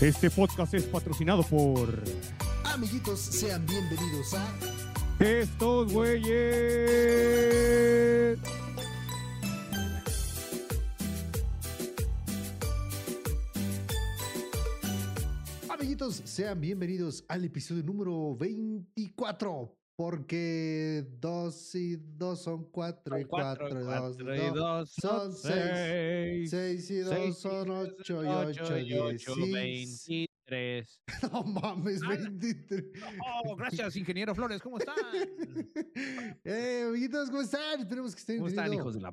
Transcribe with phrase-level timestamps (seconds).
[0.00, 2.04] Este podcast es patrocinado por
[2.62, 4.46] Amiguitos, sean bienvenidos a
[5.18, 6.38] estos güeyes.
[15.68, 19.74] Amiguitos, sean bienvenidos al episodio número 24.
[19.98, 26.50] Porque dos y dos son cuatro y cuatro, y dos, y dos son seis.
[26.50, 31.00] Seis y dos son ocho y ocho, y ocho, veintitrés.
[31.32, 32.10] No mames, Ah.
[32.10, 32.84] 23.
[33.44, 34.94] Oh, gracias, ingeniero Flores, ¿cómo están?
[36.44, 37.80] eh, amiguitos, ¿cómo están?
[37.80, 39.12] Esperemos que estén ¿Cómo están, hijos de la...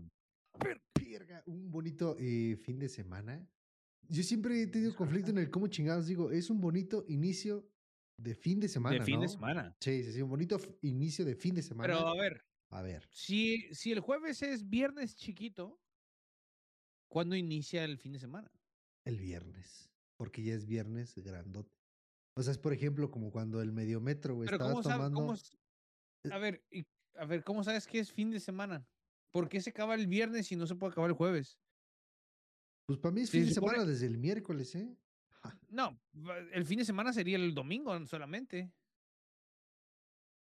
[1.48, 3.50] Un bonito eh, fin de semana.
[4.08, 7.68] Yo siempre he tenido conflicto en el cómo chingados digo, es un bonito inicio
[8.18, 8.98] de fin de semana.
[9.00, 9.76] de fin de semana?
[9.80, 11.94] Sí, sí, sí, un bonito inicio de fin de semana.
[11.94, 15.80] Pero a ver, A ver, si, si el jueves es viernes chiquito,
[17.10, 18.52] ¿cuándo inicia el fin de semana?
[19.06, 19.92] el viernes.
[20.18, 21.78] Porque ya es viernes grandote.
[22.38, 25.20] O sea, es por ejemplo como cuando el mediometro, güey, estaba tomando.
[25.20, 25.56] Cómo, s-
[26.32, 28.88] a ver, y- a ver, ¿cómo sabes que es fin de semana?
[29.32, 31.60] ¿Por qué se acaba el viernes y no se puede acabar el jueves?
[32.88, 34.98] Pues para mí es fin de supone- semana desde el miércoles, ¿eh?
[35.70, 36.00] No,
[36.54, 38.72] el fin de semana sería el domingo solamente.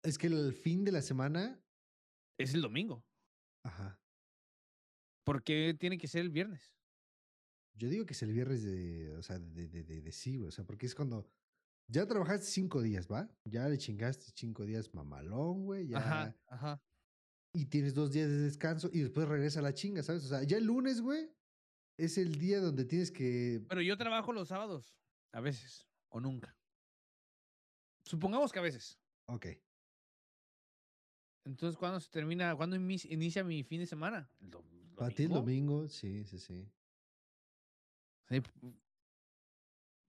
[0.03, 1.61] Es que el fin de la semana.
[2.39, 3.05] Es el domingo.
[3.65, 4.01] Ajá.
[5.25, 6.75] ¿Por qué tiene que ser el viernes?
[7.75, 9.11] Yo digo que es el viernes de.
[9.17, 10.48] O sea, de, de, de, de sí, güey.
[10.48, 11.29] O sea, porque es cuando.
[11.89, 13.29] Ya trabajaste cinco días, ¿va?
[13.45, 15.87] Ya le chingaste cinco días mamalón, güey.
[15.89, 15.98] Ya.
[15.98, 16.83] Ajá, ajá.
[17.53, 20.25] y tienes dos días de descanso y después regresa a la chinga, ¿sabes?
[20.25, 21.31] O sea, ya el lunes, güey,
[22.05, 23.64] es el día donde tienes que...
[23.69, 24.97] Pero yo trabajo los sábados,
[25.33, 26.56] a veces, o nunca.
[28.05, 28.98] Supongamos que a veces.
[29.27, 29.47] Ok.
[31.45, 32.55] Entonces, ¿cuándo se termina?
[32.56, 34.30] ¿Cuándo inicia mi fin de semana?
[34.41, 35.75] ¿El dom- Para ti el domingo?
[35.77, 36.69] domingo, sí, sí, sí.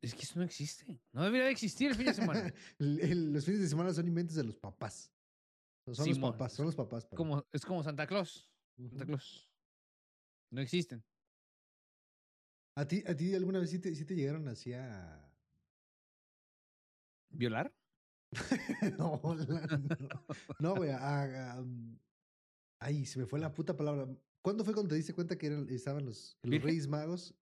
[0.02, 1.02] Es que eso no existe.
[1.14, 2.54] No debería de existir el fin de semana.
[2.80, 5.12] El- el- los fines de semana son inventos de los papás.
[5.92, 7.06] Son los papás, son los papás.
[7.06, 8.50] para como, es como Santa Claus.
[8.78, 9.06] Santa.
[9.06, 9.50] Claus.
[10.52, 11.04] No existen.
[12.76, 15.30] ¿A ti, ¿A ti alguna vez sí te, sí te llegaron así a...
[17.30, 17.72] ¿Violar?
[18.98, 20.26] no, la- no.
[20.60, 21.98] No, güey, um,
[22.80, 24.08] Ay, se me fue la puta palabra.
[24.42, 26.62] ¿Cuándo fue cuando te diste cuenta que eran, estaban los, los.
[26.62, 27.36] Reyes Magos?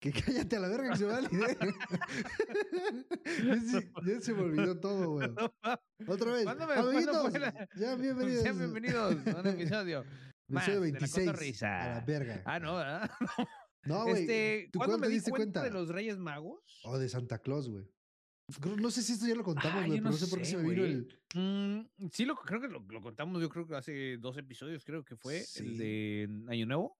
[0.00, 1.56] Que cállate a la verga que se me va la idea.
[3.44, 5.30] ya, se, ya se me olvidó todo, güey.
[6.06, 6.44] Otra vez.
[6.44, 8.42] ¿Cuándo me- cuándo fue Amiguitos, la- ya bienvenidos.
[8.42, 10.04] Sean bienvenidos a un episodio.
[10.48, 10.98] más Episodio de la
[11.32, 11.62] 26.
[11.64, 12.42] A la verga.
[12.44, 13.10] Ah, no, ¿verdad?
[13.88, 14.20] No, güey.
[14.22, 15.64] este, ¿Tú ¿Cuándo me te di diste cuenta, cuenta?
[15.64, 16.80] de los Reyes Magos?
[16.84, 17.84] O de Santa Claus, güey.
[18.78, 20.44] No sé si esto ya lo contamos, Ah, güey, pero no no sé por qué
[20.46, 21.20] se me vino el.
[21.34, 25.04] Mm, sí, lo, creo que lo, lo contamos, yo creo que hace dos episodios, creo
[25.04, 25.64] que fue Sí.
[25.64, 26.98] el de Año Nuevo.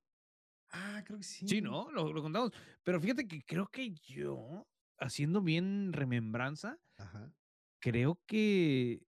[0.70, 1.48] Ah, creo que sí.
[1.48, 1.90] Sí, ¿no?
[1.90, 2.52] Lo, lo contamos.
[2.82, 4.66] Pero fíjate que creo que yo,
[4.98, 7.32] haciendo bien remembranza, Ajá.
[7.80, 9.00] creo que...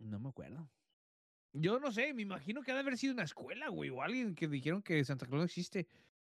[0.00, 0.68] No me acuerdo.
[1.52, 4.34] Yo no sé, me imagino que ha de haber sido una escuela, güey, o alguien
[4.34, 5.86] que dijeron que Santa Claus no existe.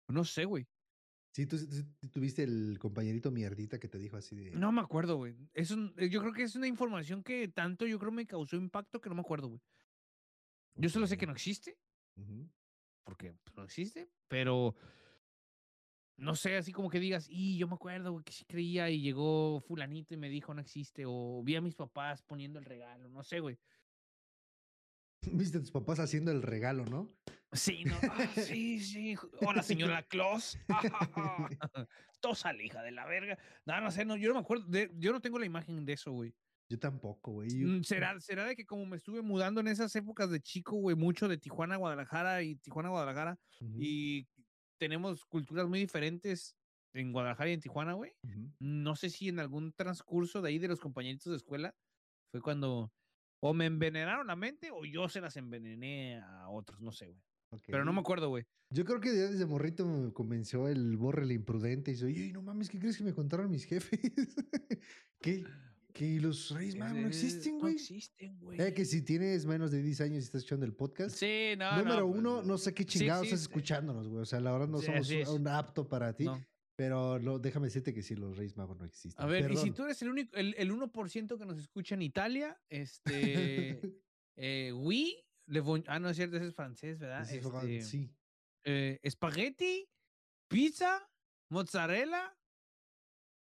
[0.07, 0.67] No sé, güey.
[1.33, 4.51] Sí, tú, tú- tuviste el compañerito mierdita que te dijo así de.
[4.51, 5.35] No me acuerdo, güey.
[5.53, 5.65] Eh,
[6.09, 9.15] yo creo que es una información que tanto yo creo me causó impacto que no
[9.15, 9.61] me acuerdo, güey.
[10.75, 11.77] Yo solo sé que no existe,
[13.03, 14.75] porque pues, no existe, pero
[16.17, 19.01] no sé, así como que digas, y yo me acuerdo, güey, que sí creía y
[19.01, 23.09] llegó fulanito y me dijo no existe, o vi a mis papás poniendo el regalo,
[23.09, 23.57] no sé, güey.
[25.31, 27.11] Viste a tus papás haciendo el regalo, ¿no?
[27.51, 29.15] Sí, no, ah, sí, sí.
[29.41, 30.57] Hola, señora Claus.
[32.21, 33.37] Tosa la hija de la verga.
[33.65, 35.93] No, no sé, no, yo no me acuerdo, de- yo no tengo la imagen de
[35.93, 36.33] eso, güey.
[36.69, 37.49] Yo tampoco, güey.
[37.49, 40.75] Yo- Mm, ¿Será, ¿Será de que como me estuve mudando en esas épocas de chico,
[40.77, 43.39] güey, mucho de Tijuana a Guadalajara y Tijuana a Guadalajara,
[43.79, 44.27] y
[44.77, 46.57] tenemos culturas muy diferentes
[46.93, 48.13] en Guadalajara y en Tijuana, güey?
[48.59, 51.75] No sé si en algún transcurso de ahí de los compañeritos de escuela
[52.31, 52.91] fue cuando
[53.47, 57.21] o me envenenaron la mente o yo se las envenené a otros, no sé, güey.
[57.67, 58.43] Pero no me acuerdo, güey.
[58.71, 62.33] Yo creo que ya desde morrito me convenció el borre el imprudente y dice, oye,
[62.33, 63.99] no mames, ¿qué crees que me contaron mis jefes?
[65.21, 65.45] que,
[65.93, 67.75] que los Reyes Magos no existen, No güey.
[67.75, 68.59] existen, güey.
[68.61, 71.71] Eh, que si tienes menos de 10 años y estás escuchando el podcast, Sí, no,
[71.71, 74.23] no, número pues, uno, no sé qué chingados sí, estás escuchándonos, güey.
[74.23, 76.25] O sea, la verdad no Sí, somos un apto para ti.
[76.25, 76.43] no.
[76.77, 79.23] Pero no, déjame decirte que sí, los Reyes Magos no existen.
[79.23, 82.01] A ver, y si tú eres el único, el, el 1% que nos escucha en
[82.01, 83.79] Italia, este,
[84.35, 85.15] eh, oui,
[85.47, 87.21] le bon- ah, no es cierto, ese es francés, ¿verdad?
[87.23, 88.09] Ese es Este, sí.
[88.65, 89.87] eh, espagueti,
[90.49, 91.09] pizza,
[91.49, 92.37] mozzarella,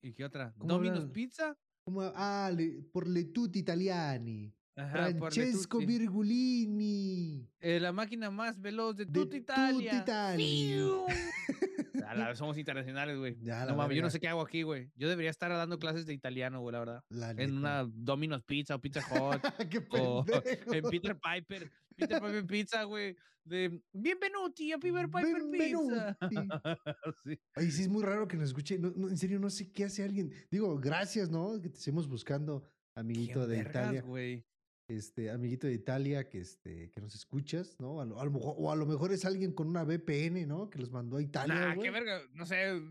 [0.01, 0.53] ¿y qué otra?
[0.57, 1.09] ¿Cómo Domino's?
[1.11, 1.57] Pizza.
[1.85, 4.53] Como, ah, le- por le tutti italiani.
[4.77, 5.79] Ajá, Francesco.
[5.79, 7.49] Virgulini.
[7.59, 9.91] Eh, la máquina más veloz de De tutta Italia.
[9.91, 10.45] tutta Italia.
[10.45, 11.05] ¡Fiu!
[12.07, 13.35] A la vez somos internacionales, güey.
[13.41, 14.89] No mames, yo no sé qué hago aquí, güey.
[14.95, 17.03] Yo debería estar dando clases de italiano, güey, la verdad.
[17.09, 17.53] La En neta.
[17.53, 19.41] una Domino's Pizza o Pizza Hut.
[19.69, 20.73] ¡Qué o pendejo!
[20.73, 21.71] en Peter Piper.
[21.95, 23.15] Peter Piper Pizza, güey.
[23.43, 26.17] De Bienvenuti a Peter Piper Pizza.
[27.23, 27.39] sí.
[27.55, 28.77] Ay, sí, es muy raro que nos escuche.
[28.77, 30.31] No, no, en serio, no sé qué hace alguien.
[30.51, 31.59] Digo, gracias, ¿no?
[31.61, 32.63] Que te seguimos buscando,
[32.95, 34.01] amiguito ¿Quién de vergas, Italia.
[34.03, 34.45] güey?
[34.87, 37.99] Este, amiguito de Italia, que este, que nos escuchas, ¿no?
[37.99, 40.69] A lo, a lo mejor, o a lo mejor es alguien con una VPN, ¿no?
[40.69, 41.55] Que los mandó a Italia.
[41.55, 41.87] Nah, güey.
[41.87, 42.21] qué verga.
[42.33, 42.81] No sé.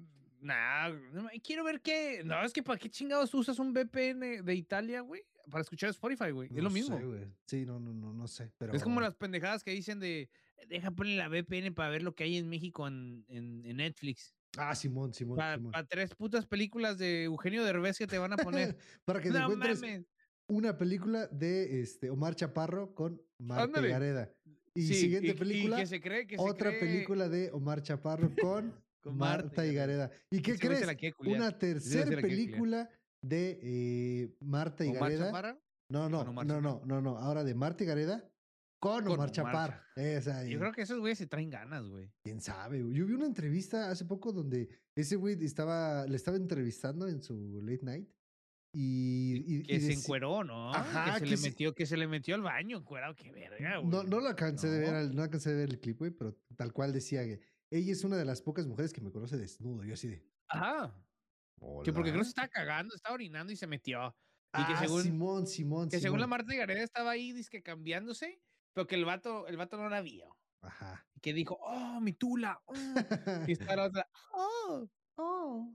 [0.40, 2.22] Nah, no quiero ver qué.
[2.24, 5.22] No, es que ¿para qué chingados usas un VPN de Italia, güey?
[5.50, 6.50] Para escuchar Spotify, güey.
[6.54, 6.98] es lo mismo.
[6.98, 7.24] sé, güey.
[7.46, 8.52] sí, no, no, no, no sé.
[8.58, 8.74] Pero...
[8.74, 10.28] Es como las pendejadas que dicen de.
[10.68, 14.34] Deja poner la VPN para ver lo que hay en México en, en- en Netflix.
[14.58, 15.72] Ah, Simón, Simón, Para, Simón.
[15.88, 18.76] tres putas películas de Eugenio Derbez que te van a poner.
[19.04, 20.06] Para que te no encuentres mames.
[20.48, 23.80] Una película de este, Omar Chaparro con Marta.
[23.80, 24.32] Gareda.
[24.74, 27.50] Y Sí, siguiente y- y película, que se cree que se otra cree- película de
[27.52, 28.72] Omar Chaparro con,
[29.02, 30.10] Con Marta y Gareda.
[30.30, 30.84] ¿Y qué crees?
[31.20, 32.90] Una tercera película
[33.22, 35.26] de eh, Marta y Gareda.
[35.26, 35.58] Chaparro.
[35.90, 37.16] No, no, no, no, no, no.
[37.18, 38.28] Ahora de Marta y Gareda
[38.82, 39.80] con, Con Omar Omar Chaparro.
[39.94, 42.10] Esa, Yo creo que esos güeyes se traen ganas, güey.
[42.24, 42.82] quién sabe.
[42.82, 42.94] güey.
[42.96, 47.60] Yo vi una entrevista hace poco donde ese güey estaba, le estaba entrevistando en su
[47.62, 48.08] late night.
[48.78, 50.70] Y, y- Que y se encueró, ¿no?
[50.74, 53.32] Ajá, que se que le se- metió, que se le metió al baño, encuerado, qué
[53.32, 53.88] verga, güey.
[53.90, 54.98] No, no lo alcancé de ver, No.
[54.98, 57.40] al- no alcancé de ver el clip, güey, pero tal cual decía que
[57.70, 59.82] ella es una de las pocas mujeres que me conoce desnudo.
[59.82, 60.26] Yo así de.
[60.48, 60.94] Ajá.
[61.84, 64.14] Que porque creo que se estaba cagando, estaba orinando y se metió.
[64.52, 66.26] Y que Ah, según, Simón, Simón, que según la.
[66.26, 68.42] Marta Gareda estaba ahí, que cambiándose,
[68.74, 70.36] pero que el vato, el vato no la vio.
[70.60, 71.06] Ajá.
[71.14, 72.60] Y que dijo, oh, mi tula.
[72.66, 72.74] oh".
[73.46, 74.86] Y está la otra, oh,
[75.16, 75.74] oh.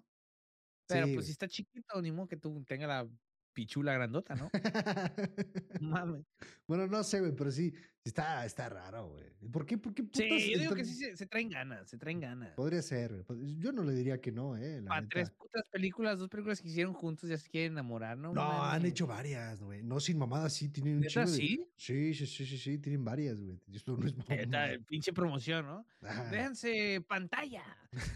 [0.92, 3.10] Pero Sí, pues si está chiquito, ni modo que tú tenga la
[3.54, 4.50] pichula grandota, ¿no?
[5.80, 6.26] No Mames.
[6.68, 7.74] bueno, no sé, güey, pero sí,
[8.06, 9.24] está, está raro, güey.
[9.52, 9.78] ¿Por qué?
[9.78, 12.52] ¿Por qué Sí, yo digo que sí se, se traen ganas, se traen ganas.
[12.56, 14.82] Podría ser, pod- Yo no le diría que no, eh.
[14.82, 18.34] la tres putas películas, dos películas que hicieron juntos, ya se quieren enamorar, ¿no?
[18.34, 19.82] No, han hecho varias, güey.
[19.84, 21.66] No sin mamadas, sí, tienen un ¿Neta chingo de- sí?
[21.76, 23.60] Sí, sí, sí, sí, sí, tienen varias, güey.
[23.74, 24.14] Esto no es
[24.48, 24.78] mamada.
[24.88, 25.86] pinche promoción, ¿no?
[26.32, 27.64] Déjense pantalla.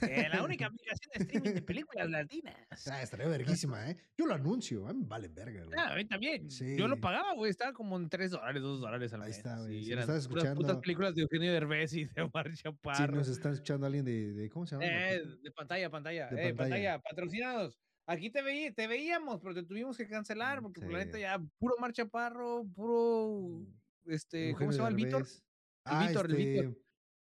[0.03, 2.55] eh, la única aplicación de streaming de películas latinas.
[2.89, 3.97] Ah, estaría verguísima, ¿eh?
[4.17, 5.77] Yo lo anuncio, a mí me vale verga, güey.
[5.77, 6.47] Ah, a mí también.
[6.49, 7.01] Yo lo Sí.
[7.01, 7.51] pagaba, güey.
[7.51, 9.37] Estaba como en 3 dólares, 2 dólares al Ahí mes.
[9.37, 9.74] está, güey.
[9.79, 12.63] Sí, Si eran estás puras putas escuchando- películas de Eugenio Derbez y de Omar Si
[12.63, 13.15] Chaparro.
[13.15, 14.85] nos está escuchando alguien de, de ¿cómo se llama?
[14.87, 16.27] Eh, de pantalla, pantalla.
[16.29, 16.57] De eh, pantalla.
[16.93, 16.99] pantalla.
[16.99, 17.79] patrocinados.
[18.07, 21.05] Aquí te, veí- te veíamos, pero te tuvimos que cancelar porque por la Sí.
[21.05, 23.65] neta ya puro Omar Chaparro, puro
[24.05, 25.23] este, ¿cómo se llama el Víctor?
[25.23, 25.43] Derbez.
[25.85, 26.65] Ah, Víctor, el Víctor.
[26.65, 26.81] este,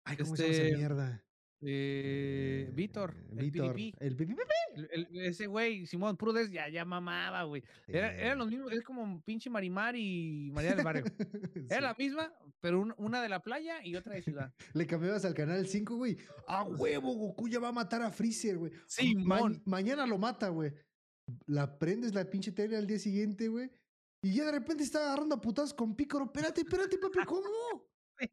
[0.05, 1.25] Ay, ¿cómo se llama Este, esa mierda?
[1.61, 3.75] Eh, Víctor, Eh, el Víctor.
[3.75, 3.95] PDP.
[4.01, 4.89] El.
[4.93, 7.65] El- el- ese güey, Simón, puro des, ya, ya mamaba, güey.
[7.89, 11.05] Era, Eh, eran los mismos, es como pinche Marimar y María del Barrio.
[11.69, 11.83] Era sí.
[11.83, 14.55] la misma, pero un- una de la playa y otra de ciudad.
[14.75, 16.17] Le cambiabas al canal 5, güey.
[16.47, 17.13] ¡A huevo!
[17.15, 18.71] Goku ya va a matar a Freezer, güey.
[18.73, 19.63] Ma- Simón.
[19.65, 20.73] mañana lo mata, güey.
[21.47, 23.71] La prendes la pinche tele al día siguiente, güey.
[24.23, 26.25] Y ya de repente está agarrando a putas con Pícoro.
[26.27, 27.43] Espérate, espérate, papi, ¿cómo?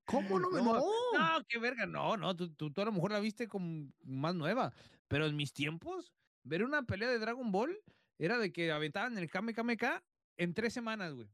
[0.05, 0.81] ¿Cómo no me No, no?
[1.13, 4.35] No, qué verga, no, no, tú, tú, tú a lo mejor la viste como más
[4.35, 4.73] nueva,
[5.07, 7.77] pero en mis tiempos, ver una pelea de Dragon Ball
[8.17, 10.03] era de que aventaban el Kame Kame K
[10.37, 11.29] en tres semanas, güey.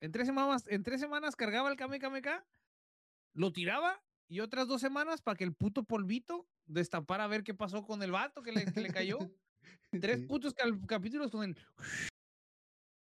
[0.00, 2.46] En tres semanas, en tres semanas cargaba el Kame Kame K,
[3.34, 7.54] lo tiraba y otras dos semanas para que el puto polvito destapara a ver qué
[7.54, 9.18] pasó con el vato que le, que le cayó.
[10.00, 10.54] Tres putos
[10.86, 11.56] capítulos con el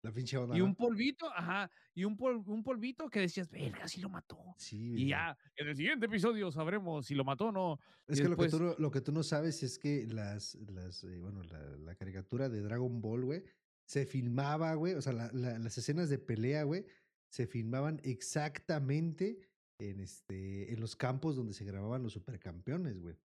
[0.02, 0.56] La pinche onda.
[0.56, 4.36] y un polvito, ajá, y un, pol- un polvito que decías, verga, si lo mató.
[4.58, 7.78] Sí, Y ya, en el siguiente episodio sabremos si lo mató o no.
[8.08, 10.56] Es y que lo, que tú, no- lo que tú no sabes es que las,
[10.56, 13.44] las eh, bueno, la, la caricatura de Dragon Ball, güey,
[13.84, 16.84] se filmaba, güey, o sea, la- la- las escenas de pelea, güey,
[17.28, 19.38] se filmaban exactamente
[19.78, 23.16] en, este, en los campos donde se grababan los supercampeones, güey.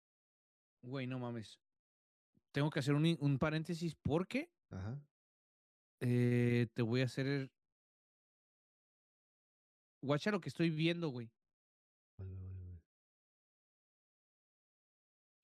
[0.83, 1.59] Güey, no mames.
[2.51, 5.01] Tengo que hacer un, un paréntesis porque Ajá.
[6.01, 7.49] Eh, te voy a hacer.
[10.01, 11.31] Guacha lo que estoy viendo, güey.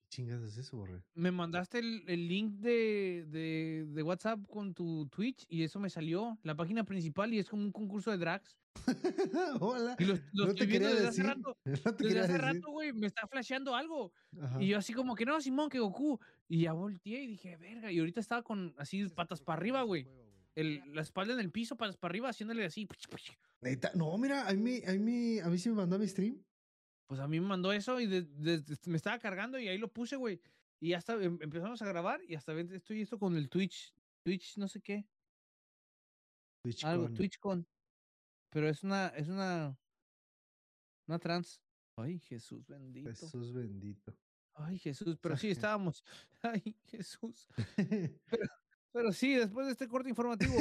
[0.02, 1.02] ¿Qué chingadas es eso, borre?
[1.14, 5.90] Me mandaste el, el link de, de, de WhatsApp con tu Twitch y eso me
[5.90, 8.56] salió, la página principal, y es como un concurso de drags.
[9.60, 9.96] Hola.
[9.98, 11.08] Y lo, lo no estoy te viendo desde decir.
[11.08, 11.58] hace rato.
[11.64, 12.40] No Desde hace decir.
[12.40, 14.12] rato, güey, me está flasheando algo.
[14.40, 14.62] Ajá.
[14.62, 16.20] Y yo así como que no, Simón, que Goku.
[16.48, 17.90] Y ya volteé y dije, verga.
[17.90, 20.06] Y ahorita estaba con así patas para arriba, güey.
[20.56, 22.86] El, la espalda en el piso, para arriba, haciéndole así.
[23.60, 26.44] Neta, no, mira, a mí, a mí, a mí sí me mandó a mi stream.
[27.08, 30.16] Pues a mí me mandó eso y de- me estaba cargando y ahí lo puse,
[30.16, 30.40] güey.
[30.80, 33.94] Y hasta em- empezamos a grabar y hasta estoy esto con el Twitch.
[34.24, 35.08] Twitch, no sé qué.
[36.62, 36.90] TwitchCon.
[36.90, 37.66] Algo, TwitchCon.
[38.50, 39.78] Pero es una, es una,
[41.06, 41.60] una trans.
[41.96, 43.10] Ay, Jesús bendito.
[43.10, 44.16] Jesús bendito.
[44.54, 46.04] Ay, Jesús, pero sí estábamos.
[46.42, 47.48] Ay, Jesús.
[48.30, 48.48] Pero
[49.12, 50.54] sí, después de este corte informativo,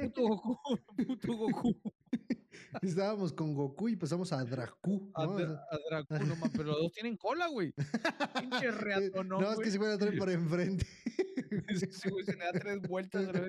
[0.00, 0.58] puto Goku,
[0.96, 1.74] puto Goku.
[2.82, 5.10] Estábamos con Goku y pasamos a Dracu.
[5.14, 5.38] A, ¿no?
[5.38, 7.72] Dra- a Dracu, no pero los dos tienen cola, güey.
[8.38, 10.86] Pinche reato, no, no, es que se puede traer por enfrente.
[11.50, 13.42] Güey se le da tres vueltas, a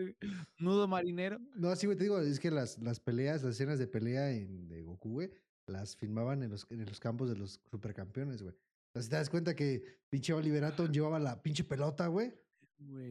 [0.60, 1.40] nudo marinero.
[1.56, 4.68] No, sí, güey, te digo, es que las, las peleas, las escenas de pelea en,
[4.68, 5.32] de Goku, güey,
[5.68, 8.56] las filmaban en los, en los campos de los supercampeones, güey.
[8.88, 12.34] Entonces te das cuenta que pinche Oliver Atom llevaba la pinche pelota, güey,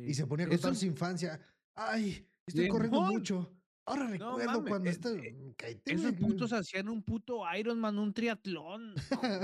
[0.06, 1.40] y se ponía a contar Eso- su infancia.
[1.74, 3.50] Ay, estoy corriendo mucho.
[3.84, 5.10] Ahora No recuerdo mames, cuando es- está...
[5.10, 8.94] eh, Cállate, Esos putos hacían un puto Iron Man, un triatlón.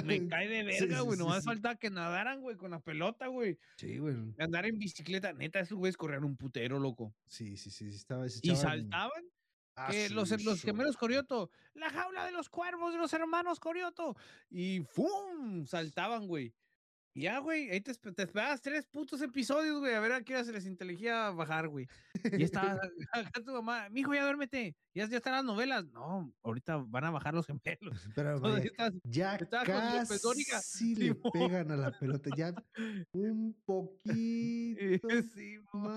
[0.04, 1.18] Me cae de verga, sí, güey.
[1.18, 1.46] sí, Nomás sí.
[1.46, 3.58] falta que nadaran, güey, con la pelota, güey.
[3.78, 4.14] Sí, güey.
[4.38, 5.32] Andar en bicicleta.
[5.32, 7.12] Neta, esos güeyes corrían un putero, loco.
[7.26, 8.26] Sí, sí, sí, estaba...
[8.26, 9.24] Y saltaban.
[9.74, 11.50] Ah, que los, los gemelos Corioto.
[11.74, 14.16] La jaula de los cuervos de los hermanos Corioto.
[14.50, 15.66] Y ¡fum!
[15.66, 16.52] Saltaban, güey.
[17.18, 20.44] Ya, güey, ahí te, te esperabas tres putos episodios, güey, a ver a qué hora
[20.44, 21.86] se les inteligía bajar, güey.
[22.32, 22.78] Y estaba
[23.12, 25.84] acá tu mamá, mijo, ya duérmete, ya, ya están las novelas.
[25.86, 28.08] No, ahorita van a bajar los gemelos.
[28.14, 30.52] Pero, estás- ya estaba con López Dóriga.
[30.56, 31.32] casi le Simón.
[31.32, 32.30] pegan a la pelota.
[32.36, 32.54] Ya
[33.12, 35.88] un poquito Sí, mo.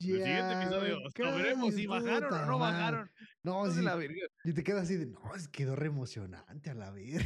[0.00, 3.10] El siguiente episodio, Ya sabremos si bajaron o no bajaron.
[3.42, 4.26] No, sí, la verga.
[4.44, 7.20] Y te quedas así de, no, es quedó re emocionante a la verga.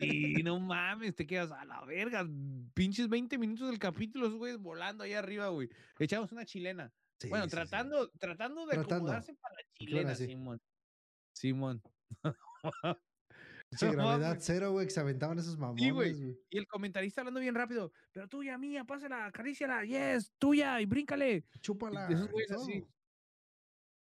[0.00, 2.26] Y no mames, te quedas a la verga.
[2.74, 5.68] Pinches 20 minutos del capítulo, güeyes volando ahí arriba, güey.
[5.98, 6.92] Echamos una chilena.
[7.18, 8.94] Sí, bueno, sí, tratando, tratando de Tratando.
[8.96, 10.14] acomodarse para la chilena.
[10.14, 10.60] Simón.
[11.32, 11.82] Simón.
[13.82, 16.38] No gravedad cero, güey, que se aventaban esos mamones, Sí, güey.
[16.50, 17.92] Y el comentarista hablando bien rápido.
[18.12, 21.44] Pero tuya, mía, pásala, acaríciala, yes, tuya, y bríncale.
[21.60, 22.06] Chúpala.
[22.06, 22.84] de esos y güeyes así.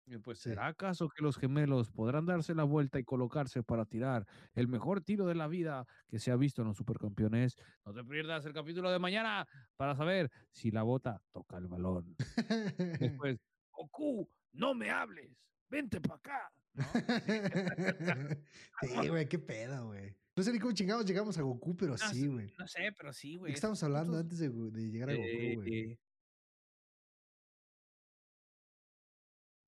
[0.09, 0.49] Y pues, Sí.
[0.49, 5.01] ¿será acaso que los gemelos podrán darse la vuelta y colocarse para tirar el mejor
[5.01, 7.55] tiro de la vida que se ha visto en los supercampeones?
[7.85, 9.45] No te pierdas el capítulo de mañana
[9.75, 12.15] para saber si la bota toca el balón.
[13.21, 13.37] Después,
[13.71, 15.35] Goku, no me hables,
[15.69, 16.53] vente para acá.
[16.73, 16.83] ¿no?
[18.81, 20.15] sí, güey, qué pedo, güey.
[20.35, 22.53] No sé ni cómo chingados llegamos a Goku, pero No sí, güey.
[22.59, 23.51] No sé, pero sí, ¿De güey.
[23.53, 25.73] qué estamos estos hablando antes de, de llegar a Goku, güey?
[25.91, 25.99] eh,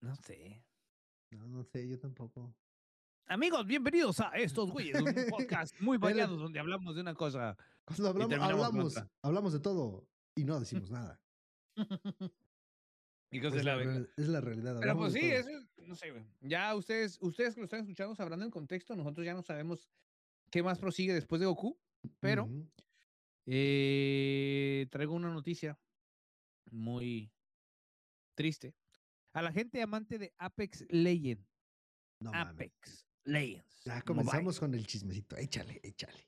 [0.02, 0.64] No sé.
[1.32, 2.56] No, no sé, yo tampoco.
[3.26, 7.56] Amigos, bienvenidos a Estos Güeyes, un podcast muy variado donde hablamos de una cosa.
[7.86, 11.20] Cuando hablamos, hablamos de todo y no decimos nada.
[13.32, 13.94] Y cosas Es de la la, verga.
[13.94, 14.78] real- es la realidad.
[14.80, 16.12] Pero pues sí, eso es, no sé.
[16.42, 19.90] Ya ustedes, ustedes que lo están escuchando sabrán el contexto, nosotros ya no sabemos
[20.50, 21.80] qué más prosigue después de Goku,
[22.20, 22.50] pero
[23.46, 25.80] eh, traigo una noticia
[26.72, 27.32] muy
[28.36, 28.76] triste.
[29.34, 31.48] A la gente amante de Apex Legends,
[32.20, 32.32] No.
[32.34, 33.84] Apex Legends.
[33.86, 34.06] Ya Mobile.
[34.06, 35.38] comenzamos con el chismecito.
[35.38, 36.28] Échale, échale.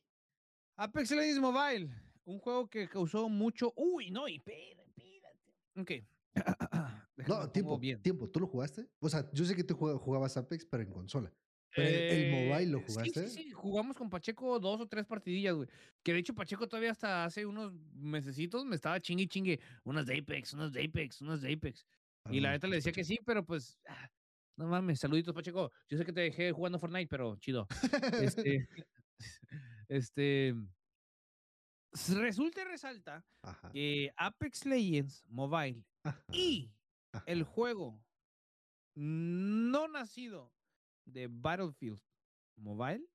[0.77, 1.89] Apex Legends Mobile,
[2.25, 3.74] un juego que causó mucho.
[3.75, 5.39] Uy, no, y espérate, espérate.
[5.77, 5.91] Ok.
[7.28, 8.02] No, tiempo, bien.
[8.02, 8.28] tiempo.
[8.30, 8.88] ¿Tú lo jugaste?
[9.00, 11.32] O sea, yo sé que tú jugabas- Apex, pero en consola.
[11.76, 13.28] Pero el- el mobile lo Eh, jugaste?
[13.28, 15.70] Sí, sí, sí, jugamos con Pacheco dos o tres partidillas, güey.
[16.04, 19.60] Que de hecho Pacheco todavía hasta hace unos mesecitos me estaba chingue chingue.
[19.84, 21.86] Unas de Apex, unas de Apex, unas de Apex.
[22.30, 23.78] Y la Ah, neta le decía que sí, pero pues.
[23.88, 24.10] ah,
[24.58, 25.72] no mames, saluditos, Pacheco.
[25.90, 27.68] Yo sé que te dejé jugando Fortnite, pero chido.
[28.22, 28.68] Este.
[29.88, 30.56] este.
[32.16, 36.72] Resulta y resalta Ajá, que Apex Legends Mobile ajá, y
[37.25, 38.03] el juego
[38.96, 40.53] no nacido
[41.05, 42.01] de Battlefield
[42.58, 43.08] Mobile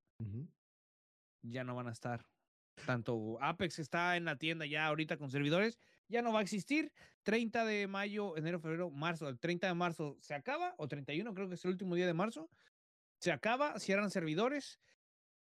[1.42, 2.26] ya no van a estar.
[2.84, 5.78] Tanto Apex está en la tienda ya ahorita con servidores,
[6.08, 6.92] ya no va a existir.
[7.22, 9.28] 30 de mayo, enero, febrero, marzo.
[9.28, 12.14] El 30 de marzo se acaba, o 31, creo que es el último día de
[12.14, 12.50] marzo.
[13.18, 14.78] Se acaba, cierran servidores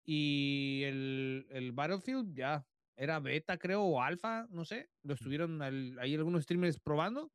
[0.04, 4.88] y el, el Battlefield ya era beta, creo, o alfa, no sé.
[5.02, 7.30] Lo estuvieron al- ahí algunos streamers probando.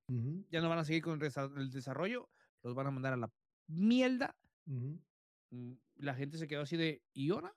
[0.50, 2.30] Ya no van a seguir con el desa- el desarrollo,
[2.64, 3.30] los van a mandar a la
[3.70, 4.36] mierda
[5.52, 7.54] mm, la gente se quedó así de, ¿y ahora?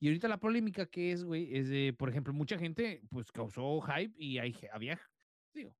[0.00, 3.80] Y ahorita la polémica que es, güey, es de, por ejemplo, mucha gente, pues, causó
[3.80, 5.00] hype y hay, había,
[5.54, 5.74] digo,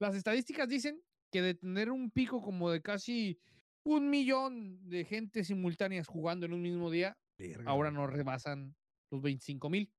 [0.00, 3.38] las estadísticas dicen que de tener un pico como de casi
[3.84, 8.74] un millón de gente simultáneas jugando en un mismo día, Verga, ahora no rebasan
[9.10, 9.90] los 25 mil.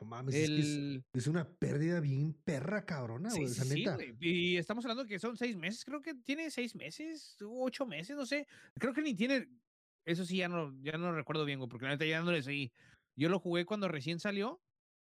[0.00, 3.48] No mames, es, que es- una pérdida bien perra cabrona, güey.
[3.48, 3.98] Sí, neta.
[4.20, 8.24] Y estamos hablando que son seis meses, creo que tiene seis meses, ocho meses, no
[8.26, 8.46] sé.
[8.74, 9.48] Creo que ni tiene,
[10.04, 12.42] eso sí, ya no, ya no recuerdo bien, güey, porque la neta ya no le
[12.42, 12.72] seguí.
[13.16, 14.60] Yo lo jugué cuando recién salió,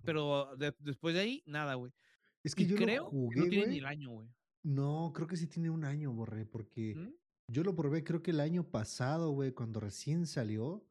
[0.04, 1.92] pero de- después de ahí, nada, güey.
[2.44, 4.30] Es que Y yo creo lo que jugué, no tiene ni el año, güey.
[4.64, 7.14] No, creo que sí tiene un año, borré, porque ¿Mm?
[7.52, 10.86] yo lo probé creo que el año pasado, güey, cuando recién salió.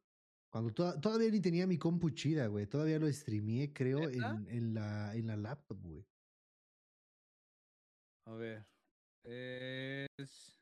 [0.51, 2.67] Cuando toda- todavía ni tenía mi compu chida, güey.
[2.67, 6.05] Todavía lo streameé, creo, en, en la, en la laptop, güey.
[8.25, 8.65] A ver.
[9.23, 10.59] Es.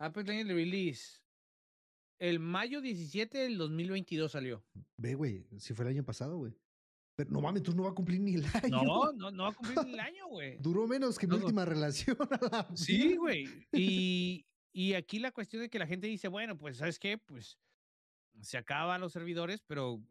[0.00, 1.20] Apex Legends Release.
[2.18, 4.64] El mayo 17 del 2022 salió.
[4.98, 6.52] Ve, güey, si fue el año pasado, güey.
[7.16, 8.82] Pero no mames, tú no va a cumplir ni el año.
[8.82, 10.58] No, no, no va a cumplir ni el año, güey.
[10.58, 11.42] Duró menos que mi no.
[11.44, 12.16] última relación.
[12.30, 13.46] a la Sí, güey.
[13.72, 17.16] Y, y aquí la cuestión de que la gente dice, bueno, pues, ¿sabes qué?
[17.18, 17.58] Pues
[18.40, 20.02] se acaban los servidores, pero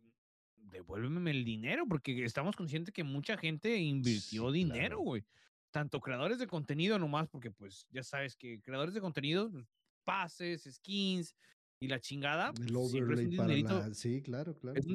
[0.55, 5.00] devuélveme el dinero, porque estamos conscientes que mucha gente invirtió Sí, dinero, claro.
[5.00, 5.25] güey.
[5.71, 9.65] Tanto creadores de contenido nomás, porque pues ya sabes que creadores de contenido, pues,
[10.03, 11.36] pases, skins
[11.79, 13.93] y la chingada, El pues, siempre es un para dinerito, la...
[13.93, 14.77] Sí, claro, claro.
[14.77, 14.86] es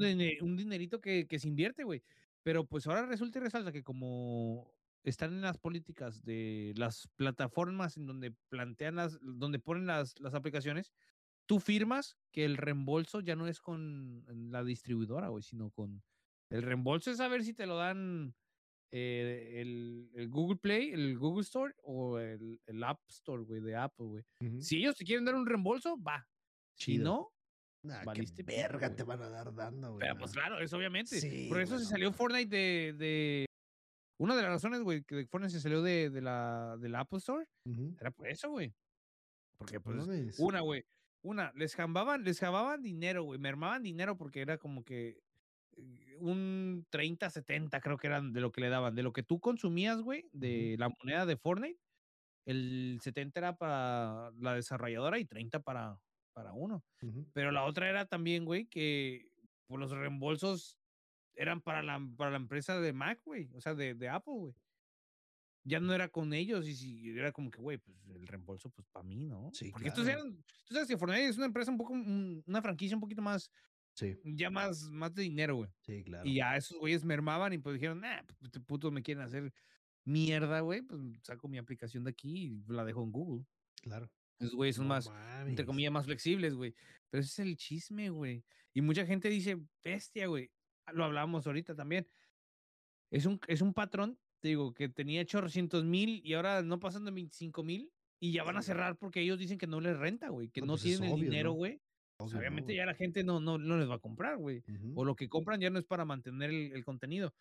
[0.42, 2.02] un dinerito que, que se invierte, güey.
[2.42, 4.70] Pero pues ahora resulta y resalta que como
[5.02, 10.34] están en las políticas de las plataformas en donde plantean las, donde ponen las, las
[10.34, 10.92] aplicaciones,
[11.46, 16.02] tú firmas que el reembolso ya no es con la distribuidora, güey, sino con
[16.50, 18.34] el reembolso es saber si te lo dan
[18.92, 23.76] eh, el, el Google Play, el Google Store o el, el App Store, güey, de
[23.76, 24.24] Apple, güey.
[24.60, 26.26] Si ellos te quieren dar un reembolso, va.
[26.76, 27.30] Si no,
[27.82, 30.00] Nah, qué verga te van a dar dando, güey.
[30.00, 31.20] pero pues claro, eso obviamente.
[31.20, 32.10] Sí, por eso se salió.
[32.12, 33.46] Fortnite de, de-
[34.18, 37.18] Una de las razones, güey, que Fortnite se salió de, de la, de la Apple
[37.18, 37.44] Store
[38.00, 38.72] era por eso, güey.
[39.58, 40.82] Porque, pues, una, güey.
[41.24, 43.38] Una, les jambaban, les jambaban dinero, güey.
[43.38, 45.22] Mermaban dinero porque era como que
[45.72, 48.94] eh, un 30, 70, creo que eran de lo que le daban.
[48.94, 51.80] De lo que tú consumías, güey, de la moneda de Fortnite,
[52.44, 55.98] el 70 era para la desarrolladora y 30 para,
[56.34, 56.84] para uno.
[57.32, 59.30] Pero la otra era también, güey, que
[59.66, 60.78] por los reembolsos
[61.36, 63.48] eran para la, para la empresa de Mac, güey.
[63.54, 64.54] O sea, de, de Apple, güey.
[65.66, 68.86] Ya no era con ellos y si era como que, güey, pues el reembolso, pues
[68.88, 69.50] para mí, ¿no?
[69.54, 70.20] Sí, Porque estos claro.
[70.20, 73.22] eran, tú sabes que Fortnite es una empresa un poco, un- una franquicia un poquito
[73.22, 73.50] más,
[73.94, 75.70] Sí, ya más, más de dinero, güey.
[75.80, 76.28] sí, claro.
[76.28, 79.52] Y a esos güeyes mermaban y pues dijeron, nah, pues este putos me quieren hacer
[80.04, 83.46] mierda, güey, pues saco mi aplicación de aquí y la dejo en Google.
[83.80, 84.10] Claro.
[84.38, 85.64] Esos güeyes son No más, entre mames.
[85.64, 86.74] comillas, más flexibles, güey.
[87.08, 88.44] Pero ese es el chisme, güey.
[88.74, 90.50] Y mucha gente dice, bestia, güey.
[90.92, 92.06] Lo hablábamos ahorita también.
[93.10, 97.06] Es un, es un patrón, te digo, que tenía 800 mil y ahora no pasan
[97.06, 100.28] de 25 mil y ya van a cerrar porque ellos dicen que no les renta,
[100.28, 100.50] güey.
[100.50, 101.54] Que No, no, pues es tienen el dinero, ¿no?
[101.54, 101.80] güey.
[102.18, 104.62] Pues Obvio, obviamente ya la gente no, no, no les va a comprar, güey.
[104.94, 107.32] O lo que compran ya no es para mantener el, el contenido.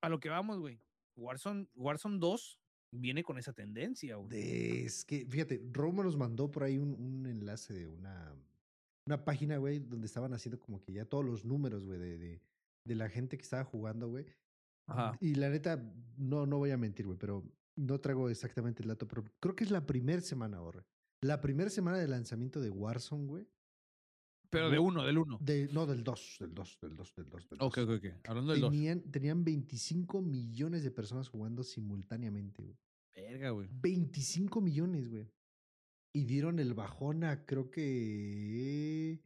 [0.00, 0.80] A lo que vamos, güey.
[1.16, 2.60] Warzone, Warzone 2
[2.92, 4.28] viene con esa tendencia, güey.
[4.28, 8.32] De- es que, fíjate, Roma nos mandó por ahí un, un enlace de una,
[9.06, 12.40] una página, güey, donde estaban haciendo como que ya todos los números, güey, de, de,
[12.84, 14.24] de la gente que estaba jugando, güey.
[14.86, 15.16] Ajá.
[15.20, 15.82] Y la neta,
[16.16, 17.44] no, no voy a mentir, güey, pero
[17.76, 20.84] no traigo exactamente el dato, pero creo que es la primera semana, ahora.
[21.20, 23.48] La primera semana de lanzamiento de Warzone, güey.
[24.50, 25.38] Pero de uno, del uno.
[25.40, 27.48] De, no, del 2, del 2, del 2, del 2.
[27.48, 27.88] Del Ok, 2.
[27.88, 28.28] ok, ok.
[28.28, 28.70] Hablando del 2.
[28.70, 32.78] Tenían, tenían 25 millones de personas jugando simultáneamente, güey.
[33.14, 33.68] Verga, güey.
[33.72, 35.28] 25 millones, güey.
[36.12, 39.20] Y dieron el bajón a creo que...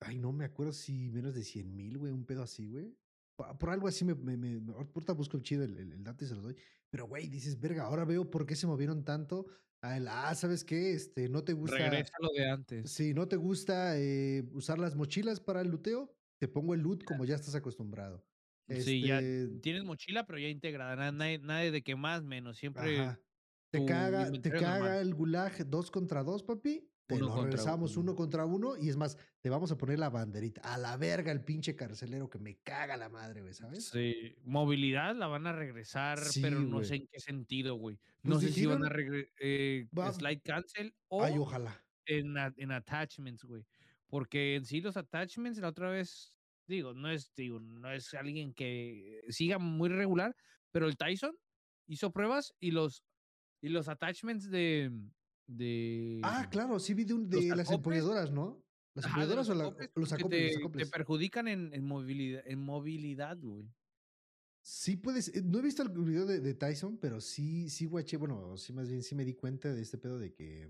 [0.00, 2.94] Ay, no me acuerdo si menos de 100 mil, güey, un pedo así, güey.
[3.36, 4.14] Por algo así me...
[4.14, 6.56] me, me ahorita busco chido el, el, el dato y se los doy.
[6.90, 9.46] Pero, güey, dices, verga, ahora veo por qué se movieron tanto.
[9.82, 10.92] A el, ah, ¿sabes qué?
[10.92, 11.76] Este, no te gusta...
[11.76, 12.90] Regresa lo de antes.
[12.90, 17.04] Si no te gusta eh, usar las mochilas para el luteo, te pongo el loot
[17.04, 18.24] como ya estás acostumbrado.
[18.68, 20.96] Sí, ya Este, tienes mochila, pero ya integrada.
[20.96, 22.56] Nada, nadie, nadie de que más, menos.
[22.56, 23.16] Siempre.
[23.70, 26.88] Te caga, te caga el gulag dos contra dos, papi.
[27.06, 28.10] Te Uno lo regresamos uno.
[28.10, 28.76] uno contra uno.
[28.76, 30.60] Y es más, te vamos a poner la banderita.
[30.62, 33.86] A la verga el pinche carcelero que me caga la madre, güey, ¿sabes?
[33.88, 34.34] Sí.
[34.42, 36.84] Movilidad la van a regresar, Sí, pero no güey.
[36.86, 38.00] sé en qué sentido, güey.
[38.22, 39.30] No Pues sé si van a regresar.
[39.40, 41.84] Eh, Va- slide cancel o Ay, ojalá.
[42.06, 43.64] en, en attachments, güey.
[44.08, 46.34] Porque en sí los attachments, la otra vez,
[46.66, 50.34] digo, no es, digo, no es alguien que siga muy regular,
[50.72, 51.36] pero el Tyson
[51.86, 53.04] hizo pruebas y los,
[53.60, 54.90] y los attachments de.
[55.46, 58.62] De Ah, claro, sí vi de, un- los de las empuñadoras, ¿no?
[58.94, 60.54] ¿Las empuñadoras o la- los acoples?
[60.56, 63.68] te, los te perjudican en, en movilidad, en movilidad, güey.
[64.62, 68.16] Sí puedes, eh, no he visto el video de, de Tyson, pero sí, sí guaché,
[68.16, 70.68] bueno, sí más bien sí me di cuenta de este pedo de que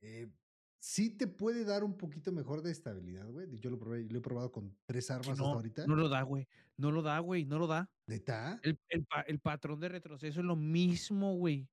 [0.00, 0.30] eh,
[0.78, 3.46] sí te puede dar un poquito mejor de estabilidad, güey.
[3.58, 5.86] Yo lo probé, lo he probado con tres armas hasta ahorita.
[5.86, 6.48] no lo da, güey.
[6.78, 7.44] No lo da, güey.
[7.44, 7.90] No lo da.
[8.06, 8.58] ¿Neta?
[8.62, 8.78] El,
[9.26, 11.68] el patrón de retroceso es lo mismo, güey.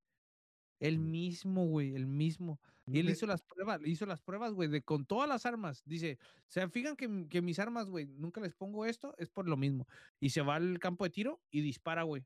[0.79, 1.11] El Mm.
[1.11, 1.95] mismo, güey.
[1.95, 2.59] El mismo.
[2.85, 5.81] Y él hizo las pruebas, hizo las pruebas, güey, de con todas las armas.
[5.85, 9.57] Dice, se fijan que, que mis armas, güey, nunca les pongo esto, es por lo
[9.57, 9.87] mismo.
[10.19, 12.23] Y se va al campo de tiro y dispara, güey.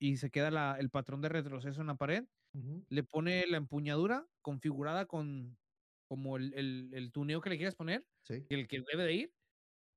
[0.00, 2.26] Y se queda la- el patrón de retroceso en la pared.
[2.88, 5.58] Le pone la empuñadura configurada con,
[6.08, 8.46] como el, el, el tuneo que le quieras poner, Sí.
[8.48, 9.34] el que debe de ir,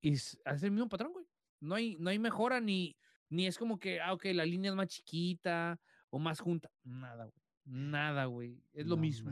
[0.02, 1.26] y hace el mismo patrón, güey.
[1.62, 2.98] No hay, no hay mejora ni,
[3.30, 6.72] ni es como que, ah, ok, la línea es más chiquita o más junta.
[6.84, 7.47] Nada, güey.
[7.68, 8.64] Nada, güey.
[8.74, 9.30] Es lo No mismo.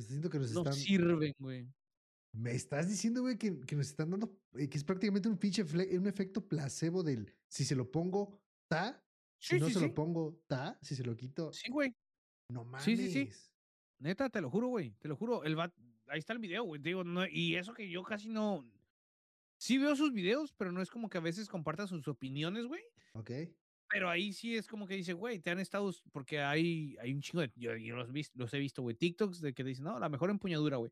[0.00, 0.72] siento que nos No están.
[0.74, 1.68] sirven, güey.
[2.32, 4.36] Me estás diciendo, güey, que, que nos están dando.
[4.54, 5.62] eh, que es prácticamente un pinche.
[5.62, 7.32] un efecto placebo del.
[7.48, 9.04] Si se lo pongo, ta.
[9.38, 9.86] Si Sí, no sí, se sí.
[9.88, 10.78] lo pongo, ta.
[10.82, 11.94] Si se lo quito, Sí, güey.
[12.50, 12.84] no mames.
[12.84, 13.30] Sí, sí, sí.
[13.98, 14.92] Neta, te lo juro, güey.
[14.98, 15.44] Te lo juro.
[15.44, 16.80] El vato- ahí está el video, güey.
[16.80, 18.64] Digo, no, y eso que yo casi no.
[19.58, 22.82] Sí veo sus videos, pero no es como que a veces comparta sus opiniones, güey.
[23.12, 23.30] Ok.
[23.90, 25.92] Pero ahí sí es como que dice, güey, te han estado.
[26.12, 27.52] Porque hay, hay un chingo de.
[27.56, 28.96] Yo, yo los, vis- los he visto, güey.
[28.96, 30.90] TikToks de que dicen, no, la mejor empuñadura, güey.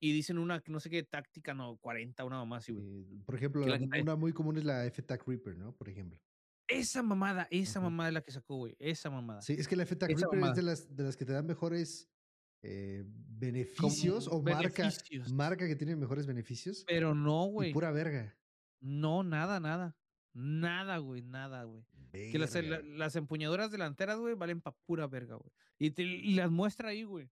[0.00, 2.84] Y dicen una, no sé qué táctica, no, 40, una mamá así, güey.
[2.86, 5.72] Eh, por ejemplo, la te- una muy común es la F-Tac Reaper, ¿no?
[5.74, 6.20] Por ejemplo.
[6.68, 8.76] Esa mamada, esa mamada es la que sacó, güey.
[8.80, 9.40] Esa mamada.
[9.40, 12.10] Sí, es que la F-Tac Reaper es de las, de las que te dan mejores
[12.62, 15.32] eh, beneficios Como o marca, beneficios.
[15.32, 16.84] marca que tiene mejores beneficios.
[16.88, 17.72] Pero no, güey.
[17.72, 18.36] pura verga.
[18.80, 19.96] No, nada, nada.
[20.38, 21.82] Nada, güey, nada, güey.
[22.12, 25.50] Que las, la- las empuñaduras delanteras, güey, valen pa' pura verga, güey.
[25.78, 27.30] Y, te, y las muestra ahí, güey.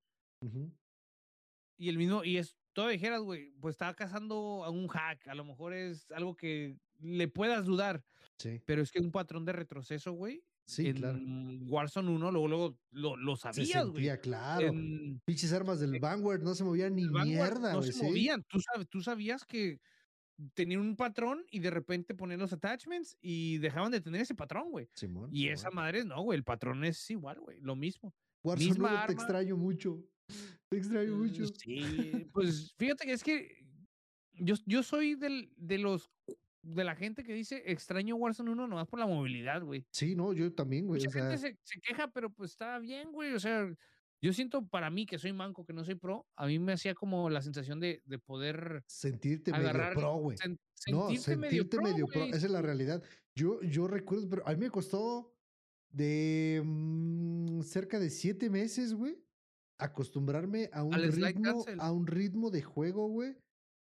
[1.77, 5.27] Y el mismo, y es, todo dijeras, güey, pues estaba cazando a un hack.
[5.29, 8.05] A lo mejor es algo que le puedas dudar.
[8.39, 10.43] Sí, Pero es que un patrón de retroceso, güey.
[10.67, 11.19] sí, en claro.
[11.67, 14.05] Warzone 1, luego, luego lo, lo Se sabías, güey.
[14.05, 14.69] sentía claro.
[14.69, 17.93] En Pinches armas del Vanguard no se movían ni mierda, no güey.
[17.93, 18.05] se sí.
[18.05, 18.45] movían.
[18.89, 19.81] Tú sabías que
[20.55, 24.71] tenían un patrón y de repente ponían los attachments y dejaban de tener ese patrón,
[24.71, 24.89] güey.
[24.95, 26.37] Simón, Y esa madre no, güey.
[26.37, 27.61] El patrón es igual, güey.
[27.61, 28.15] Lo mismo.
[28.43, 29.13] Warzone misma 1 te arma.
[29.15, 30.05] extraño mucho.
[30.69, 31.47] Te extraño Mm, mucho.
[31.47, 31.79] Sí,
[32.33, 33.65] pues fíjate que es que
[34.35, 36.11] yo, yo soy del, de los
[36.63, 39.87] de la gente que dice extraño Warzone 1 nomás por la movilidad, güey.
[39.91, 40.99] Sí, no, yo también, güey.
[40.99, 43.35] Mucha O sea, gente se, se queja, pero pues está bien, güey.
[43.35, 43.71] O sea,
[44.25, 46.95] yo siento para mí que soy manco, que no soy pro, a mí me hacía
[46.95, 50.39] como la sensación de, de poder sentirte agarrar, medio pro, güey.
[50.39, 50.59] sen-
[50.91, 52.21] No, sentirte medio pro, medio pro.
[52.21, 53.03] güey, Esa es la realidad.
[53.37, 55.37] Yo, yo recuerdo, pero a mí me costó
[55.91, 59.23] de mm, cerca de siete meses, güey,
[59.79, 63.37] acostumbrarme a un Al ritmo, a un ritmo de juego, güey,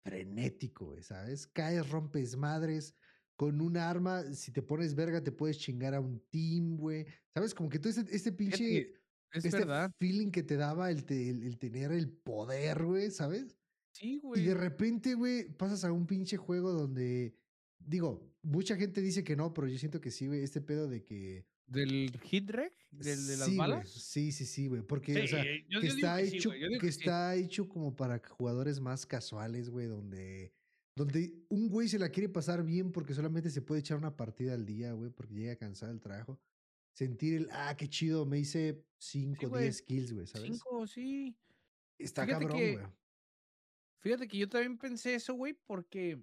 [0.04, 1.45] frenético, güey, ¿sabes?
[1.45, 2.95] Caes, rompes madres.
[3.38, 7.06] Con un arma, si te pones verga, te puedes chingar a un team, güey.
[7.34, 7.56] ¿Sabes?
[7.56, 8.93] Como que todo este, este pinche
[9.34, 9.91] Es este verdad.
[10.00, 13.58] feeling que te daba el, te- el- el tener el poder, güey, ¿sabes?
[13.94, 14.46] Sí, Y güey.
[14.46, 17.36] de repente, güey, pasas a un pinche juego donde,
[17.80, 21.04] digo, mucha gente dice que no, pero yo siento que sí, güey, este pedo de
[21.04, 21.46] que...
[21.67, 23.89] Del hit rec, del de las sí, güey, balas.
[23.89, 26.88] Sí, sí, sí, güey, porque, Sí, o sea, yo- que yo está que hecho, que
[26.88, 30.54] está hecho como para jugadores más casuales, güey, donde,
[30.98, 34.54] donde un güey se la quiere pasar bien porque solamente se puede echar una partida
[34.54, 36.41] al día, güey, porque llega cansado del trabajo.
[36.93, 40.47] Sentir el, ah, qué chido, me hice 5, güey, 10 kills, güey, ¿sabes?
[40.51, 41.36] Cinco, sí.
[41.97, 42.86] Está Fíjate cabrón, güey.
[43.99, 46.19] Fíjate que yo también pensé eso, güey, porque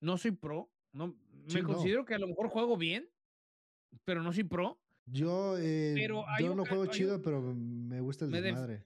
[0.00, 0.70] no soy pro.
[0.92, 1.68] No, Sí, me no.
[1.74, 3.08] considero que a lo mejor juego bien,
[4.04, 4.78] pero no soy pro.
[5.06, 8.84] Yo, eh, Pero yo no juego chido, pero me gusta el me def- desmadre.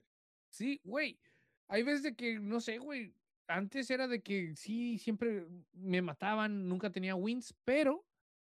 [0.49, 1.19] Sí, güey.
[1.67, 3.13] Hay veces de que, no sé, güey.
[3.47, 8.03] Antes era de que sí, siempre me mataban, nunca tenía wins, pero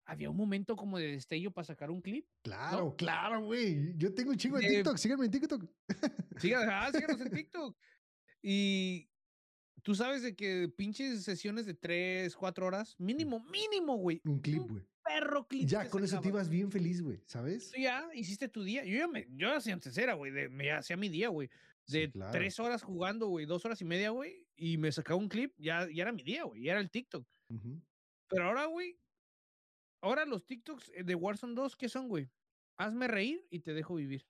[0.05, 2.27] había un momento como de destello para sacar un clip.
[2.43, 3.93] Claro, claro, güey.
[3.97, 5.65] Yo tengo un chingo de De- TikTok, síganme en TikTok.
[6.37, 7.77] Sigan, ah, síganos en TikTok.
[8.41, 9.09] Y
[9.83, 14.21] tú sabes de que pinches sesiones de 3, 4 horas, mínimo, mínimo, güey.
[14.25, 14.83] Un clip, güey.
[15.03, 15.67] Perro clip.
[15.67, 17.71] Ya con eso te ibas bien feliz, güey, ¿sabes?
[17.71, 18.83] Tú ya hiciste tu día.
[18.85, 21.49] Yo ya me, yo hacía antes era, güey, me hacía mi día, güey.
[21.87, 22.31] Sí, De claro.
[22.31, 25.87] tres horas jugando, güey, dos horas y media, güey, y me sacaba un clip, ya,
[25.93, 27.27] ya era mi día, güey, ya era el TikTok.
[27.49, 27.79] Ujú.
[28.27, 28.97] Pero ahora, güey,
[30.01, 32.29] ahora los TikToks eh, de Warzone 2, ¿qué son, güey?
[32.77, 34.25] Hazme reír y te dejo vivir.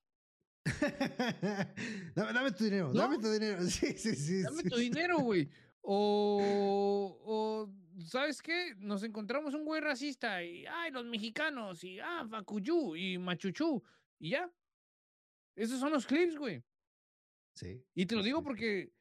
[2.15, 3.01] dame, dame tu dinero, ¿No?
[3.01, 3.61] dame tu dinero.
[3.69, 4.41] Sí, sí, sí.
[4.41, 4.83] Dame sí, tu sí.
[4.83, 5.49] dinero, güey.
[5.81, 8.73] O, o, ¿sabes qué?
[8.77, 13.83] Nos encontramos un güey racista y, ay, los mexicanos, y, ah, Facuyú, y Machuchú,
[14.19, 14.51] y ya.
[15.55, 16.63] Esos son los clips, güey.
[17.53, 17.85] Sí.
[17.93, 18.91] Y te lo digo porque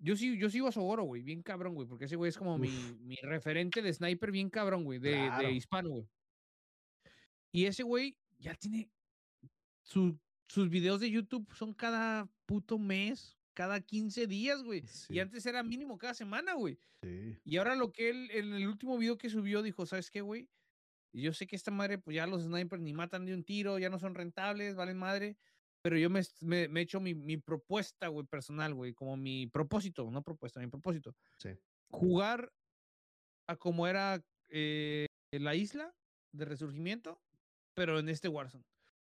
[0.00, 2.58] yo sí, yo sigo a Sogoro, güey, bien cabrón, güey, porque ese güey es como
[2.58, 2.68] mi,
[3.00, 5.46] mi referente de sniper bien cabrón, güey, de, Claro.
[5.48, 6.08] de hispano, güey.
[7.52, 8.90] Y ese güey ya tiene
[9.82, 14.82] su- sus videos de YouTube son cada puto mes, cada 15 días, güey.
[14.86, 16.78] Sí, Y antes era mínimo cada semana, güey.
[17.02, 17.36] sí.
[17.44, 20.48] Y ahora lo que él, en el último video que subió, dijo, ¿sabes qué, güey?
[21.12, 23.88] Yo sé que esta madre, pues ya los snipers ni matan de un tiro, ya
[23.90, 25.36] no son rentables, valen madre.
[25.88, 29.46] Pero yo me, me, me he hecho mi, mi propuesta, güey, personal, güey, como mi
[29.46, 31.16] propósito, no propuesta, mi propósito.
[31.38, 31.48] Sí.
[31.88, 32.52] Jugar
[33.46, 35.96] a como era eh, la isla
[36.32, 37.22] de resurgimiento,
[37.72, 38.66] pero en este Warzone.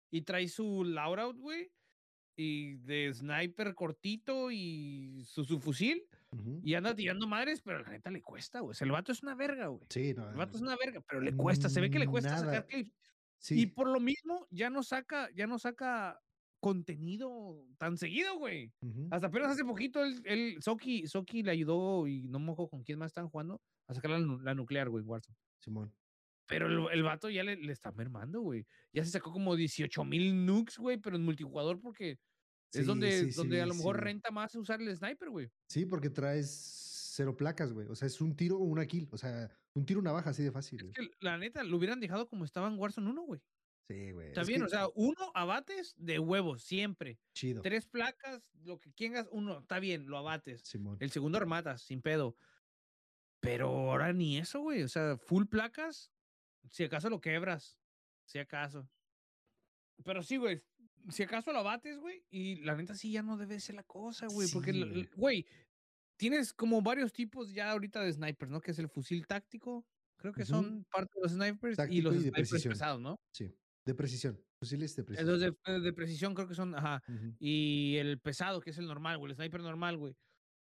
[0.09, 1.69] Y trae su Laura, güey.
[2.37, 6.61] y de sniper cortito y su, su fusil Ujú.
[6.63, 8.71] y anda tirando madres, pero la neta le cuesta, güey.
[8.71, 9.85] O sea, el vato es una verga, güey.
[9.89, 10.29] Sí, no.
[10.29, 12.45] El vato es una verga, pero le cuesta, se ve que le cuesta Nada.
[12.45, 12.93] sacar clips.
[13.37, 13.63] sí.
[13.63, 16.21] Y por lo mismo ya no saca, ya no saca
[16.59, 18.71] contenido tan seguido, güey.
[19.11, 22.83] Hasta apenas hace poquito el, el Soki, Soki le ayudó y no me acuerdo con
[22.83, 25.37] quién más están jugando a sacar la, nu- la nuclear, güey, Warzone.
[25.59, 25.93] Simón.
[26.47, 28.65] Pero el, el vato ya le, le está mermando, güey.
[28.93, 32.19] Ya se sacó como 18 mil nukes, güey, pero en multijugador porque es
[32.71, 35.49] Sí, donde, sí, donde a lo mejor renta más usar el sniper, güey.
[35.69, 37.87] Sí, porque traes cero placas, güey.
[37.87, 39.07] O sea, es un tiro o una kill.
[39.11, 40.79] O sea, un tiro una baja así de fácil.
[40.79, 40.93] Es güey.
[40.93, 43.41] que la neta lo hubieran dejado como estaba en Warzone 1, güey.
[43.89, 44.27] Sí, güey.
[44.27, 47.19] Está es bien, que o sea, uno abates de huevos, siempre.
[47.33, 47.63] Chido.
[47.63, 50.61] Tres placas, lo que quieras, uno, está bien, lo abates.
[50.61, 50.97] Simón.
[50.99, 52.35] El segundo rematas, sin pedo.
[53.39, 54.83] Pero ahora ni eso, güey.
[54.83, 56.11] O sea, full placas,
[56.69, 57.79] si acaso lo quebras.
[58.25, 58.87] Si acaso.
[60.03, 60.61] Pero sí, güey.
[61.09, 62.23] Si acaso lo abates, güey.
[62.29, 64.47] Y la neta sí ya no debe ser la cosa, güey.
[64.53, 65.47] porque, Sí, güey.
[66.15, 68.61] tienes como varios tipos ya ahorita de snipers, ¿no?
[68.61, 69.87] Que es el fusil táctico.
[70.17, 72.73] Creo que son parte de los snipers y los y snipers precisión.
[72.73, 73.19] pesados, ¿no?
[73.31, 73.51] Sí.
[73.89, 74.39] De precisión.
[74.59, 75.31] Fusiles de precisión.
[75.31, 77.01] Los de, eh, de precisión creo que son, ajá.
[77.39, 80.15] Y el pesado, que es el normal, güey, el sniper normal, güey.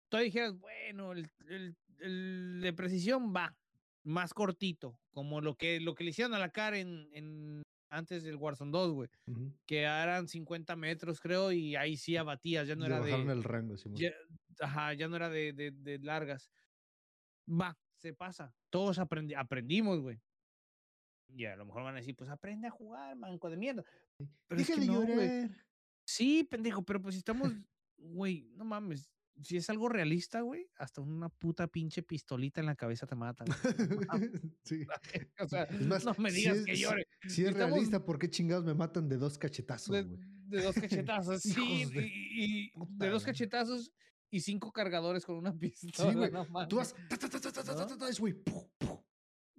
[0.10, 3.58] Todavía dijeras, bueno, el, el- el de precisión va
[4.04, 8.22] más cortito, como lo que, lo que le hicieron a la cara en, en- antes
[8.24, 9.10] del Warzone 2, güey,
[9.66, 13.44] que eran 50 metros, creo, y ahí sí abatías, ya no Le era de, el
[13.44, 13.98] rango, Simón.
[14.00, 14.12] ya,
[14.60, 16.52] ajá, ya no era de, de- de largas.
[17.50, 18.54] Va, se pasa.
[18.70, 20.20] Todos aprendi- aprendimos, güey.
[21.30, 23.84] Y a lo mejor van a decir, pues aprende a jugar, manco de mierda.
[24.48, 25.06] Pero es que de no,
[26.06, 27.52] Sí, pendejo, pero pues si estamos,
[27.98, 29.12] güey, no mames.
[29.44, 33.46] Si es algo realista, güey, hasta una puta pinche pistolita en la cabeza te mata.
[34.64, 34.88] sí.
[35.40, 37.08] o sea, no me digas que llore.
[37.24, 37.72] Si, si es estamos...
[37.72, 40.18] realista, ¿por qué chingados me matan de dos cachetazos, güey?
[40.48, 41.86] De, dos cachetazos, sí.
[41.86, 42.10] De...
[42.10, 43.92] Y, de dos cachetazos
[44.32, 46.12] y cinco cargadores con una pistola.
[46.12, 46.32] Sí, güey.
[46.68, 46.96] Tú vas.
[48.00, 48.08] ¿No?
[48.08, 48.34] es, güey.
[48.34, 48.97] Pu, pu,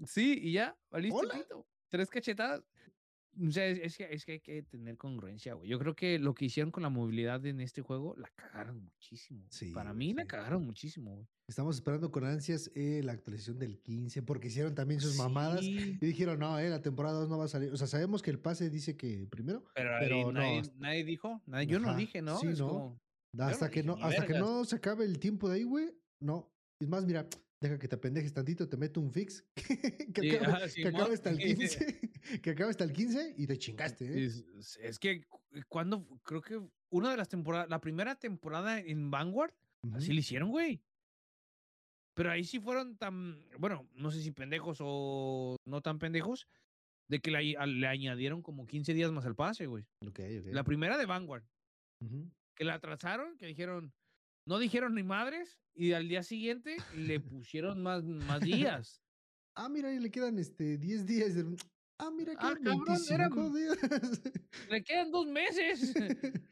[0.07, 1.67] Sí, y ya, valiste pito.
[1.89, 2.63] Tres cachetadas.
[3.41, 5.69] O sea, es, es que, es que hay que tener congruencia, güey.
[5.69, 9.47] Yo creo que lo que hicieron con la movilidad en este juego la cagaron muchísimo.
[9.51, 11.27] Sí, Para mí la cagaron muchísimo, güey.
[11.47, 15.97] Estamos esperando con ansias eh, la actualización del 15, porque hicieron también sus mamadas y
[15.99, 17.73] dijeron, no, eh, la temporada 2 no va a salir.
[17.73, 20.41] O sea, sabemos que el pase dice que primero, pero, pero no,
[20.79, 21.41] nadie, dijo.
[21.47, 22.39] nadie- yo no dije, ¿no?
[22.41, 22.69] sí, Es no.
[22.69, 23.01] como,
[23.39, 26.51] hasta no que no, hasta que no se acabe el tiempo de ahí, güey, no.
[26.81, 27.27] Es más, mira,
[27.61, 29.45] deja que te apendejes tantito, te meto un fix
[30.15, 30.95] que, Sí, acabe, ajá, que Simón.
[30.97, 32.11] acabe hasta el 15,
[32.43, 34.31] que acabe hasta el 15 y te chingaste, ¿eh?
[34.81, 39.53] Es, que cu- cuando creo que una de las temporadas, la primera temporada en Vanguard,
[39.93, 40.83] así lo hicieron, güey.
[42.15, 46.49] Pero ahí sí fueron tan, bueno, no sé si pendejos o no tan pendejos,
[47.09, 49.85] de que le, añ- le añadieron como 15 días más al pase, güey.
[50.07, 50.47] Ok, ok.
[50.53, 51.45] La primera de Vanguard,
[52.57, 53.93] que la atrasaron, que dijeron,
[54.49, 59.03] no dijeron ni madres, y al día siguiente le pusieron más, más días.
[59.55, 61.35] Ah, mira, ahí le quedan este 10 días.
[61.35, 61.57] de-
[62.01, 64.21] Ah, mira, Ah, quedan cabrón, eran- 25 días.
[64.71, 65.93] le quedan dos meses.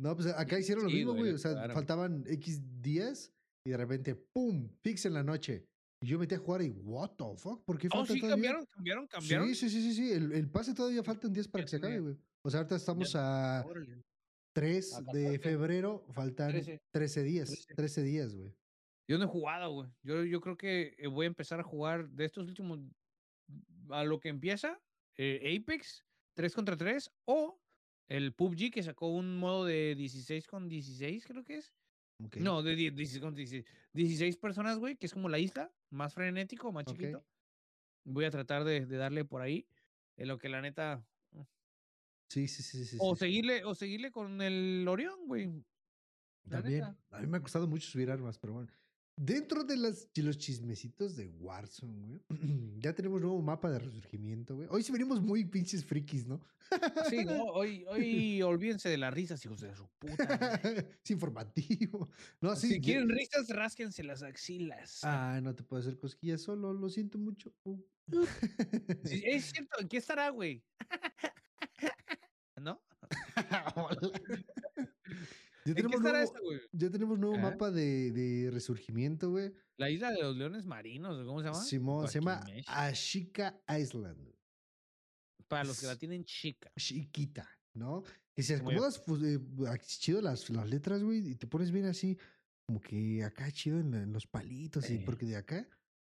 [0.00, 3.32] No, pues acá hicieron lo mismo, güey, O sea, faltaban X días
[3.66, 4.68] y de repente, ¡pum!
[4.80, 5.66] Fix en la noche.
[6.00, 7.64] Y yo metí a jugar y, ¿what the fuck?
[7.64, 8.36] ¿Por qué Oh, falta sí, todavía?
[8.36, 9.48] cambiaron, cambiaron, cambiaron.
[9.48, 10.12] Sí, sí, sí, sí, sí.
[10.12, 12.16] El, el pase todavía faltan días para que se acabe, güey.
[12.44, 13.64] O sea, ahorita estamos a.
[14.60, 15.38] 3 a de 14.
[15.38, 16.82] febrero, faltan 13.
[16.90, 17.48] 13 días.
[17.48, 17.74] 13.
[17.74, 18.54] 13 días, güey.
[19.08, 19.90] Yo no he jugado, güey.
[20.02, 22.80] Yo, yo creo que eh, voy a empezar a jugar de estos últimos.
[23.90, 24.78] A lo que empieza,
[25.16, 27.58] eh, Apex 3 contra 3 o
[28.08, 31.72] el PUBG que sacó un modo de 16 con 16, creo que es.
[32.22, 32.36] Ok.
[32.36, 33.64] No, de 10 16 con 16.
[33.94, 36.92] 16 personas, güey, que es como la isla, más frenético, más Ok.
[36.96, 37.24] chiquito.
[38.04, 39.66] Voy a tratar de, de darle por ahí.
[40.16, 41.06] En lo que la neta.
[42.28, 42.96] Sí, sí, sí, sí.
[43.00, 43.26] o sí, sí.
[43.26, 45.64] seguirle, o seguirle con el Orión, güey.
[46.48, 46.80] También.
[46.80, 46.98] neta.
[47.10, 48.70] A mí me ha costado mucho subir armas, pero bueno.
[49.20, 52.20] Dentro de, las, de los chismecitos de Warzone, güey,
[52.78, 54.68] ya tenemos nuevo mapa de resurgimiento, güey.
[54.70, 56.40] Hoy sí venimos muy pinches frikis, ¿no?
[57.10, 60.60] Sí, no, hoy, hoy olvídense de las risas, hijos de su puta.
[61.02, 62.08] es informativo.
[62.40, 62.68] No, sí.
[62.68, 65.00] si quieren risas, rásquense las axilas.
[65.02, 67.52] Ah, no te puedo hacer cosquillas solo, lo siento mucho.
[69.02, 70.62] Es cierto, ¿en qué estará, güey?
[72.60, 72.82] ¿No?
[75.64, 76.32] Ya ¿En qué tenemos nuevo,
[76.72, 79.52] ya tenemos nuevo mapa de, de resurgimiento, güey.
[79.76, 81.62] La isla de los leones marinos, ¿o ¿cómo se llama?
[81.62, 82.42] Simón, se llama.
[82.66, 84.34] Ashika Island.
[85.46, 86.72] Para los que la tienen chica.
[86.76, 88.02] chiquita, ¿no?
[88.34, 89.38] Que si acomodas pues, eh,
[89.84, 92.16] chido las, las letras, güey, y te pones bien así,
[92.66, 95.68] como que acá chido en, los palitos, y porque de acá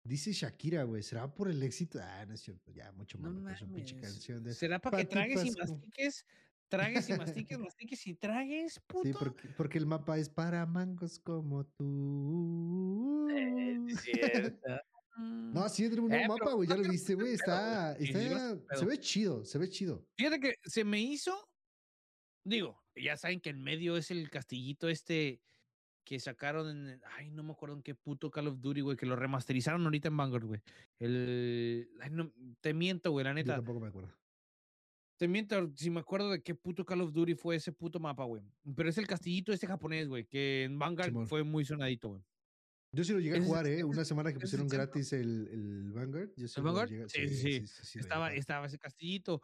[0.05, 1.99] dice Shakira, güey, ¿será por el éxito?
[2.01, 3.57] Ah, no es cierto, ya, mucho No más.
[3.57, 4.53] es una pinche canción de.
[4.53, 6.25] ¿Será para que tragues y mastiques
[6.67, 9.03] Tragues y mastiques, mastiques y tragues, puto.
[9.07, 13.27] Sí, porque, porque el mapa es para mangos como tú.
[13.29, 14.67] Eh, es cierto.
[15.17, 16.67] No, sí, es un Eh, nuevo mapa, güey.
[16.67, 17.33] Ya lo viste, no güey.
[17.35, 18.79] Está, no está, pedo.
[18.79, 20.07] se ve chido, se ve chido.
[20.17, 21.49] Fíjate que se me hizo,
[22.43, 25.41] digo, ya saben que en medio es el castillito este
[26.05, 29.05] que sacaron en, ay, no me acuerdo en qué puto Call of Duty, güey, que
[29.07, 30.61] lo remasterizaron ahorita en Vanguard, güey.
[30.99, 33.55] El, ay, no, te miento, güey, la Yo neta.
[33.55, 34.13] tampoco me acuerdo.
[35.17, 38.23] Te miento si me acuerdo de qué puto Call of Duty fue ese puto mapa,
[38.25, 38.43] güey.
[38.75, 41.27] Pero es el castillito este japonés, güey, que en Vanguard Simón.
[41.27, 42.21] fue muy sonadito, güey.
[42.91, 43.83] Yo sí lo llegué a jugar, ¿eh?
[43.83, 46.29] Una semana que pusieron gratis el, el Vanguard.
[46.37, 46.89] Yo sí ¿El lo Vanguard?
[46.89, 47.67] llegué- Sí, sí, sí.
[47.67, 49.41] sí, sí, Estaba, estaba ese castillito.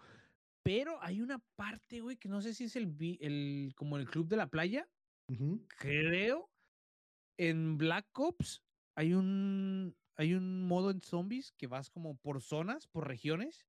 [0.63, 4.28] Pero hay una parte, güey, que no sé si es el, el como el club
[4.28, 4.88] de la playa.
[5.78, 6.51] Creo
[7.49, 8.63] en Black Ops
[8.95, 13.65] hay un hay un modo en zombies que vas como por zonas, por regiones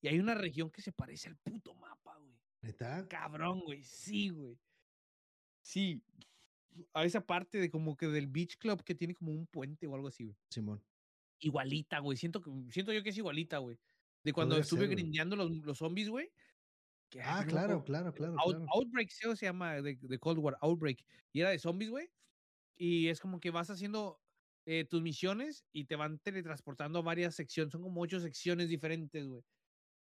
[0.00, 2.34] y hay una región que se parece al puto mapa, güey.
[2.62, 3.06] ¿Neta?
[3.08, 3.84] Cabrón, güey.
[3.84, 4.58] Sí, güey.
[5.60, 6.02] Sí.
[6.94, 9.94] A esa parte de como que del beach club que tiene como un puente o
[9.94, 10.36] algo así, güey.
[10.50, 10.82] Simón.
[11.38, 12.16] Igualita, güey.
[12.16, 13.78] Siento que siento yo que es igualita, güey.
[14.24, 16.32] De cuando Podría estuve ser, grindeando los, los zombies, güey.
[17.10, 18.66] que, Ah, claro, claro, claro, Out- claro.
[18.74, 21.04] Outbreak se llama de, de Cold War, Outbreak.
[21.32, 22.08] Y era de zombies, güey.
[22.82, 24.20] Y es como que vas haciendo
[24.66, 27.70] eh, tus misiones y te van teletransportando a varias secciones.
[27.70, 29.42] Son como ocho secciones diferentes, güey.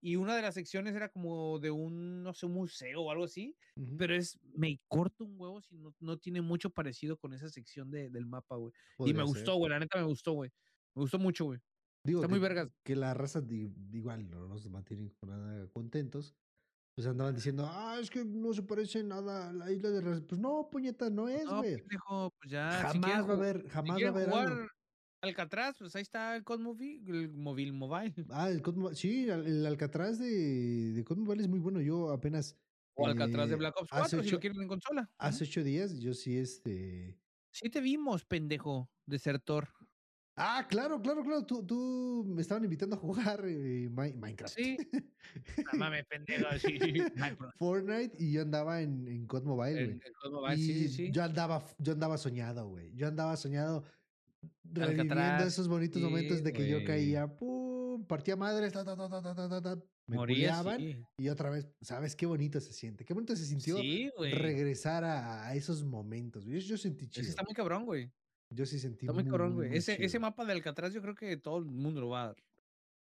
[0.02, 3.24] Y una de las secciones era como de un, no sé, un museo o algo
[3.24, 3.56] así.
[3.96, 7.90] Pero es, me corto un huevo si no, no tiene mucho parecido con esa sección
[7.92, 8.72] de- del mapa, güey.
[8.98, 9.24] Y me ser.
[9.26, 9.70] gustó, güey.
[9.70, 10.50] La neta me gustó, güey.
[10.96, 11.60] Me gustó mucho, güey.
[12.04, 12.68] Digo, Está que, muy vergas.
[12.82, 16.36] que la raza di- igual no nos mantienen con nada contentos.
[16.96, 20.22] Pues andaban diciendo, ah, es que no se parece nada a la isla de Ras-".
[20.28, 21.76] Pues no, puñeta, no es, No, güey.
[21.76, 22.70] pendejo, pues ya.
[22.82, 24.68] jamás va a haber, si jamás va a haber jugar algo.
[25.22, 28.14] Alcatraz, pues ahí está el COD Movie, el móvil mobile.
[28.30, 28.62] Ah, el
[28.94, 31.80] sí, el Alcatraz de, de Cod Mobile es muy bueno.
[31.80, 32.58] Yo apenas
[32.96, 35.10] O Alcatraz de eh, Black Ops hace 4, si lo quieren en consola.
[35.18, 37.20] hace ocho días, yo sí este...
[37.52, 39.68] Sí te vimos, pendejo, desertor.
[40.36, 41.46] Ah, claro, claro, claro.
[41.46, 44.54] Tú, tú me estaban invitando a jugar eh, Minecraft.
[44.54, 44.76] Sí.
[45.72, 46.46] no mames, pendejo.
[46.58, 47.02] Sí, sí.
[47.58, 50.00] Fortnite y yo andaba en, en COD Mobile, güey.
[50.22, 51.10] COD Mobile, y sí, sí.
[51.12, 52.92] Yo andaba, yo andaba soñado, güey.
[52.94, 53.84] Yo andaba soñado
[54.64, 56.70] reviviendo Alcatraz, esos bonitos sí, momentos de que wey.
[56.70, 61.02] yo caía, pum, partía madres, ta, ta, ta, me Moría, sí.
[61.16, 63.06] y otra vez, ¿sabes qué bonito se siente?
[63.06, 66.44] Qué bonito se sintió sí, regresar a, a, esos momentos.
[66.44, 67.22] Yo, yo sentí chido.
[67.22, 68.12] Eso está muy cabrón, güey.
[68.50, 69.68] Yo sí sentí Está muy cabrón, güey.
[69.70, 72.26] muy Ese, ese mapa de Alcatraz yo creo que todo el mundo lo va a
[72.28, 72.36] dar.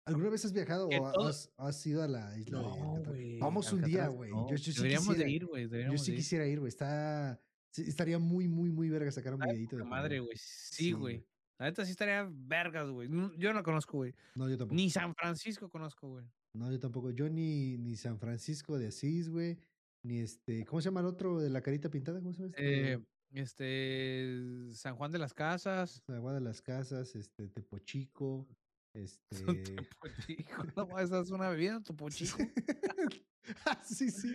[0.04, 3.06] ¿Alguna vez has viajado o has, has ido a la isla de No, Alcatraz?
[3.14, 3.38] güey.
[3.38, 4.30] Vamos un día, Alcatraz, güey.
[4.30, 4.48] no.
[4.50, 5.62] Yo, yo sí Deberíamos quisiera, de ir, güey.
[5.68, 5.68] yo
[5.98, 6.16] sí de ir.
[6.18, 6.68] quisiera ir, güey.
[6.68, 7.40] Está,
[7.70, 10.36] sí, estaría muy, muy, muy verga sacar un videito de madre, güey.
[10.36, 11.16] Sí, Sí, güey.
[11.18, 11.26] güey.
[11.58, 13.08] La neta sí estaría vergas, güey.
[13.38, 14.12] Yo no conozco, güey.
[14.34, 14.74] No, yo tampoco.
[14.74, 16.26] Ni San Francisco conozco, güey.
[16.54, 17.10] No, yo tampoco.
[17.12, 19.58] Yo ni, ni San Francisco de Asís, güey.
[20.02, 20.64] Ni este.
[20.64, 22.18] ¿Cómo se llama el otro de la carita pintada?
[22.20, 22.92] ¿Cómo se llama este?
[22.94, 23.00] Eh,
[23.34, 24.36] este,
[24.72, 26.02] San Juan de las Casas.
[26.08, 28.46] Agua de las Casas, este, Tepochico.
[28.94, 29.42] Este.
[29.44, 30.64] Topo Chico.
[30.76, 32.36] No, esa es una bebida, Topo Chico.
[33.66, 34.32] Ah, sí, sí.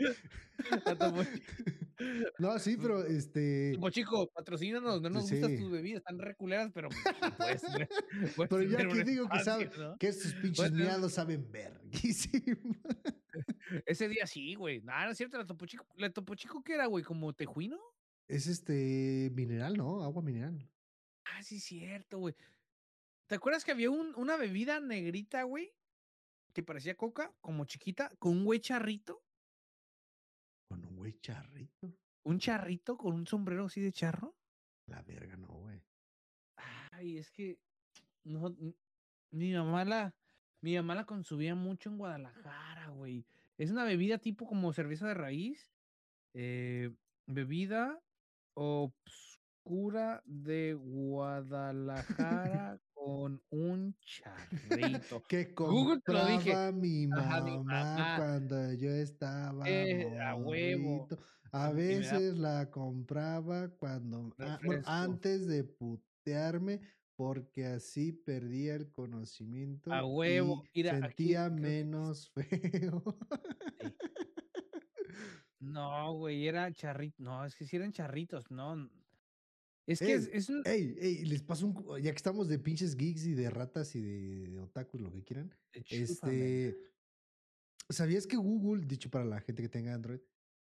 [2.39, 3.71] No, sí, pero este.
[3.75, 5.01] Topo Chico, patrocínanos.
[5.01, 5.57] No nos gustan Sí.
[5.61, 6.89] tus bebidas, están reculeras, pero
[7.37, 7.89] puedes, tener-
[8.35, 9.97] puedes Pero que un digo que sabe, ¿no?
[9.97, 12.75] que estos pinches Puedes tener- miados saben verguísimo.
[13.85, 14.81] Ese día sí, güey.
[14.81, 15.85] Nada, no es cierto, la Topo Chico.
[15.97, 17.03] ¿La Topo Chico qué era, güey?
[17.03, 17.79] ¿Como tejuino?
[18.27, 20.03] Es este mineral, ¿no?
[20.03, 20.69] Agua mineral.
[21.25, 22.35] Ah, sí, cierto, güey.
[23.27, 25.73] ¿Te acuerdas que había un- una bebida negrita, güey?
[26.53, 29.23] Que parecía coca, como chiquita, con un güey charrito.
[30.69, 31.93] Con un güey charrito.
[32.23, 34.35] Un charrito con un sombrero así de charro.
[34.87, 35.81] La verga, no, güey.
[36.91, 37.59] Ay, es que.
[38.23, 38.55] No,
[39.31, 40.15] mi mamá la.
[40.61, 43.25] Mi mamá la consumía mucho en Guadalajara, güey.
[43.57, 45.71] Es una bebida tipo como cerveza de raíz.
[46.33, 46.93] eh,
[47.25, 47.99] bebida
[48.57, 55.23] obscura de Guadalajara con un charrito.
[55.29, 56.71] Que Google te lo dije.
[56.73, 58.15] mi Ajá, mamá, mi mamá.
[58.17, 61.07] cuando yo estaba Eh, a huevo.
[61.51, 66.81] A veces la compraba cuando ah, bueno, antes de putearme
[67.15, 70.63] porque así perdía el conocimiento A huevo.
[70.73, 73.01] y Mira, sentía menos feo.
[75.59, 77.21] No, güey, era charrito.
[77.23, 78.89] No, es que si eran charritos, no.
[79.87, 80.61] Es que es, es un.
[80.65, 84.01] Ey, ey, les paso un ya que estamos de pinches geeks y de ratas y
[84.01, 85.49] de, de otakus, lo que quieran.
[85.71, 86.03] chúpame.
[86.03, 86.77] Este,
[87.89, 90.19] ¿sabías que Google, dicho para la gente que tenga Android,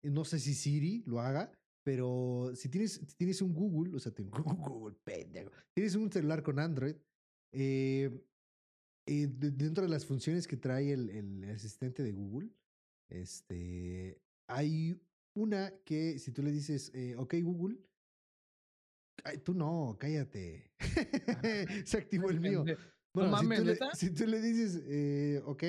[0.03, 1.51] eh, no sé si Siri lo haga,
[1.83, 6.43] pero si tienes, si tienes un Google, o sea, tengo Google, pendejo, tienes un celular
[6.43, 6.95] con Android,
[7.53, 8.21] eh,
[9.07, 12.49] eh, de- dentro de las funciones que trae el, el asistente de Google,
[13.09, 15.01] este, hay
[15.35, 17.77] una que si tú le dices, eh, ok Google,
[19.23, 20.71] ay, tú no, cállate.
[21.85, 22.63] Se activó el mío.
[23.13, 23.95] Bueno, mames, si, tú le, ¿neta?
[23.95, 25.63] si tú le dices, eh, ok,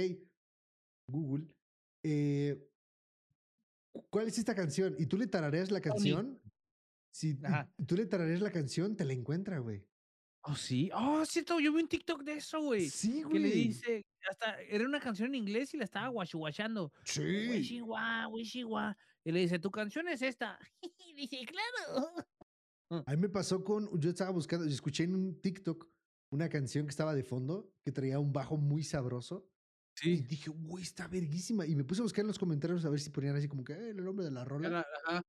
[1.08, 1.46] Google,
[2.04, 2.68] eh,
[4.10, 4.96] ¿cuál es esta canción?
[4.98, 6.40] Y tú le tarareas la canción.
[7.14, 7.72] Si Ajá.
[7.86, 9.86] tú le tarareas la canción, te la encuentra, güey.
[10.48, 10.90] Oh, sí.
[10.94, 12.88] Oh, cierto, yo vi un TikTok de eso, güey.
[12.88, 13.64] Sí, Que le güey.
[13.68, 16.92] dice, hasta era una canción en inglés y la estaba guachuguachando.
[17.04, 17.20] Sí.
[17.22, 18.96] Wishiwa, wishiwa.
[19.24, 20.58] Y le dice, tu canción es esta.
[20.98, 22.12] Y dice, claro.
[23.06, 25.88] A mí me pasó con, yo estaba buscando, escuché en un TikTok
[26.30, 29.50] una canción que estaba de fondo, que traía un bajo muy sabroso.
[30.02, 31.66] Y dije, güey, está verguísima.
[31.66, 33.72] Y me puse a buscar en los comentarios a ver si ponían así como que
[33.72, 34.84] "Eh, el nombre de la rola.
[35.06, 35.22] Ajá.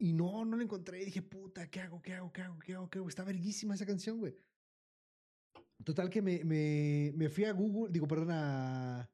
[0.00, 1.02] Y no, no la encontré.
[1.02, 2.00] Y dije, puta, ¿qué hago?
[2.02, 2.32] ¿Qué hago?
[2.32, 2.58] ¿Qué hago?
[2.58, 2.88] ¿Qué hago?
[2.90, 3.08] ¿Qué hago?
[3.08, 4.34] Está verguísima esa canción, güey.
[5.84, 9.08] Total que me, me, me fui a Google, digo, perdón, a,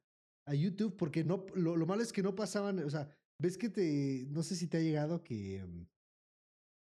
[0.47, 3.09] a YouTube, porque no, lo, lo malo es que no pasaban, o sea,
[3.39, 5.85] ves que te, no sé si te ha llegado que, mm,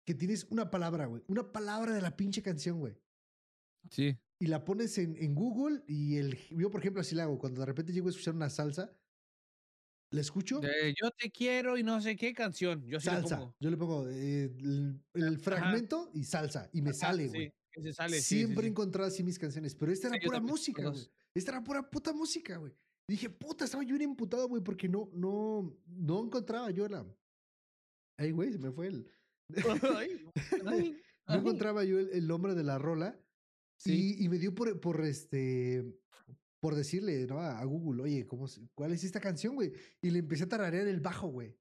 [0.07, 2.97] que tienes una palabra, güey, una palabra de la pinche canción, güey.
[3.91, 4.17] Sí.
[4.41, 7.38] Y la pones en, en Google y el, yo, por ejemplo, así la hago.
[7.38, 8.97] Cuando de repente llego a escuchar una salsa,
[10.11, 12.86] la escucho, yo te quiero y no sé qué canción.
[12.88, 13.38] Yo sí le salsa.
[13.38, 13.55] pongo.
[13.59, 15.43] Yo le pongo eh, el, el Ajá.
[15.43, 16.70] fragmento y salsa.
[16.74, 17.51] Y me Ajá, sale, sí,
[17.93, 19.76] sale, sí, sí, Siempre encontrado así mis canciones.
[19.76, 21.09] Pero esta era pura música, güey.
[21.34, 22.74] Esta era pura puta música, güey.
[23.07, 27.05] Y dije, puta, estaba yo bien imputado, güey, porque no, no, no encontraba yo la.
[28.17, 29.09] Ay, güey, se me fue el.
[29.97, 30.26] Ay,
[30.67, 33.20] ay, No encontraba yo el, el nombre de la rola.
[33.78, 34.17] Sí.
[34.20, 35.84] Y, y me dio por, por este.
[36.59, 37.39] Por decirle, ¿no?
[37.39, 38.45] A, Google, oye, ¿cómo,
[38.76, 39.72] ¿cuál es esta canción, güey?
[40.01, 41.57] Y le empecé a tararear el bajo, güey.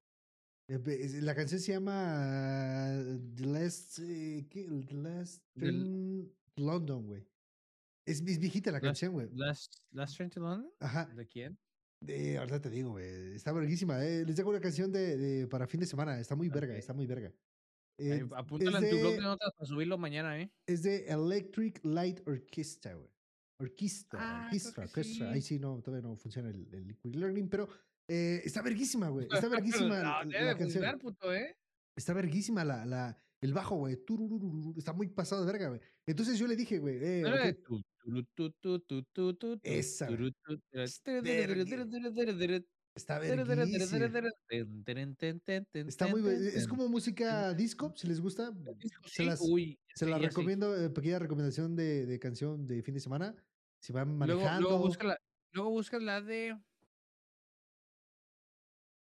[0.69, 2.91] La canción se llama
[3.37, 4.69] The Last, eh, ¿qué?
[4.87, 7.27] The Last Train to London, güey.
[8.07, 9.29] Es, es viejita la canción, güey.
[9.33, 10.71] Last, Last Train to London?
[10.81, 11.07] Ajá.
[11.15, 11.59] ¿De quién?
[12.03, 13.35] De, ahorita te digo, güey.
[13.35, 14.05] Está verguísima.
[14.05, 14.25] Eh.
[14.27, 16.21] Les dejo una canción de, de- para fin de semana.
[16.21, 16.79] Está muy verga, Ok.
[16.79, 17.33] está muy verga.
[17.99, 20.53] Ahí, Eh, apúntala en tu blog de- notas para subirlo mañana, ¿eh?
[20.67, 23.09] es de Electric Light Orchestra, güey.
[23.61, 25.31] Orquesta, Ah, orquestra, que orquestra.
[25.33, 25.55] Ahí sí.
[25.55, 27.69] sí no, todavía no funciona el, el Liquid Learning, pero
[28.09, 29.27] eh, está verguísima, güey.
[29.31, 30.71] Está verguísima no, la, debe la canción.
[30.71, 31.57] funcionar, puto, ¿eh?
[31.97, 33.99] Está verguísima la, la, el bajo, güey.
[34.77, 35.81] Está muy pasado de verga, güey.
[36.07, 39.03] Entonces yo le dije, güey, eh, No era de ok, tu, turu, tu, tu, tu,
[39.03, 40.09] tu, tu, tu, Esa,
[42.99, 43.21] está
[45.87, 48.53] Está muy, es como música disco, si les gusta.
[49.07, 52.95] Se las, Uy, se la sí, recomiendo, eh, pequeña recomendación de, de canción de fin
[52.95, 53.35] de semana.
[53.81, 54.69] Si van Luego, manejando.
[54.69, 55.19] luego, busca la,
[55.53, 56.59] luego busca la de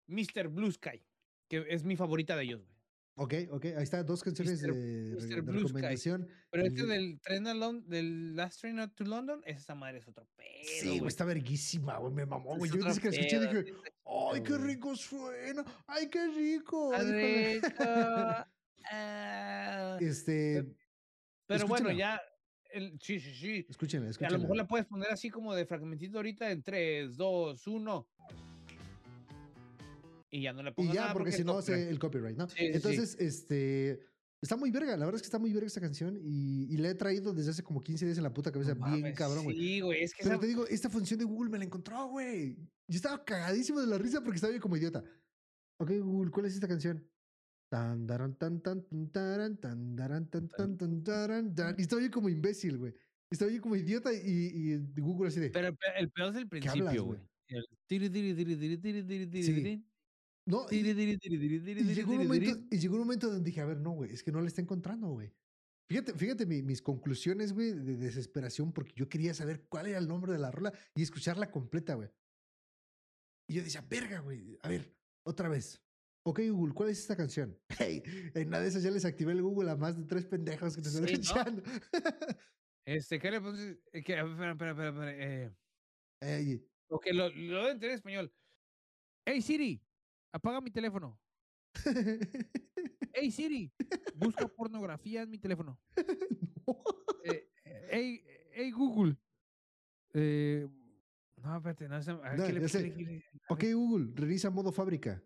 [0.08, 0.48] Mr.
[0.50, 1.04] Blue Sky,
[1.48, 2.78] que es mi favorita de ellos, güey.
[3.20, 4.74] Ok, ok, ahí está, dos canciones Mr.
[4.76, 5.28] de, Mr.
[5.36, 5.68] de Blue Sky.
[5.68, 6.28] recomendación.
[6.52, 10.08] Pero este de- del tren a Lon- del Last Train to London, esa madre es
[10.08, 10.48] otro pedo.
[10.82, 12.70] Sí, güey, está verguísima, güey, me mamó, güey.
[12.70, 13.74] Yo desde que la escuché dije,
[14.06, 15.66] ¡ay, qué rico suena!
[15.88, 16.94] ¡Ay, qué rico!
[16.94, 17.54] Está híjole".
[17.56, 17.68] rico.
[18.90, 20.64] Ah, Este,
[21.46, 22.22] Pero bueno, ya.
[22.72, 23.66] el- sí, sí, sí.
[23.70, 24.38] escúchenla, A escúchenla.
[24.38, 28.08] lo mejor la puedes poner así como de fragmentito ahorita en 3, 2, 1.
[30.30, 32.50] Y ya no le Y pongo ya, nada porque si no, hace el copyright, ¿no?
[32.50, 32.72] Sí, sí, sí.
[32.74, 34.00] Entonces, este,
[34.42, 36.90] está muy verga, la verdad es que está muy verga esta canción y, y la
[36.90, 39.46] he traído desde hace como 15 días en la puta cabeza, No bien mames, cabrón,
[39.46, 39.56] güey.
[39.58, 42.08] Sí, güey, es que Pero esa- te digo, esta función de Google me la encontró,
[42.10, 42.56] güey.
[42.90, 45.04] Yo estaba cagadísimo de la risa porque estaba yo como idiota.
[45.80, 47.08] Ok, Google, ¿cuál es esta canción?
[47.70, 51.76] Tan, daran, tan, tan, tan, tan, daran, tan, tan, tan, taran, tan.
[51.78, 52.94] Y estaba yo como imbécil, güey.
[53.30, 55.50] Estaba yo como idiota y, y Google así de.
[55.50, 57.20] Pero el pe- el peor es el principio, güey?
[57.50, 59.86] El tiri, tiri, tiri, tiri, tiri, tiri, tiri, tiri,
[60.48, 63.92] no, y, y llegó un momento, y llegó un momento donde dije, a ver, no,
[63.92, 65.32] güey, es que no la está encontrando, güey.
[65.90, 70.08] Fíjate, fíjate mi- mis conclusiones, güey, de desesperación, porque yo quería saber cuál era el
[70.08, 72.10] nombre de la rola y escucharla completa, güey.
[73.50, 74.94] Y yo decía, verga, güey, a ver,
[75.26, 75.82] otra vez.
[76.26, 77.58] Ok, Google, ¿cuál es esta canción?
[77.80, 80.76] Hey, en una de esas ya les activé el Google a más de tres pendejos
[80.76, 81.20] que te están Sí, ¿no?
[81.22, 81.64] escuchando.
[82.86, 83.78] Este, ¿qué le pones?
[83.94, 85.46] Eh, que- a ver, Espera, espera, espera, espera.
[85.46, 85.56] Eh,
[86.22, 88.34] Ey, ok, lo, lo en español.
[89.26, 89.82] Hey Siri,
[90.32, 91.20] apaga mi teléfono.
[93.14, 93.74] Hey Siri,
[94.14, 95.80] busca pornografía en mi teléfono.
[96.68, 96.84] no.
[97.24, 97.50] Eh,
[97.90, 98.24] hey,
[98.54, 99.18] hey Google.
[100.14, 100.68] Eh,
[101.38, 102.12] no, espérate, no sé.
[102.12, 102.96] a ver, No, ¿qué le- ya qué sé.
[102.96, 103.64] le- Ok.
[103.74, 105.24] Google, revisa modo fábrica.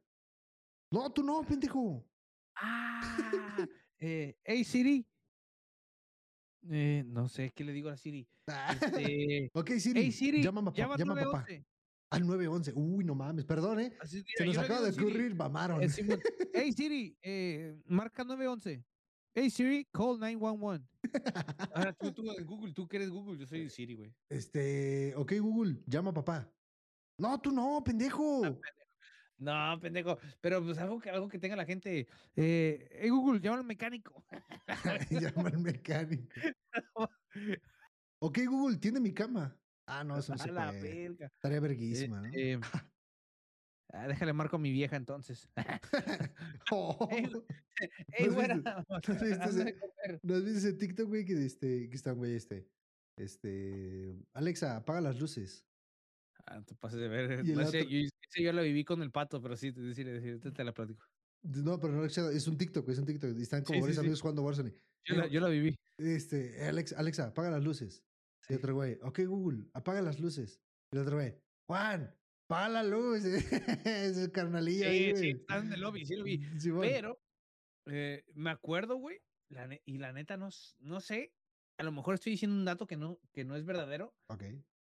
[0.89, 2.09] No, tú no, pendejo.
[2.55, 3.01] Ah,
[3.99, 5.05] eh, hey Siri.
[6.69, 8.29] Eh, no sé, ¿qué le digo a la Siri?
[8.69, 11.45] Este, ok, Siri, hey Siri, llama, a papá, llama a papá.
[12.11, 12.15] 911.
[12.15, 12.73] Al 911.
[12.75, 13.93] Uy, no mames, perdón, ¿eh?
[14.01, 15.81] Así, Se mira, nos yo le acaba de a Siri, ocurrir, mamaron.
[15.81, 15.87] eh,
[16.53, 18.83] hey Siri, eh, marca 911.
[19.33, 20.85] Hey Siri, call 911.
[21.73, 24.13] Ahora tú, tú, Google, tú que eres Google, yo soy Siri, güey.
[24.29, 26.53] Este, ok, Google, llama a papá.
[27.17, 28.59] No, tú no, pendejo.
[29.37, 30.17] No, pendejo.
[30.41, 32.07] Pero pues algo que, algo que tenga la gente.
[32.35, 34.23] Eh, hey, Google, llama al mecánico.
[35.09, 36.29] Llama al mecánico.
[38.23, 39.59] Ok, Google, tiene mi cama.
[39.93, 41.27] Ah, no, eso no se la verga.
[41.27, 42.27] Estaría verguísima, ¿no?
[42.27, 42.59] Este,
[43.91, 45.49] ah, déjale marco a mi vieja entonces.
[46.71, 47.43] Oh, Ey, ¿no
[48.13, 50.19] Ey, has güera, visto- no has visto ese-.
[50.23, 51.25] ¿No has visto ese TikTok, güey?
[51.25, 52.69] Que, este, que está, güey, este.
[53.17, 54.15] Este.
[54.33, 55.65] Alexa, apaga las luces.
[56.45, 57.45] Ah, te pases de ver.
[57.45, 57.85] No sé,
[58.39, 61.05] yo, lo viví con el pato, pero sí, te, te la platico.
[61.43, 63.37] No, pero no, es un TikTok, es un TikTok.
[63.37, 63.99] Están como Sí, sí, varios sí.
[63.99, 64.73] amigos jugando Warzone.
[65.05, 65.75] Yo, la, yo la viví.
[65.97, 68.05] Este, Alexa, Alexa, apaga las luces.
[68.51, 68.57] Y Sí.
[68.59, 70.59] otro güey, ok, Google, apaga las luces.
[70.91, 71.35] Y el otro güey,
[71.67, 72.13] Juan,
[72.49, 73.23] apaga la luz.
[73.85, 75.31] es el carnalillo ahí, Sí, sí, güey.
[75.31, 76.39] están en el lobby, sí lo vi.
[77.05, 77.19] Pero
[77.87, 80.49] eh, me acuerdo, güey, la y la neta no,
[80.79, 81.33] no sé,
[81.77, 84.43] a lo mejor estoy diciendo un dato que no, que no es verdadero, Ok.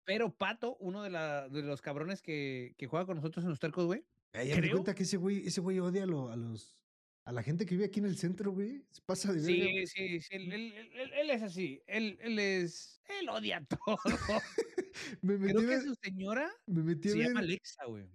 [0.06, 3.60] pero Pato, uno de, la, de los cabrones que, que juega con nosotros en los
[3.60, 6.36] tercos, güey, Eh, ya me cuenta que ese güey, ese güey odia a, lo- a
[6.36, 6.87] los
[7.28, 8.86] a la gente que vive aquí en el centro, güey.
[8.90, 9.86] Se pasa de verga.
[9.86, 13.98] Sí, sí, sí, él, él- él- él es así, él, él es, él odia todo.
[15.22, 17.40] Me metí, Creo a que su señora me metí a se llama.
[17.42, 18.10] Alexa, güey.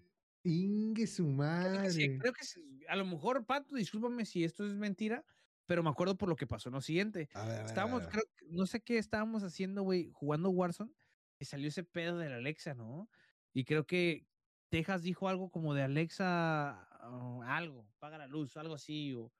[0.44, 2.18] Ingue su Creo que sí, madre.
[2.18, 5.24] creo que sí, a lo mejor, Pato, discúlpame si esto es mentira,
[5.66, 7.28] pero me acuerdo por lo que pasó en lo siguiente.
[7.34, 8.12] A ver, Estábamos, a ver.
[8.12, 10.90] creo, no sé qué estábamos haciendo, güey, jugando Warzone,
[11.38, 13.08] y salió ese pedo de la Alexa, ¿no?
[13.52, 14.26] Y creo que
[14.70, 19.32] Texas dijo algo como de Alexa, algo, paga la luz, algo así, o,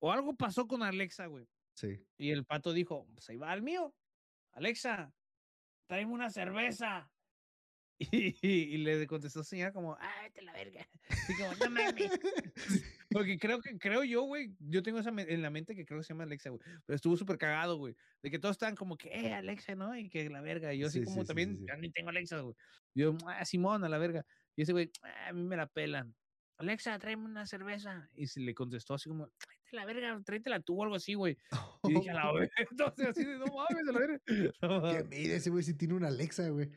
[0.00, 1.48] o algo pasó con Alexa, güey.
[1.74, 2.04] Sí.
[2.16, 3.94] Y el pato dijo, pues ahí va el mío.
[4.52, 5.14] Alexa,
[5.88, 7.12] tráeme una cerveza.
[8.00, 10.88] Y, y le contestó señora como, ah, vete a la verga.
[11.28, 12.12] Y como, no mames.
[13.10, 16.04] Porque creo que, creo yo, güey, yo tengo esa en la mente que creo que
[16.04, 16.60] se llama Alexa, güey.
[16.86, 17.96] Pero estuvo súper cagado, güey.
[18.22, 19.96] De que todos estaban como que, eh, Alexa, ¿no?
[19.96, 20.72] Y que la verga.
[20.72, 22.54] Y yo así Sí, como sí, también, sí, ni tengo Alexa, güey.
[22.94, 24.24] Y yo, ah, Simón, a la verga.
[24.54, 26.14] Y ese güey, "Ah, a mí me la pelan.
[26.58, 28.08] Alexa, tráeme una cerveza.
[28.14, 31.38] Y se le contestó así como, tráete la verga, tráetela tú o algo así, güey.
[31.84, 32.50] Y dije, a la verga.
[32.70, 34.20] Entonces, así de, no mames, a la verga.
[34.62, 36.70] No Que mire, ese güey sí tiene una Alexa, güey.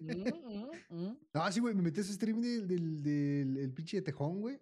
[0.00, 1.18] Mm, mm, mm.
[1.34, 4.40] Ah, sí, güey, me metí a ese stream del, del, del el pinche de Tejón,
[4.40, 4.60] güey.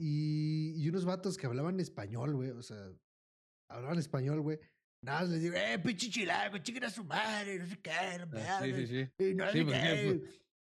[0.00, 2.50] Y, y unos vatos que hablaban español, güey.
[2.50, 2.90] O sea,
[3.70, 4.58] hablaban español, güey.
[5.04, 8.40] Nada, les digo, eh, pinche chilango, chiquen a su madre, no sé qué, no me
[8.42, 9.24] Ah, Sí, sí, sí.
[9.30, 10.20] Y no Sí, sé porque, qué.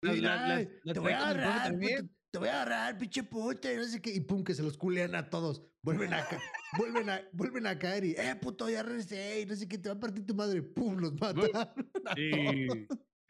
[0.01, 2.12] pues, la- la- la te voy a agarrar, también.
[2.32, 4.13] Te voy a agarrar, pinche puta, y no sé qué.
[4.13, 5.63] Y pum, que se los culean a todos.
[5.82, 6.25] Vuelven a,
[6.77, 9.89] vuelven a, vuelven a caer y, eh, puto, ya regresé, y no sé qué, te
[9.89, 10.61] va a partir tu madre.
[10.61, 11.49] Pum, los mataron.
[12.05, 12.67] a Sí.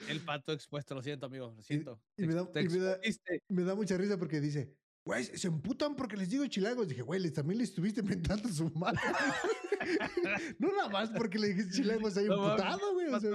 [0.08, 2.02] El pato expuesto, lo siento, amigo, lo siento.
[2.18, 3.43] y me da- te y me da- expusiste.
[3.50, 4.74] Me da mucha risa porque dice,
[5.06, 6.88] güey, se emputan porque les digo chilangos.
[6.88, 9.00] Dije, güey, les- también le estuviste mentando a su madre.
[10.60, 13.08] no nada más porque le dijiste chilangos ahí No emputado, güey.
[13.08, 13.30] o sea,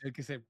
[0.00, 0.44] El que se.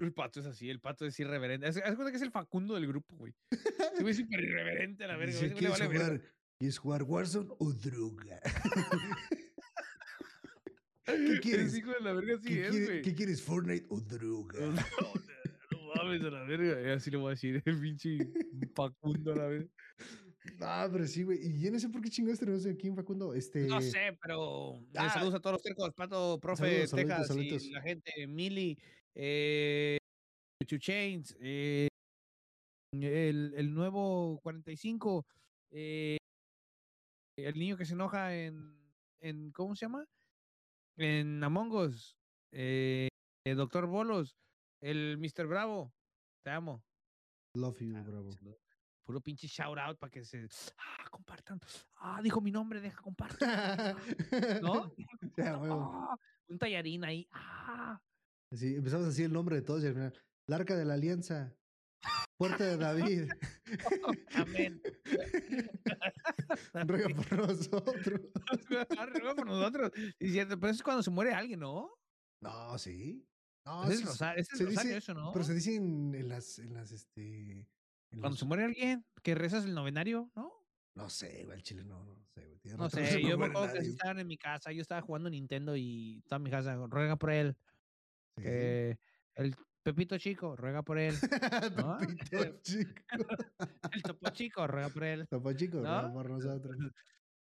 [0.00, 1.66] El pato es así, el pato es irreverente.
[1.66, 3.34] Haz cuenta que es el Facundo del grupo, güey.
[4.00, 5.32] Güey es súper irreverente a la verga.
[5.34, 6.22] Dice, ¿quieres vale jugar,
[6.58, 8.40] ¿quieres jugar Warzone o droga?
[11.04, 11.76] ¿Qué quieres?
[11.76, 13.02] hijo de la verga sí ¿Qué, es, quiere- güey.
[13.02, 14.60] qué quieres, Fortnite o droga?
[14.60, 16.80] No, no mames a la verga.
[16.80, 18.18] eh, Así le voy a decir, el pinche
[18.74, 19.68] Facundo a la verga.
[20.60, 21.38] Ah, pero sí, güey.
[21.40, 23.34] Y yo no sé por qué chingados tenemos aquí en Facundo.
[23.34, 23.66] Este...
[23.66, 27.64] No sé, pero eh, ah, saludos a todos los cercos, Pato, profe, saludos, Texas saluditos.
[27.64, 28.78] y la gente, Mili,
[29.14, 29.98] eh,
[30.66, 31.88] Two Chains, eh,
[32.92, 35.26] el, el nuevo 45,
[35.70, 36.16] eh,
[37.36, 38.78] el niño que se enoja en,
[39.20, 40.06] en ¿cómo se llama?
[40.96, 42.16] En Among Us,
[42.52, 43.08] eh,
[43.44, 44.36] el Doctor Bolos,
[44.80, 45.46] el Mr.
[45.46, 45.92] Bravo,
[46.44, 46.84] te amo.
[47.54, 48.30] Love you, Ah, bravo.
[49.04, 50.46] Puro pinche shout out para que se,
[50.78, 51.58] ah, compartan,
[51.96, 53.48] ah, dijo mi nombre, deja compartir.
[54.62, 54.92] ¿No?
[55.38, 56.16] Ah,
[56.48, 57.26] un tallarín ahí.
[57.32, 58.00] Ah,
[58.60, 60.14] Empezamos así el nombre de todos y al final,
[60.46, 61.56] la Arca de la Alianza,
[62.36, 63.30] Puerta de David,
[64.34, 64.82] amén.
[66.86, 68.20] ruega por nosotros.
[68.98, 69.92] Arriba por nosotros.
[70.18, 71.90] Sí, cierto, pero eso es cuando se muere alguien, ¿no?
[72.42, 73.24] No, sí.
[73.64, 75.30] No, es rosario, dice- eso, ¿no?
[75.32, 77.50] pero se dice en, en las, en las, este...
[77.60, 77.68] en
[78.10, 80.52] Cuando los- se muere alguien, que rezas el novenario, ¿no?
[80.96, 82.76] No sé, güey, el chile no, no sé, güey.
[82.76, 86.18] No sé, yo me acuerdo que estaban en mi casa, yo estaba jugando Nintendo y
[86.18, 87.56] estaba en mi casa, ruega por él.
[88.36, 88.42] Sí.
[88.42, 88.98] que
[89.34, 91.14] el Pepito Chico, ruega por él.
[91.76, 91.98] ¿no?
[91.98, 92.92] Pepito chico.
[93.92, 95.28] El Topo Chico, ruega por él.
[95.28, 96.12] Topo chico, ruega ¿No?
[96.12, 96.76] por nosotros.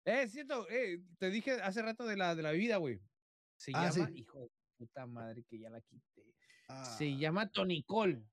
[0.07, 3.03] Eh, es cierto, eh, te dije hace rato de la, de la bebida, güey.
[3.59, 4.21] Se Ah, llama, sí.
[4.21, 6.25] hijo de puta madre que ya la quité.
[6.69, 8.27] Ah, Se llama Tonicol.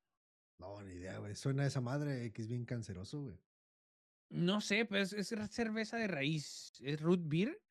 [0.60, 1.36] No, ni idea, güey.
[1.36, 3.38] Suena a esa madre que es bien canceroso, güey.
[4.30, 6.72] No sé, pero es, es cerveza de raíz.
[6.80, 7.62] Es root beer,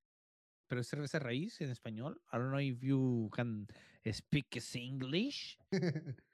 [0.69, 2.21] pero es cerveza de raíz en español.
[2.31, 3.67] I don't know if you can
[4.13, 5.59] speak English.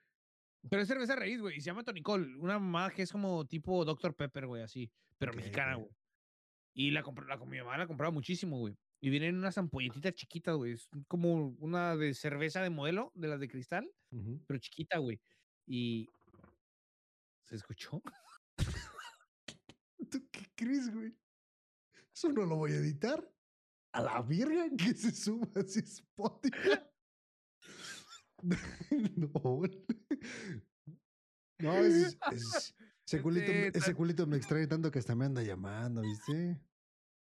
[0.70, 2.36] Pero es cerveza raíz, güey, y se llama Tonicol.
[2.36, 4.14] Una mamá que es como tipo Dr.
[4.14, 5.90] Pepper, güey, así, pero Ok, mexicana, güey.
[6.74, 8.76] Y la, compró, la, mi mamá la compraba muchísimo, güey.
[9.00, 10.72] Y vienen unas ampolletitas chiquitas, güey.
[10.72, 13.90] Es como una de cerveza de modelo, de las de cristal,
[14.46, 15.20] pero chiquita, güey.
[15.66, 16.08] Y.
[17.42, 18.00] ¿Se escuchó?
[20.10, 21.12] ¿Tú qué crees, güey?
[22.14, 23.28] Eso no lo voy a editar.
[23.92, 26.78] A la verga que se suba así Spotify.
[29.16, 29.62] no.
[31.60, 32.74] No, es, es-
[33.06, 36.60] ese, culito, me- ese culito me extrae tanto que hasta me anda llamando, ¿viste?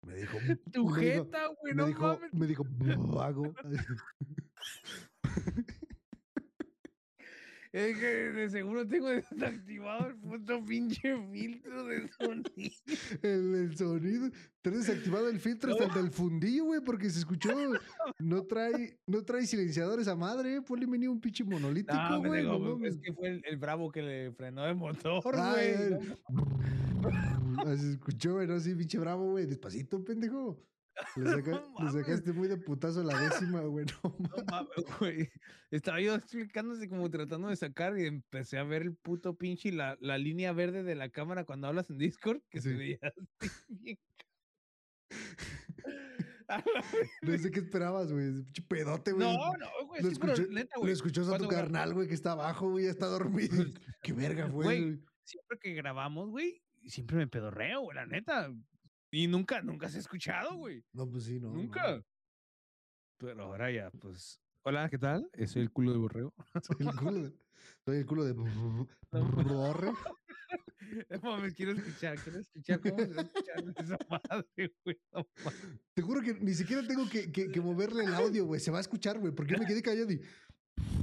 [0.03, 0.37] Me dijo.
[0.71, 2.33] Tu me dijo- jeta, güey, no dijo, mames.
[2.33, 2.63] me dijo,
[3.13, 3.53] vago.
[7.73, 12.75] Es que de seguro tengo desactivado el puto pinche filtro de sonido.
[13.21, 14.29] El, el sonido.
[14.61, 17.49] Tenés desactivado el filtro hasta el del fundillo, güey, porque se escuchó.
[18.19, 20.61] No trae, no trae silenciadores a madre, eh.
[20.61, 22.43] Ponle mínimo un pinche monolítico, No, güey.
[22.43, 25.97] no güey, es que fue el, el bravo que le frenó el motor, güey.
[26.99, 29.45] no Así se escuchó, güey, no así, pinche bravo, güey.
[29.45, 30.61] Despacito, pendejo.
[31.15, 31.93] Le, saca- No le mames.
[31.93, 33.85] sacaste muy de putazo la décima, güey.
[33.85, 35.29] No No mames, güey.
[35.71, 39.97] Estaba yo explicándose como tratando de sacar y empecé a ver el puto pinche la,
[40.01, 42.99] la línea verde de la cámara cuando hablas en Discord que se veía
[43.39, 43.97] así bien.
[47.21, 48.33] No sé qué esperabas, güey.
[48.43, 49.25] Pinche pedote, güey.
[49.25, 50.01] No, no, güey.
[50.01, 52.91] Lo, sí, escuché- neta, lo escuchó a tu carnal, güey, que está abajo, güey, ya
[52.91, 53.63] está dormido.
[54.03, 54.99] Qué verga, güey.
[55.23, 58.49] Siempre que grabamos, güey, siempre me pedorreo, güey, la neta.
[59.11, 60.83] Y nunca, nunca se ha escuchado, güey.
[60.93, 61.49] No, pues sí, no.
[61.49, 61.55] no.
[61.55, 62.03] nunca.
[63.17, 64.39] Pero ahora ya, pues.
[64.63, 65.29] Hola, ¿qué tal?
[65.33, 66.33] Eh, Soy el culo de borreo.
[66.63, 67.33] Soy el culo de.
[67.85, 68.33] Soy el culo de.
[68.33, 69.91] Borre.
[71.09, 74.99] No mames, quiero escuchar, quiero escuchar cómo se va a escuchar esa madre, güey.
[75.13, 75.25] No.
[75.93, 78.59] Te juro que ni siquiera tengo que, que, que moverle el audio, güey.
[78.59, 79.33] Se va a escuchar, güey.
[79.33, 80.21] Porque yo me quedé callado y.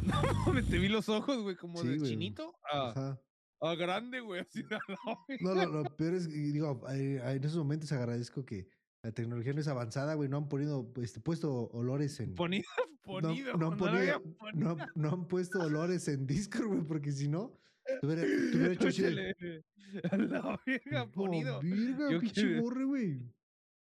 [0.03, 2.11] No mames, te vi los ojos, güey, como Sí, de güey.
[2.11, 3.21] chinito a, Ajá.
[3.61, 4.97] A grande, güey, así de a la
[5.41, 5.97] No, no, no.
[5.97, 8.69] Pero es, digo, eh, en esos momentos agradezco que
[9.03, 10.29] la tecnología no es avanzada, güey.
[10.29, 12.35] No han ponido, este, puesto olores en.
[12.35, 12.65] Ponido,
[13.03, 13.57] ponido.
[13.59, 14.77] no, han no había ponido- ponido.
[14.77, 17.59] no, no han puesto olores en Discord, güey, porque si no,
[18.01, 19.05] te hubiera hecho así.
[19.05, 21.61] A la verga, "No, ponido.
[21.61, 23.21] virga, Yo pinche borre, güey.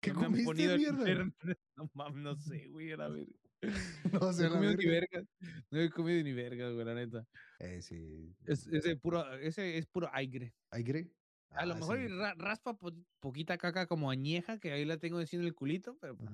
[0.00, 1.32] ¿Qué No han comiste, mierda?
[1.76, 3.32] No mames, no sé, güey, a la verga.
[4.12, 5.22] No, he comido ni verga.
[5.70, 7.26] No he comido ni verga, güey, la neta.
[7.58, 8.34] Eh, sí.
[8.46, 10.54] Es, ese, puro, ese es puro aire.
[10.70, 11.10] ¿Aire?
[11.50, 12.04] A lo Ah, mejor sí.
[12.04, 15.54] y ra- raspa po- poquita caca como añeja, que ahí la tengo así en el
[15.54, 16.30] culito, pero pues,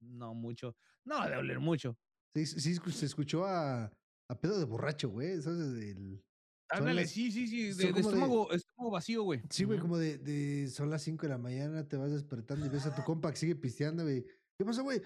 [0.00, 0.74] no mucho.
[1.04, 1.96] No, de oler mucho.
[2.34, 3.84] Sí, sí, se escuchó a,
[4.28, 5.40] a pedo de borracho, güey.
[5.42, 5.60] ¿Sabes?
[5.60, 6.22] El,
[6.70, 8.48] Ándale, las- sí, sí, sí, de, de estómago,
[8.90, 9.40] vacío, güey.
[9.48, 12.68] sí, güey, como de, de son las 5 de la mañana, te vas despertando y
[12.68, 14.24] ves a tu compa que sigue pisteando, güey.
[14.58, 15.00] ¿Qué pasó, güey?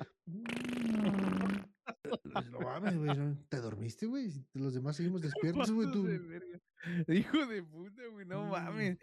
[2.51, 3.11] No mames, güey.
[3.49, 4.31] ¿Te dormiste, güey?
[4.55, 5.21] Los demás seguimos
[5.67, 5.91] despiertos, güey.
[5.93, 6.05] Tú.
[6.05, 6.61] de.
[7.09, 8.51] Hijo de puta, güey, no Mm.
[8.51, 8.99] mames.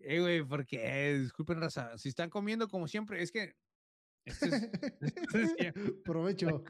[0.00, 3.54] Eh, güey, porque, disculpen, raza, si están comiendo como siempre, es que.
[4.24, 4.52] Esto es,
[5.00, 5.72] esto es que-
[6.04, 6.64] Provecho.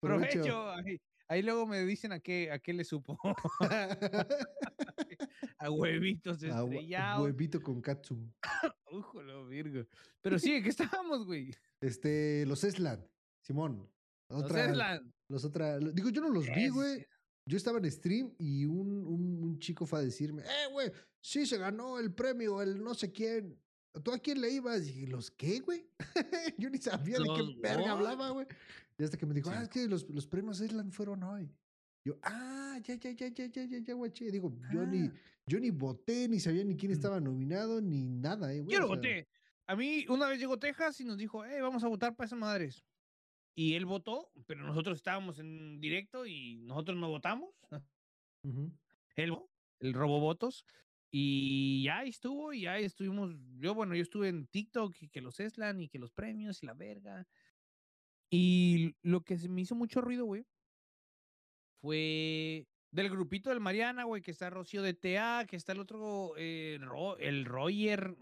[0.00, 0.70] provecho.
[0.70, 3.18] Ahí, ahí luego me dicen a qué, a qué le supo.
[5.58, 7.24] a huevitos A hue- estrellados.
[7.24, 8.18] Huevito con katsu.
[8.90, 9.86] Újolo, virgo.
[10.20, 11.50] Pero sí, ¿qué estábamos, güey?
[11.80, 13.06] Este, los Eslan,
[13.42, 13.88] Simón.
[14.30, 15.12] Los Eslan.
[15.28, 17.06] Los otra, digo, yo no los vi, güey.
[17.46, 21.46] Yo estaba en stream y un, un, un chico fue a decirme, eh, güey, sí
[21.46, 23.58] se ganó el premio, el no sé quién.
[24.04, 24.82] ¿Tú a quién le ibas?
[24.82, 25.84] Y dije, ¿los qué, güey?
[26.58, 27.90] yo ni sabía de qué ¿Los verga what?
[27.90, 28.46] hablaba, güey.
[28.98, 29.56] Y hasta que me dijo, Sí.
[29.58, 31.50] ah, es que los, los premios Eslan fueron hoy.
[32.04, 34.30] Yo, ah, ya, ya, ya, ya, ya, ya, ya, guaché.
[34.30, 35.12] Digo, yo ni, Ah.
[35.46, 36.94] yo ni voté, ni sabía ni quién Mm.
[36.94, 38.72] estaba nominado, ni nada, eh, güey.
[38.76, 39.28] Yo o lo sea, voté.
[39.66, 42.38] A mí una vez llegó Texas y nos dijo, eh, vamos a votar para esas
[42.38, 42.84] madres.
[43.60, 47.50] Y él votó, pero nosotros estábamos en directo y nosotros no votamos.
[48.42, 48.72] ujú.
[49.16, 49.36] Él,
[49.80, 50.64] él robó votos.
[51.12, 53.34] Y ya estuvo, y ya estuvimos.
[53.58, 56.66] Yo, bueno, yo estuve en TikTok y que los Eslan y que los premios y
[56.66, 57.28] la verga.
[58.32, 60.46] Y lo que se me hizo mucho ruido, güey,
[61.82, 66.32] fue del grupito del Mariana, güey, que está Rocío de TA, que está el otro,
[66.38, 68.16] eh, Ro- el Roger,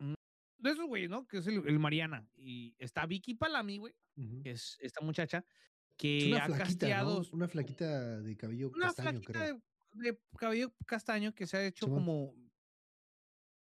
[0.59, 1.27] de esos güey, ¿no?
[1.27, 2.29] Que es el, el Mariana.
[2.37, 3.95] Y está Vicky Palami, güey,
[4.43, 7.29] que es esta muchacha, Es que una ha flaquita, casteado ¿no?
[7.33, 9.63] Una flaquita de cabello una castaño, flaquita creo.
[9.93, 12.35] de, de cabello castaño que se ha hecho como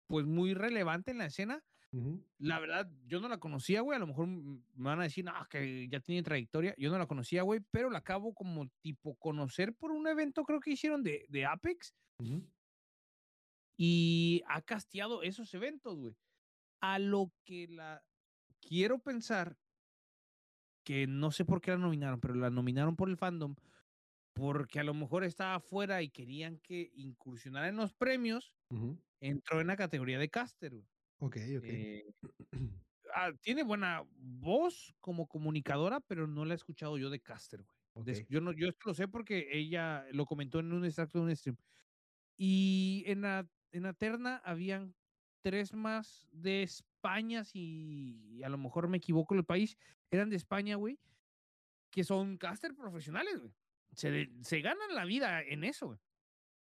[0.06, 1.64] pues muy relevante en la escena.
[2.38, 3.96] La verdad, yo no la conocía, güey.
[3.96, 6.74] A lo mejor me van a decir, no, que ya tiene trayectoria.
[6.78, 10.58] Yo no la conocía, güey, pero la acabo como tipo conocer por un evento, creo
[10.60, 11.94] que hicieron de, de Apex
[13.76, 16.16] y ha casteado esos eventos, güey.
[16.82, 18.04] A lo que la
[18.60, 19.56] quiero pensar
[20.84, 23.54] que no sé por qué la nominaron, pero la nominaron por el fandom
[24.32, 28.54] porque a lo mejor estaba afuera y querían que incursionara en los premios,
[29.20, 30.72] entró en la categoría de caster.
[31.18, 31.64] Ok, ok.
[31.64, 32.04] Eh,
[33.14, 38.26] ah, tiene buena voz como comunicadora, pero no la he escuchado yo de caster, güey.
[38.28, 41.36] Yo, no, yo esto lo sé porque ella lo comentó en un extracto de un
[41.36, 41.56] stream.
[42.38, 44.94] Y en la, en la terna habían
[45.42, 49.76] tres más de España, si a lo mejor me equivoco el país,
[50.10, 51.00] eran de España, güey,
[51.90, 53.54] que son caster profesionales, güey.
[53.92, 55.98] Se, se ganan la vida en eso, güey.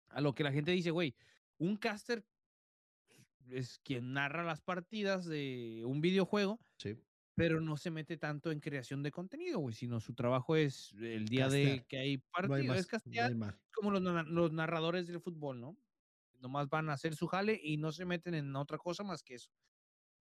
[0.10, 1.16] A lo que la gente dice, güey,
[1.58, 2.26] un caster
[3.50, 6.96] es quien narra las partidas de un videojuego, Sí.
[7.36, 11.26] pero no se mete tanto en creación de contenido, güey, sino su trabajo es el
[11.26, 12.80] día de que hay No partido, hay más.
[12.80, 13.56] es No castear más.
[13.74, 15.78] como los, los narradores del fútbol, ¿no?
[16.40, 19.36] Nomás van a hacer su jale y no se meten en otra cosa más que
[19.36, 19.50] eso.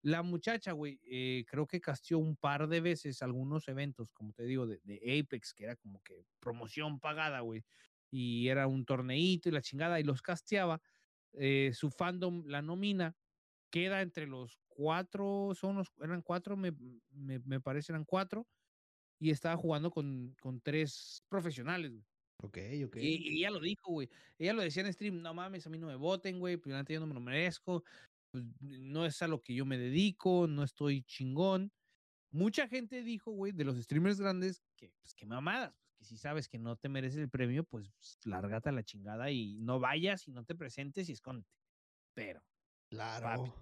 [0.03, 4.45] La muchacha, güey, eh, creo que casteó un par de veces algunos eventos, como te
[4.45, 4.79] digo, de,
[5.21, 7.65] Apex, que era como que promoción pagada, güey.
[8.11, 10.81] Y era un torneito y la chingada, y los casteaba.
[11.33, 13.17] eh, su fandom la nomina,
[13.71, 16.73] queda entre los cuatro, son los, eran cuatro, me,
[17.11, 18.47] me, me parece, eran cuatro,
[19.19, 22.05] y estaba jugando con, con tres profesionales, güey.
[22.45, 22.97] Ok, ok.
[22.97, 24.09] Y, y ella lo dijo, güey.
[24.39, 27.01] Ella lo decía en stream, no mames, a mí no me voten, güey, pues yo
[27.01, 27.85] no me lo merezco,
[28.31, 31.73] pues, no es a lo que yo me dedico, no estoy chingón.
[32.31, 36.19] Mucha gente dijo, güey, de los streamers grandes, que pues que mamadas, pues que si
[36.19, 40.29] sabes que no te mereces el premio, pues lárgate a la chingada y no vayas
[40.29, 41.49] y no te presentes y escóndete.
[42.15, 42.45] Pero,
[42.91, 43.55] Claro.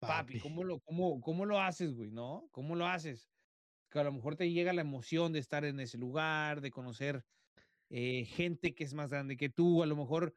[0.00, 2.10] papi, ¿cómo lo, cómo, cómo lo haces, güey?
[2.10, 2.48] ¿No?
[2.52, 3.30] ¿Cómo lo haces?
[3.90, 7.24] Que a lo mejor te llega la emoción de estar en ese lugar, de conocer
[7.90, 10.34] eh, gente que es más grande que tú, a lo mejor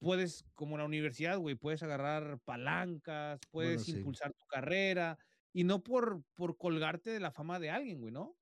[0.00, 3.90] puedes, como la universidad, güey, puedes agarrar palancas, puedes sí.
[3.90, 5.18] impulsar tu carrera,
[5.52, 8.38] y no por, por colgarte de la fama de alguien, güey, ¿no?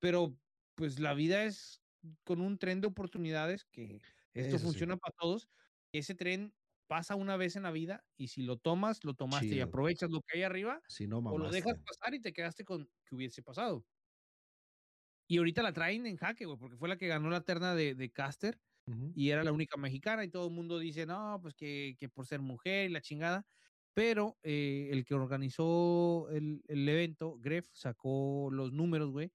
[0.00, 0.38] Pero
[0.76, 1.82] pues la vida es
[2.24, 4.02] con un tren de oportunidades que
[4.34, 4.82] esto Eso sí.
[4.82, 5.48] funciona para todos.
[5.92, 6.54] Ese tren
[6.88, 9.62] pasa una vez en la vida y si lo tomas, lo tomaste y Chido.
[9.62, 12.90] aprovechas lo que hay arriba, Si no, o lo dejas pasar y te quedaste con
[13.06, 13.86] que hubiese pasado.
[15.32, 17.94] Y ahorita la traen en jaque, güey, porque fue la que ganó la terna de,
[17.94, 19.12] de Caster Ujú.
[19.14, 22.26] y era la única mexicana y todo el mundo dice, no, pues que, que por
[22.26, 23.46] ser mujer y la chingada.
[23.94, 29.30] Pero eh, el que organizó el, el evento, Gref, sacó los números, güey,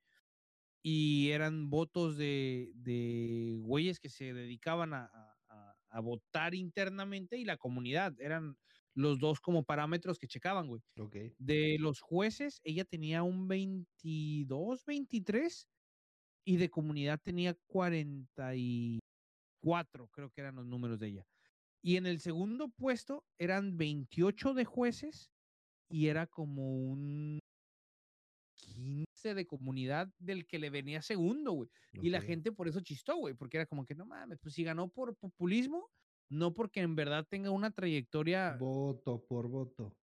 [0.84, 5.06] y eran votos de, de güeyes que se dedicaban a,
[5.50, 8.14] a- a- votar internamente y la comunidad.
[8.20, 8.58] Eran
[8.94, 10.82] los dos como parámetros que checaban, güey.
[11.00, 11.16] Ok.
[11.40, 15.68] De los jueces, ella tenía un 22, 23
[16.48, 21.28] y de comunidad tenía 44, creo que eran los números de ella.
[21.84, 25.30] Y en el segundo puesto eran 28 de jueces
[25.92, 27.40] y era como un
[28.56, 31.70] 15 de comunidad del que le venía segundo, güey.
[32.02, 34.64] Y la gente por eso chistó, güey, porque era como que no mames, pues si
[34.64, 35.90] ganó por populismo,
[36.32, 39.94] no porque en verdad tenga una trayectoria Voto por voto.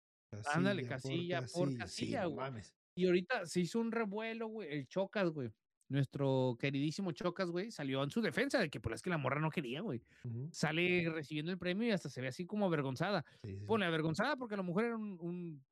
[0.53, 2.51] Ándale, casilla por casilla, no güey.
[2.51, 2.75] mames.
[2.97, 4.71] Y ahorita se hizo un revuelo, güey.
[4.73, 5.51] El Chocas, güey.
[5.89, 9.41] Nuestro queridísimo Chocas, güey, salió en su defensa de que por es que la morra
[9.41, 10.03] no quería, güey.
[10.51, 13.25] Sale recibiendo el premio y hasta se ve así como avergonzada.
[13.43, 13.65] Sí, sí.
[13.67, 15.65] Pone avergonzada porque a lo mejor era un, un-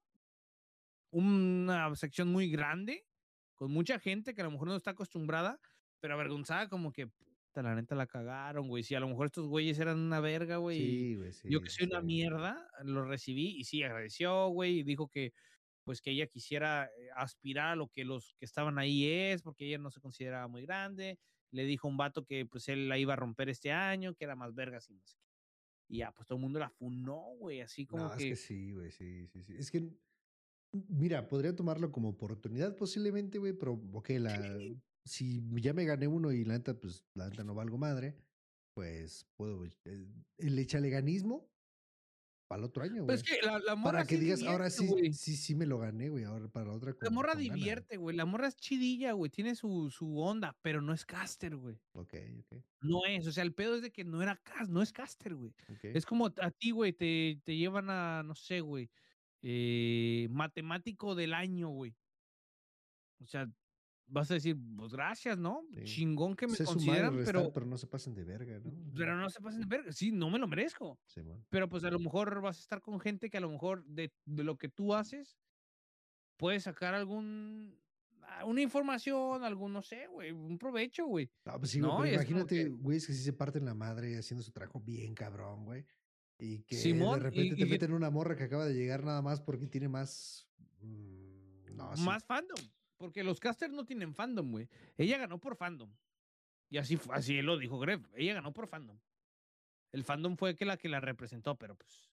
[1.11, 3.07] una sección muy grande,
[3.55, 5.61] con mucha gente que a lo mejor no está acostumbrada,
[6.01, 8.83] pero avergonzada como que, puta, la neta la cagaron, güey.
[8.83, 10.79] Si a lo mejor estos güeyes eran una verga, güey.
[10.79, 15.09] Sí, güey, yo que soy una mierda, lo recibí y sí, agradeció, güey, y dijo
[15.09, 15.33] que
[15.85, 19.67] pues que ella quisiera eh, aspirar a lo que los que estaban ahí es, porque
[19.67, 21.19] ella no se consideraba muy grande.
[21.51, 24.25] Le dijo a un vato que pues él la iba a romper este año, que
[24.25, 25.33] era más vergas y no sé qué.
[25.89, 28.25] Y ya, pues todo el mundo la funó, güey, así como No, que...
[28.25, 29.55] es que sí, güey, sí, sí, sí.
[29.59, 29.91] Es que,
[30.89, 34.59] mira, podría tomarlo como oportunidad posiblemente, güey, pero, ok, la,
[35.05, 38.17] si ya me gané uno y la neta, pues, la neta no valgo madre,
[38.75, 40.07] pues, puedo, güey, eh,
[40.39, 41.52] el echaleganismo
[42.53, 43.07] para el otro año, güey.
[43.07, 45.65] Pues es que la, la morra Para que sí digas, ahora sí, sí, sí me
[45.65, 46.95] lo gané, güey, ahora para la otra.
[47.01, 48.15] La morra divierte, güey.
[48.15, 49.31] La morra es chidilla, güey.
[49.31, 51.81] Tiene su, su onda, pero no es caster, güey.
[51.95, 53.27] Ok, ok, No es.
[53.27, 55.55] O sea, el pedo es de que no era cast, no es caster, güey.
[55.83, 58.91] Es como a ti, güey, te, te llevan a, no sé, güey,
[59.41, 61.97] eh, matemático del año, güey.
[63.23, 63.51] O sea,
[64.13, 65.65] vas a decir, pues gracias, ¿no?
[65.75, 65.85] Sí.
[65.85, 68.71] Chingón que me y consideran, restar, pero, pero no se pasen de verga, ¿no?
[68.95, 69.93] Pero no se pasen de verga.
[69.93, 71.01] Sí, no me lo merezco.
[71.07, 71.45] Simón.
[71.49, 74.13] Pero pues a lo mejor vas a estar con gente que a lo mejor de,
[74.27, 75.39] de lo que tú haces
[76.37, 77.79] puedes sacar algún
[78.25, 81.31] ah, una información, algún, no sé, güey, un provecho, güey.
[81.47, 84.45] No, pues sí, No, pero imagínate, güey, es que sí se parten la madre haciendo
[84.45, 85.87] su trabajo bien cabrón, güey.
[86.39, 89.23] Y que Simón, de repente y te meten una morra que acaba de llegar nada
[89.23, 90.47] más porque tiene más.
[90.81, 92.03] mm, no, sí.
[92.03, 92.59] Más fandom.
[93.03, 94.69] Porque los casters no tienen fandom, güey.
[94.97, 95.93] Ella ganó por fandom.
[96.71, 98.07] Y así, así lo dijo Gref.
[98.15, 98.97] Ella ganó por fandom.
[99.91, 102.09] El fandom fue que la que la representó, pero pues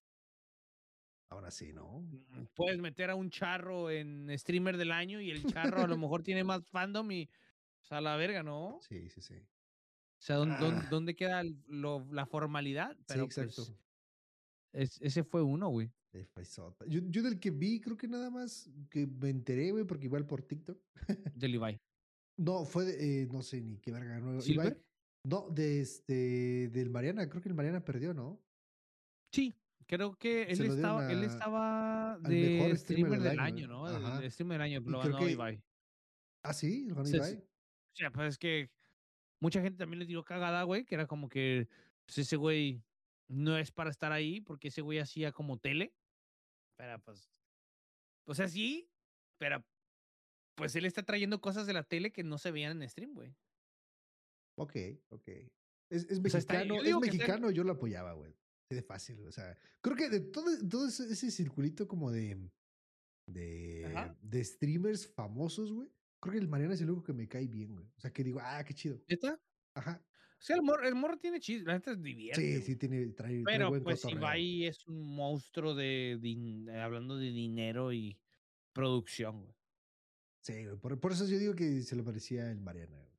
[1.30, 2.00] Ahora sí, ¿no?
[2.00, 5.96] mm, puedes meter a un charro en streamer del año y el charro a lo
[6.04, 7.30] mejor tiene más fandom y
[7.78, 8.80] pues, a la verga, ¿no?
[8.82, 9.36] Sí, sí, sí.
[9.36, 10.88] O sea, ¿dónde, dónde- Ah.
[10.90, 12.96] dónde queda lo- la formalidad?
[13.06, 13.64] Pero sí, exacto.
[13.64, 13.78] pues,
[14.72, 15.90] es- ese fue uno, güey.
[16.88, 20.26] Yo, yo del que vi, creo que nada más que me enteré, güey, porque igual
[20.26, 20.78] por TikTok.
[21.34, 21.80] Del Ibai.
[22.38, 24.18] No, fue de, eh, no sé ni qué verga.
[24.18, 24.82] No, Ibai- ¿Silver?
[25.26, 27.28] no, de este, del Mariana.
[27.28, 28.40] Creo que el Mariana perdió, ¿no?
[29.30, 29.54] Sí,
[29.86, 33.68] creo que él estaba, él a- estaba al de mejor streamer, del del año, año,
[33.68, 33.86] ¿no?
[33.86, 34.24] ajá.
[34.24, 35.62] El streamer del año, lo ganó que- Ibai.
[36.42, 37.34] Ah, sí, lo ganó Ibai.
[37.34, 38.70] O sea, pues es que
[39.42, 41.68] mucha gente también le tiró cagada, güey, que era como que
[42.06, 42.82] pues, ese güey
[43.30, 45.94] no es para estar ahí porque ese güey hacía como tele.
[46.76, 47.30] Pero pues,
[48.26, 48.90] o sea, sí,
[49.38, 49.64] pero
[50.56, 53.34] pues él está trayendo cosas de la tele que no se veían en stream, güey.
[54.58, 54.76] Ok,
[55.10, 55.28] ok.
[55.90, 58.32] Es, es O sea, está- mexicano, yo es mexicano, yo lo apoyaba, güey.
[58.70, 62.48] Así de fácil, o sea, creo que de todo, todo ese, circulito como de,
[63.28, 64.16] de, Ajá.
[64.22, 65.90] de streamers famosos, güey,
[66.22, 67.86] creo que el Mariana es el único que me cae bien, güey.
[67.96, 69.02] O sea, que digo, ah, qué chido.
[69.08, 69.40] ¿Está?
[69.74, 70.04] Ajá.
[70.42, 72.40] Sea, el morro, el morro tiene chiste, la neta es divierte.
[72.40, 72.62] Sí, güey.
[72.62, 74.18] sí, tiene, trae, trae Pero buen pues cotorreo.
[74.20, 78.18] Ibai es un monstruo de, din- eh, hablando de dinero y
[78.72, 79.54] producción, güey.
[80.42, 83.10] Sí, güey, por, por eso yo digo que se lo parecía el Mariana, güey.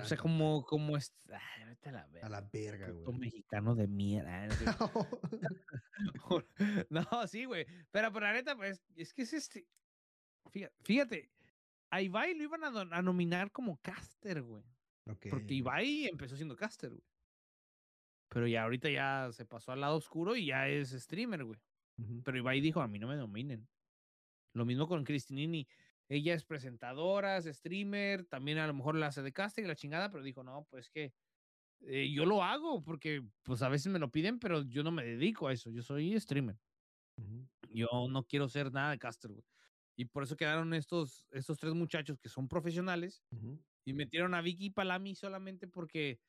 [0.00, 2.28] O sea, como, como es, ay, vete a la A verga.
[2.30, 3.18] la verga, güey.
[3.18, 4.48] mexicano de mierda.
[6.90, 7.66] no, sí, güey.
[7.90, 9.66] Pero, pero la neta, pues, es que es este.
[10.50, 11.30] Fíjate, fíjate
[11.90, 14.64] a Ibai lo iban a, a nominar como caster, güey.
[15.06, 15.54] Ok, Porque.
[15.54, 17.04] Ibai empezó siendo caster, güey.
[18.28, 21.60] Pero ya ahorita ya se pasó al lado oscuro y ya es streamer, güey.
[21.98, 22.22] Ujú.
[22.24, 23.68] Pero Ibai dijo, a mí no me dominen.
[24.54, 25.68] Lo mismo con Cristinini.
[26.08, 29.76] Ella es presentadora, es streamer, también a lo mejor la hace de casting y la
[29.76, 31.14] chingada, pero dijo, no, pues que
[31.80, 35.04] eh, yo lo hago porque pues a veces me lo piden, pero yo no me
[35.04, 36.58] dedico a eso, yo soy streamer.
[37.70, 39.44] Yo no quiero ser nada de caster, güey.
[39.96, 43.22] Y por eso quedaron estos, estos tres muchachos que son profesionales.
[43.84, 46.20] Y metieron a Vicky Palami solamente porque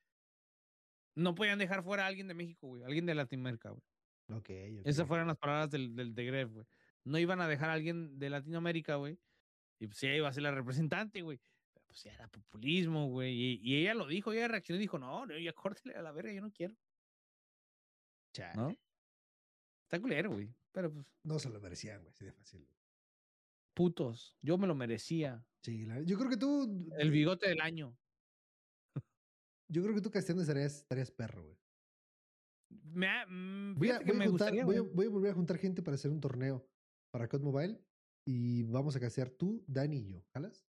[1.15, 3.83] no podían dejar fuera a alguien de México, güey, alguien de Latinoamérica, güey.
[4.29, 4.49] Ok,
[4.83, 5.07] Esas ok.
[5.07, 6.65] fueron las palabras del, del de Gref, güey.
[7.03, 9.19] No iban a dejar a alguien de Latinoamérica, güey.
[9.79, 11.39] Y pues ella iba a ser la representante, güey.
[11.73, 13.33] Pero pues ya era populismo, güey.
[13.33, 16.11] Y, y ella lo dijo, ella reaccionó y dijo, no, no, ya córtele a la
[16.11, 16.75] verga, yo no quiero.
[18.33, 18.53] Chale.
[18.55, 18.69] ¿No?
[19.83, 20.55] Está culero, güey.
[20.71, 22.67] Pero pues, No se lo merecían, güey, así de fácil.
[23.75, 24.35] Putos.
[24.41, 25.45] Yo me lo merecía.
[25.63, 26.89] Sí, la- yo creo que tú.
[26.97, 27.95] El bigote del año.
[29.67, 31.57] Yo creo que tú casteando estarías, estarías perro, güey.
[32.83, 34.93] Me, ha- mm, Voy a, voy a me juntar- gustaría, voy a- güey.
[34.93, 36.67] voy a volver a juntar gente para hacer un torneo
[37.11, 37.79] para COD Mobile
[38.27, 40.23] y vamos a castear tú, Dani y yo.
[40.33, 40.65] ¿Jalas?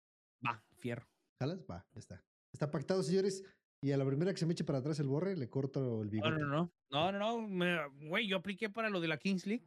[0.47, 1.09] Va, fierro.
[1.41, 1.65] ¿Jalas?
[1.71, 2.25] Va, ya está.
[2.53, 3.43] Está pactado, señores.
[3.83, 6.07] Y a la primera que se me eche para atrás el borre, le corto el
[6.09, 6.31] No, bigote.
[6.39, 6.73] no, no.
[6.91, 7.49] No, no, no.
[7.49, 9.65] me- Güey, yo apliqué para lo de la Kings League.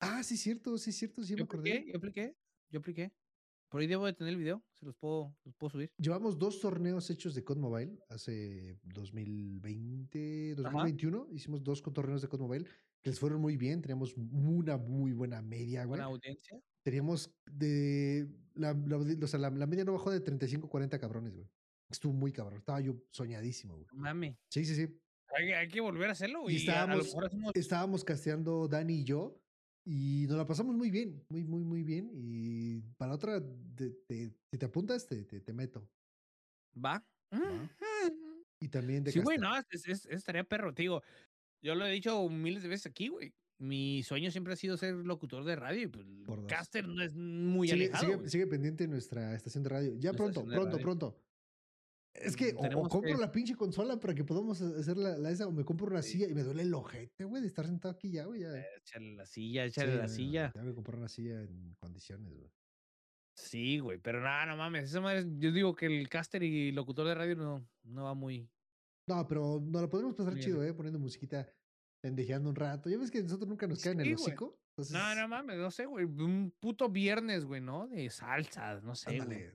[0.00, 1.72] Ah, sí, cierto, sí, cierto, sí me Yo acordé.
[1.72, 2.36] apliqué, yo apliqué.
[2.70, 3.12] Yo apliqué.
[3.70, 4.62] Por ahí debo de tener el video.
[4.74, 5.90] Se los puedo, los puedo subir.
[5.98, 11.28] Llevamos dos torneos hechos de COD Mobile hace 2020, 2021.
[11.32, 12.64] Hicimos dos torneos de COD Mobile
[13.02, 13.82] que les fueron muy bien.
[13.82, 16.00] Teníamos una muy buena media, güey.
[16.00, 16.58] Buena audiencia.
[16.82, 18.28] Teníamos de.
[18.54, 21.48] La, la, o sea, la, la media no bajó de 35, 40 cabrones, güey.
[21.90, 22.58] Estuvo muy cabrón.
[22.58, 23.86] Estaba yo soñadísimo, güey.
[23.92, 24.36] Mames.
[24.50, 24.88] Sí, sí, sí.
[25.36, 26.48] Hay, que- hay que volver a hacerlo.
[26.48, 29.38] Y Y, a- a, lo estábamos- hacemos- Estábamos casteando Dani y yo.
[29.90, 32.10] Y nos la pasamos muy bien, muy, muy, muy bien.
[32.12, 33.42] Y para otra,
[33.74, 35.88] te- te- si te apuntas, te, te, te meto.
[36.76, 37.02] Va.
[38.60, 40.74] Y también de Sí, güey, no, es, es- es tarea perro.
[40.74, 41.02] Te digo,
[41.64, 43.32] yo lo he dicho miles de veces aquí, güey.
[43.60, 47.12] Mi sueño siempre ha sido ser locutor de radio y pues Por caster no es
[47.14, 48.18] muy sigue, alejado.
[48.18, 49.94] sigue- sigue pendiente nuestra estación de radio.
[49.94, 50.82] Ya Nuestra pronto, pronto, radio.
[50.84, 51.16] pronto.
[52.22, 55.46] Es que o- compro que- la pinche consola para que podamos hacer la, la esa,
[55.46, 56.12] o me compro una Sí.
[56.12, 58.40] silla y me duele el ojete, güey, de estar sentado aquí ya, güey.
[58.40, 60.52] Ya, Échale la silla, Sí, échale la no, silla.
[60.54, 62.50] Ya me compré una silla en condiciones, güey.
[63.36, 64.84] Sí, güey, pero nada, no mames.
[64.90, 68.50] Esa madre, yo digo que el caster y locutor de radio no, no va muy.
[69.08, 70.74] No, pero nos la podemos pasar chido, ¿eh?
[70.74, 71.48] Poniendo musiquita,
[72.02, 72.90] pendejeando un rato.
[72.90, 74.58] Ya ves que nosotros nunca nos caen Sí, el hocico.
[74.76, 76.04] Entonces, No, no mames, no sé, güey.
[76.04, 77.86] Un puto viernes, güey, ¿no?
[77.88, 79.20] De salsa, no sé, güey.
[79.20, 79.54] ándale.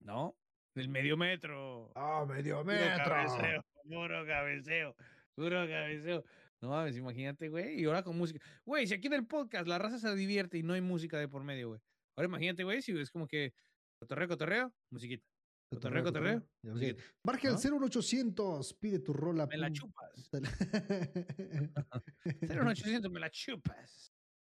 [0.00, 0.36] ¿No?
[0.74, 1.92] Del medio metro.
[1.94, 3.04] ¡Ah, medio Puro metro!
[3.04, 4.96] cabeceo, puro cabeceo,
[5.36, 6.24] puro cabeceo.
[6.62, 7.80] No mames, imagínate, güey.
[7.80, 8.40] Y ahora con música.
[8.64, 11.28] Güey, si aquí en el podcast la raza se divierte y no hay música de
[11.28, 11.80] por medio, güey.
[12.16, 13.52] Ahora imagínate, güey, si es como que
[14.00, 15.24] cotorreo, cotorreo, musiquita.
[15.72, 16.46] Cotorreo, cotorreo.
[16.78, 17.58] Que- Marca el ¿No?
[17.80, 19.46] 01800, pide tu rola.
[19.46, 20.30] Me la chupas.
[22.24, 24.12] 01800 me la chupas.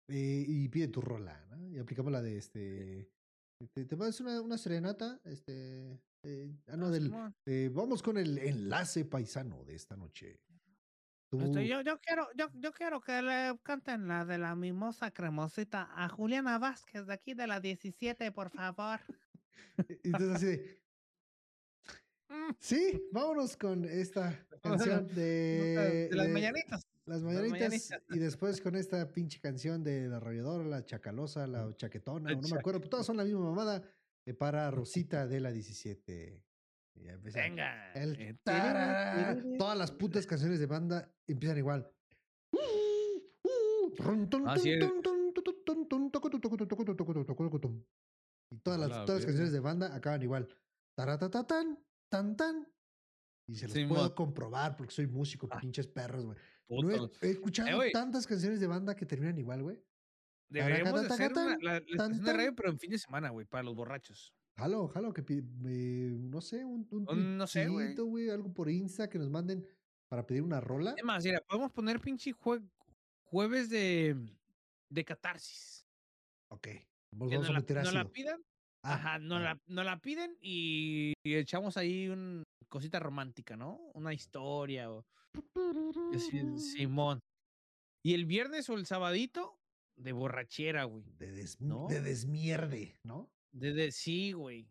[0.09, 1.69] Eh, y pide tu rola, ¿no?
[1.71, 3.11] Y aplicamos la de este.
[3.75, 5.99] Te, te una, una serenata, este.
[6.23, 7.13] Eh, ah, no, Ah, del,
[7.47, 10.41] eh, vamos con el enlace paisano de esta noche.
[11.33, 15.91] Este, yo, yo quiero, yo, yo quiero que le canten la de la mimosa cremosita
[15.95, 19.01] a Juliana Vázquez de aquí de la 17, por favor.
[20.05, 20.87] y entonces así de,
[22.29, 26.87] Mm, sí, vámonos con esta canción de, de, las de mañanitas.
[27.05, 27.61] Las las mañanitas.
[27.61, 28.03] mañanitas.
[28.11, 32.59] Y después con esta pinche canción de la arrolladora, la chacalosa, la chaquetona, no me
[32.59, 33.83] acuerdo, todas son la misma mamada
[34.35, 36.43] para Rosita de la 17.
[36.95, 37.93] Y Venga.
[37.93, 39.37] el eh, tarara.
[39.59, 41.91] Todas las putas canciones de banda empiezan igual.
[44.47, 44.85] Así es.
[48.51, 50.49] Y todas las, todas las canciones de banda acaban igual.
[50.97, 52.67] Taratatán, tan tan.
[53.49, 55.59] Y se los puedo comprobar porque soy músico, Ah.
[55.61, 56.39] pinches perros, güey.
[56.69, 59.81] No he, he escuchado tantas canciones de banda que terminan igual, güey.
[60.49, 63.47] Deberíamos de hacer una, la, la estación de radio, pero en fin de semana, güey,
[63.47, 64.33] para los borrachos.
[64.57, 67.95] Jalo, jalo, que me- no sé, un, un Un- no sé, güey.
[68.31, 69.67] algo por Insta que nos manden
[70.09, 70.95] para pedir una rola.
[70.97, 72.67] Es más, mira, podemos poner pinche jue-
[73.25, 74.17] jueves de,
[74.89, 75.87] de catarsis.
[76.49, 76.69] Ok,
[77.13, 78.41] vamos nos a la, meter la pidan,
[78.83, 83.57] Ah, ajá, nos ah, la, nos la piden y, y echamos ahí una cosita romántica,
[83.57, 83.79] ¿no?
[83.95, 85.05] Una historia o
[86.59, 87.19] Simón.
[88.05, 89.59] Y el viernes o el sabadito,
[89.97, 91.05] de borrachera, güey.
[91.19, 91.87] de, des- ¿no?
[91.89, 93.31] de desmierde, ¿no?
[93.53, 94.69] De, de- sí, güey.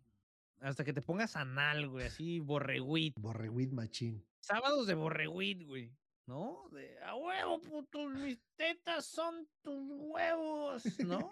[0.62, 3.14] Hasta que te pongas anal, güey, así, borreguit.
[3.20, 4.26] Borreguit machín.
[4.42, 5.92] Sábados de borreguit, güey.
[6.28, 6.70] ¿No?
[6.72, 11.30] De a huevo, putos, mis tetas son tus huevos, ¿no?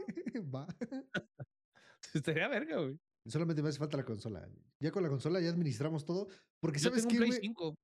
[0.53, 0.67] Va.
[2.13, 2.99] Estaría verga, güey.
[3.25, 4.47] Solamente me hace falta la consola.
[4.79, 6.27] Ya con la consola ya administramos todo.
[6.59, 7.41] Porque Yo sabes tengo qué, un Play güey?
[7.41, 7.75] 5.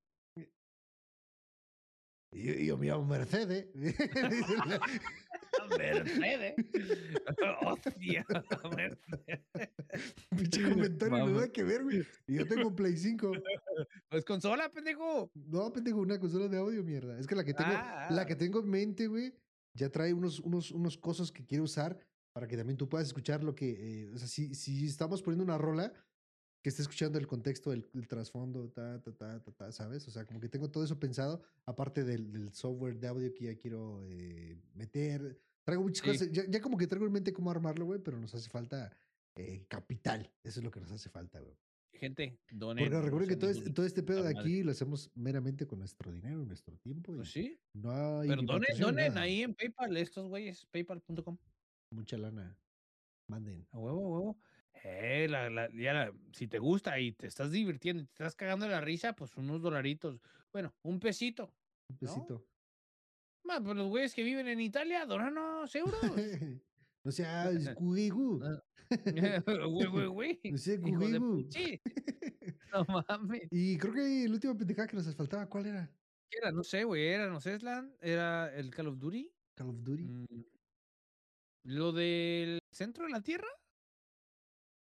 [2.32, 3.66] Yo, yo me llamo Mercedes.
[5.70, 6.54] La- Mercedes.
[7.66, 8.24] Hostia,
[8.76, 9.70] Mercedes.
[10.30, 11.34] Pinche comentario, Mames.
[11.34, 12.02] nada que ver, güey.
[12.26, 13.32] Y yo tengo un Play 5.
[14.10, 15.30] Pues consola, pendejo.
[15.34, 17.18] No, pendejo, una consola de audio, mierda.
[17.18, 18.26] Es que la que tengo, Ah, la ah.
[18.26, 19.32] que tengo en mente, güey,
[19.74, 21.98] ya trae unos, unos, unos cosas que quiero usar
[22.32, 24.04] para que también tú puedas escuchar lo que.
[24.04, 25.92] eh, o sea, si, si estamos poniendo una rola
[26.62, 30.06] que esté escuchando el contexto, el, el trasfondo, ta, ta, ta, ta, ta, ¿sabes?
[30.08, 33.44] O sea, como que tengo todo eso pensado, aparte del, del software de audio que
[33.44, 35.40] ya quiero eh, meter.
[35.64, 36.10] Traigo muchas Sí.
[36.12, 36.32] cosas.
[36.32, 38.90] Ya, ya como que traigo en mente cómo armarlo, güey, pero nos hace falta
[39.36, 40.32] eh, capital.
[40.42, 41.56] Eso es lo que nos hace falta, güey.
[41.92, 42.84] Gente, donen.
[42.84, 45.78] Porque recuerden que todo, sean este, todo este pedo de aquí lo hacemos meramente con
[45.80, 47.12] nuestro dinero, nuestro tiempo.
[47.12, 47.60] Y Pues sí.
[47.74, 49.20] no hay Pero donen, donen nada.
[49.22, 51.36] ahí en PayPal, estos güeyes, paypal.com.
[51.92, 52.58] Mucha lana.
[53.28, 53.66] Manden.
[53.70, 54.38] A huevo, a huevo.
[54.82, 58.34] Eh, la, la- ya la- si te gusta y te estás divirtiendo y te estás
[58.34, 60.20] cagando la risa, pues unos dolaritos.
[60.52, 61.52] Bueno, un pesito.
[61.90, 62.46] Un ¿No?
[63.44, 66.00] Más, pues los güeyes que viven en Italia, donanos euros.
[67.04, 68.40] no seas cuigu.
[68.44, 68.62] Ah,
[69.46, 70.40] Güey, güey, güey.
[70.44, 71.42] No cuigu.
[71.44, 71.80] puchi.
[72.72, 73.48] No mames.
[73.50, 75.90] Y creo que el último pendejada que nos faltaba, ¿cuál era?
[76.30, 76.52] ¿Qué era?
[76.52, 77.04] No sé, güey.
[77.04, 77.96] Era, no sé, Slan.
[78.00, 79.28] Era el Call of Duty.
[79.56, 80.04] Call of Duty.
[80.04, 80.44] Mm,
[81.64, 83.48] Lo del centro de la Tierra.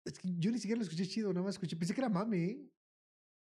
[0.06, 1.76] Es que yo ni siquiera lo escuché chido, nada más escuché.
[1.76, 2.70] Pensé que era mame, ¿eh?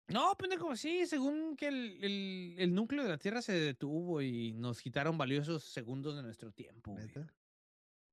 [0.08, 4.52] No, pendejo, sí, según que el, el- el núcleo de la Tierra se detuvo y
[4.52, 6.94] nos quitaron valiosos segundos de nuestro tiempo.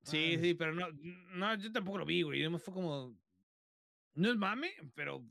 [0.04, 2.48] Sí, sí, pero no, no, yo tampoco lo vi, güey.
[2.60, 3.20] Fue como.
[4.14, 5.24] No es mame, pero.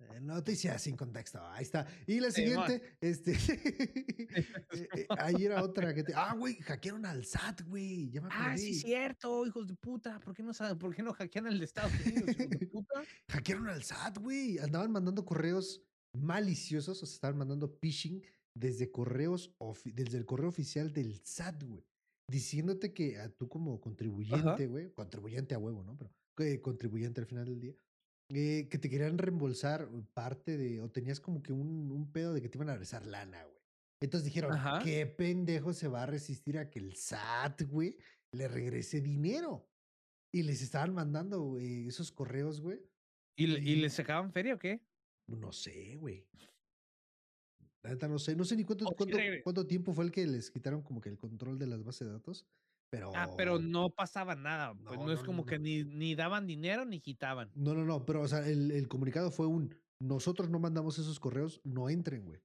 [0.00, 1.40] Eh, Noticias sin contexto.
[1.50, 1.86] Ahí está.
[2.06, 3.32] Y la siguiente, este.
[4.74, 6.12] eh, eh, ahí era otra que te.
[6.14, 8.10] Ah, güey, hackearon al SAT, güey.
[8.10, 8.44] Ya me acordé.
[8.44, 10.20] Ah, sí, cierto, hijos de puta.
[10.20, 10.52] ¿Por qué no?
[10.78, 13.02] ¿Por qué no hackean de Estados Unidos, hijos de puta?
[13.28, 14.58] Hackearon al SAT, güey.
[14.58, 15.82] Andaban mandando correos
[16.12, 18.22] maliciosos, o sea, estaban mandando phishing
[18.54, 21.84] desde correos, desde el correo oficial del SAT, güey.
[22.28, 25.96] Diciéndote que a tú como contribuyente, güey, contribuyente a huevo, ¿no?
[25.96, 27.74] Pero eh, contribuyente al final del día,
[28.32, 32.40] eh, que te querían reembolsar parte de, o tenías como que un, un pedo de
[32.40, 33.58] que te iban a regresar lana, güey.
[34.02, 34.80] Entonces dijeron, Ajá.
[34.82, 37.96] ¿qué pendejo se va a resistir a que el SAT, güey,
[38.32, 39.68] le regrese dinero?
[40.32, 42.80] Y les estaban mandando güey, esos correos, güey.
[43.36, 44.80] ¿Y, le- ¿Y les sacaban feria o qué?
[45.26, 46.26] No sé, güey.
[47.82, 48.36] La neta no sé.
[48.36, 48.86] No sé ni cuánto,
[49.42, 52.12] cuánto tiempo fue el que les quitaron como que el control de las bases de
[52.12, 52.46] datos.
[52.90, 53.12] Pero.
[53.14, 54.74] Ah, pero no pasaba nada.
[54.74, 57.50] Pues No, no, es no, como no, que ni, ni daban dinero ni quitaban.
[57.54, 58.04] No, no, no.
[58.04, 59.74] Pero, o sea, el, el comunicado fue un.
[60.00, 62.40] Nosotros no mandamos esos correos, no entren, güey.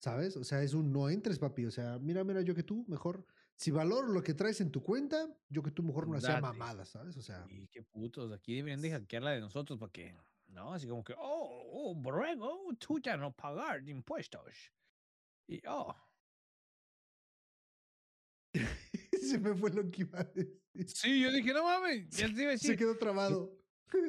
[0.00, 0.36] ¿Sabes?
[0.36, 1.66] O sea, es un no entres, papi.
[1.66, 3.26] O sea, mira, mira, yo que tú, mejor.
[3.56, 6.88] Si valoro lo que traes en tu cuenta, yo que tú mejor no hacía mamadas,
[6.88, 7.16] ¿sabes?
[7.16, 7.44] O sea.
[7.50, 10.16] Y qué putos, aquí deberían de hackear la de nosotros porque,
[10.48, 10.72] ¿no?
[10.72, 14.72] Así como que, oh, oh, borrego, tú ya no pagar impuestos.
[15.46, 15.94] Y, oh,
[19.30, 20.60] se me fue lo que iba a decir.
[20.86, 23.56] Sí, yo dije, no mames, ya te iba a Se quedó trabado.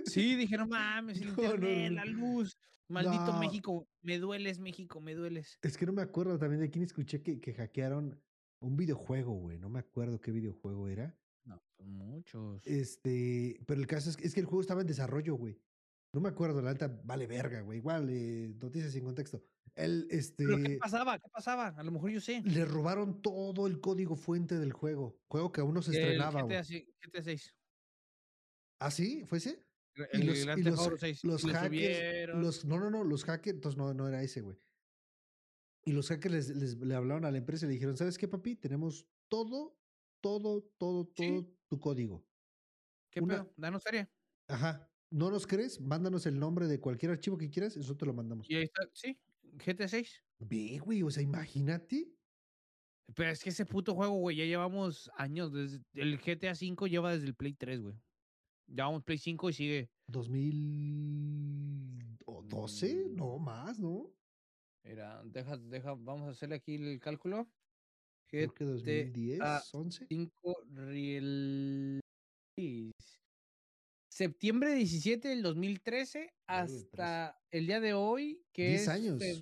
[0.06, 1.96] Sí, dije, no mames, el No, internet, no.
[1.96, 2.58] la luz.
[2.88, 3.40] Maldito.
[3.40, 5.58] México, me dueles, México, me dueles.
[5.62, 8.22] Es que no me acuerdo también de quién escuché que, que hackearon
[8.60, 9.58] un videojuego, güey.
[9.58, 11.18] No me acuerdo qué videojuego era.
[11.46, 12.62] No, muchos.
[12.68, 15.58] Este, pero el caso es que, es que el juego estaba en desarrollo, güey.
[16.14, 17.78] No me acuerdo, la alta vale verga, güey.
[17.78, 19.42] Igual, eh, noticias sin contexto.
[19.76, 21.18] El, este, ¿Pero qué pasaba?
[21.20, 21.68] ¿Qué pasaba?
[21.68, 22.42] A lo mejor yo sé.
[22.44, 25.20] le robaron todo el código fuente del juego.
[25.28, 26.64] Juego que aún no se El estrenaba, GTA, güey.
[26.66, 27.56] sí, GTA 6.
[28.80, 29.24] ¿Ah, sí?
[29.26, 29.66] ¿Fue ese?
[30.12, 31.24] El Y los, Grand y Theft los- Auto 6.
[31.24, 34.42] los y lo hackers, los, no, no, no, los hackers, entonces no, no era ese,
[34.42, 34.58] güey.
[35.84, 38.28] Y los hackers les, les- le hablaron a la empresa y le dijeron, ¿sabes qué,
[38.28, 38.56] papi?
[38.56, 39.78] Tenemos todo,
[40.22, 41.58] todo, todo, todo Sí.
[41.70, 42.26] tu código.
[43.10, 43.54] ¿Qué una- pedo?
[43.58, 44.10] Danos feria.
[44.48, 44.90] Ajá.
[45.10, 45.80] ¿No nos crees?
[45.82, 48.50] Mándanos el nombre de cualquier archivo que quieras, eso te lo mandamos.
[48.50, 49.20] Y ahí está, sí,
[49.54, 50.24] GTA 6.
[50.40, 52.14] Ve, güey, o sea, imagínate.
[53.16, 55.52] Pero es que ese puto juego, güey, ya llevamos años.
[55.52, 57.96] Desde, el GTA 5 lleva desde el Play 3, güey.
[58.68, 59.92] Llevamos Play 5 y sigue.
[60.08, 63.16] 2012, Mm.
[63.16, 64.14] no más, ¿no?
[64.84, 67.52] Mira, deja, deja, vamos a hacerle aquí el cálculo.
[68.28, 69.40] Creo que GTA 2010,
[69.74, 70.06] 11.
[70.08, 72.02] 5 release.
[74.32, 79.18] Septiembre 17 del 2013 Uy, hasta el día de hoy, que 10 es años.
[79.18, 79.42] fe-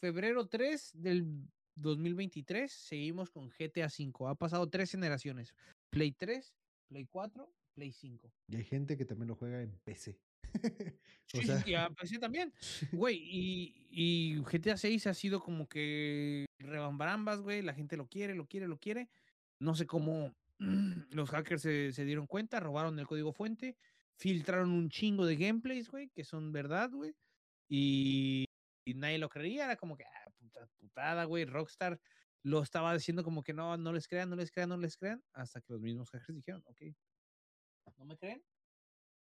[0.00, 1.26] febrero 3 del
[1.74, 4.28] 2023, seguimos con GTA 5.
[4.28, 5.52] Ha pasado tres generaciones.
[5.90, 6.54] Play 3,
[6.88, 8.32] Play 4, Play 5.
[8.46, 10.16] Y hay gente que también lo juega en PC.
[11.34, 12.52] o Sí, sea, sí, y a PC también.
[12.92, 17.62] Güey, y, y GTA 6 ha sido como que rebambarambas, güey.
[17.62, 19.08] La gente lo quiere, lo quiere, lo quiere.
[19.60, 20.32] No sé cómo
[21.10, 23.76] los hackers se, se dieron cuenta, robaron el código fuente,
[24.16, 27.14] filtraron un chingo de gameplays, güey, que son verdad, güey.
[27.68, 28.44] Y,
[28.86, 31.44] y nadie lo creía, era como que, ah, puta, putada, güey.
[31.44, 32.00] Rockstar
[32.42, 35.24] lo estaba diciendo como que no, no les crean, no les crean, no les crean,
[35.32, 36.82] hasta que los mismos hackers dijeron, ok,
[37.96, 38.44] ¿no me creen?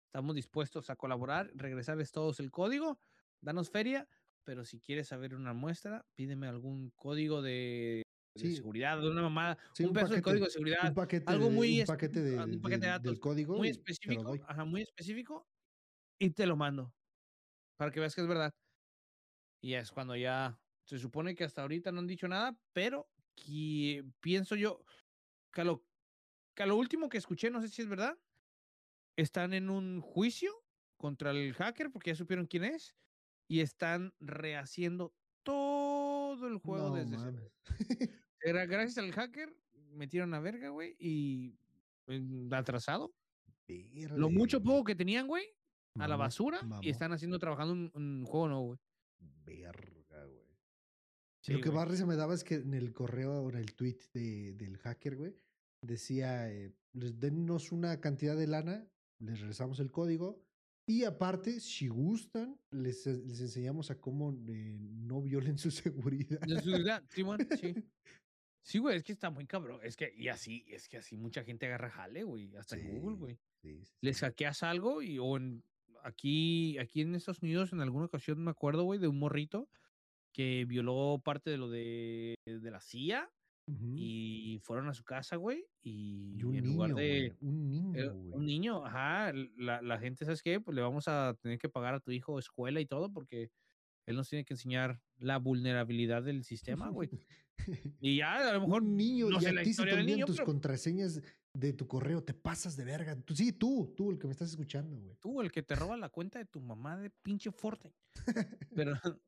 [0.06, 2.98] Estamos dispuestos a colaborar, regresarles todos el código,
[3.40, 4.08] danos feria,
[4.44, 8.01] pero si quieres saber una muestra, pídeme algún código de,
[8.34, 8.56] de Sí.
[8.56, 11.32] seguridad, de una mamada, Sí, un, un pedazo de paquete, código de seguridad, un paquete,
[11.32, 14.34] algo de, muy un paquete, de, un de- paquete de del datos código muy específico,
[14.48, 15.48] ajá, muy específico,
[16.20, 16.94] y te lo mando
[17.78, 18.52] para que veas que es verdad.
[19.60, 24.04] Y es cuando ya se supone que hasta ahorita no han dicho nada, pero que
[24.20, 24.84] pienso yo
[25.52, 25.86] que a lo,
[26.56, 28.18] que a lo último que escuché, no sé si es verdad,
[29.16, 30.52] están en un juicio
[30.98, 32.96] contra el hacker porque ya supieron quién es
[33.48, 35.14] y están rehaciendo
[35.44, 37.52] todo el juego No desde cero.
[38.42, 39.54] Era gracias al hacker,
[39.94, 41.54] metieron a verga, güey, y
[42.06, 43.14] mm, atrasado.
[44.16, 45.46] Lo mucho poco que tenían, güey,
[45.98, 48.78] a la basura y están haciendo, trabajando un, un juego nuevo, güey.
[49.44, 50.46] Verga, güey.
[51.40, 53.74] Sí, Lo que más risa me daba es que en el correo o en el
[53.74, 55.36] tweet de, del hacker, güey,
[55.80, 58.86] decía, eh, les denos una cantidad de lana,
[59.18, 60.42] les regresamos el código
[60.86, 66.40] y aparte, si gustan, les, les enseñamos a cómo eh, no violen su seguridad.
[66.40, 67.74] De seguridad, Simón, sí.
[68.62, 69.80] Sí, güey, es que está muy cabrón.
[69.82, 73.16] Es que, y así, es que así mucha gente agarra jale, güey, hasta en Google,
[73.16, 73.38] güey.
[73.62, 75.64] sí, sí, Les hackeas algo y, o en,
[76.04, 79.68] aquí, aquí en Estados Unidos, en alguna ocasión me acuerdo, güey, de un morrito
[80.32, 83.30] que violó parte de lo de, de la CIA
[83.96, 87.36] y fueron a su casa, güey, y, Y un en niño, lugar güey, de...
[87.40, 88.32] un niño, eh, güey.
[88.32, 90.60] un niño, ajá, la, la gente, ¿sabes qué?
[90.60, 93.50] Pues le vamos a tener que pagar a tu hijo escuela y todo porque
[94.06, 96.44] él nos tiene que enseñar la vulnerabilidad del
[96.88, 97.08] sistema, güey.
[98.00, 100.36] Y ya, a lo mejor un niño no y sé la historia del niño, tus
[100.36, 101.20] pero contraseñas
[101.54, 103.20] de tu correo, te pasas de verga.
[103.22, 105.16] Tú, sí, tú, tú, el que me estás escuchando, güey.
[105.20, 107.96] tú, el que te roba la cuenta de tu mamá de pinche Fortnite.
[108.74, 108.92] Pero,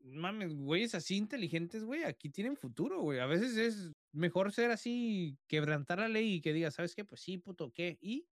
[0.00, 3.18] mames, güeyes así inteligentes, güey, aquí tienen futuro, güey.
[3.20, 7.04] A veces es mejor ser así, quebrantar la ley y que digas, ¿sabes qué?
[7.04, 7.98] Pues sí, puto, ¿qué?
[8.00, 8.28] Y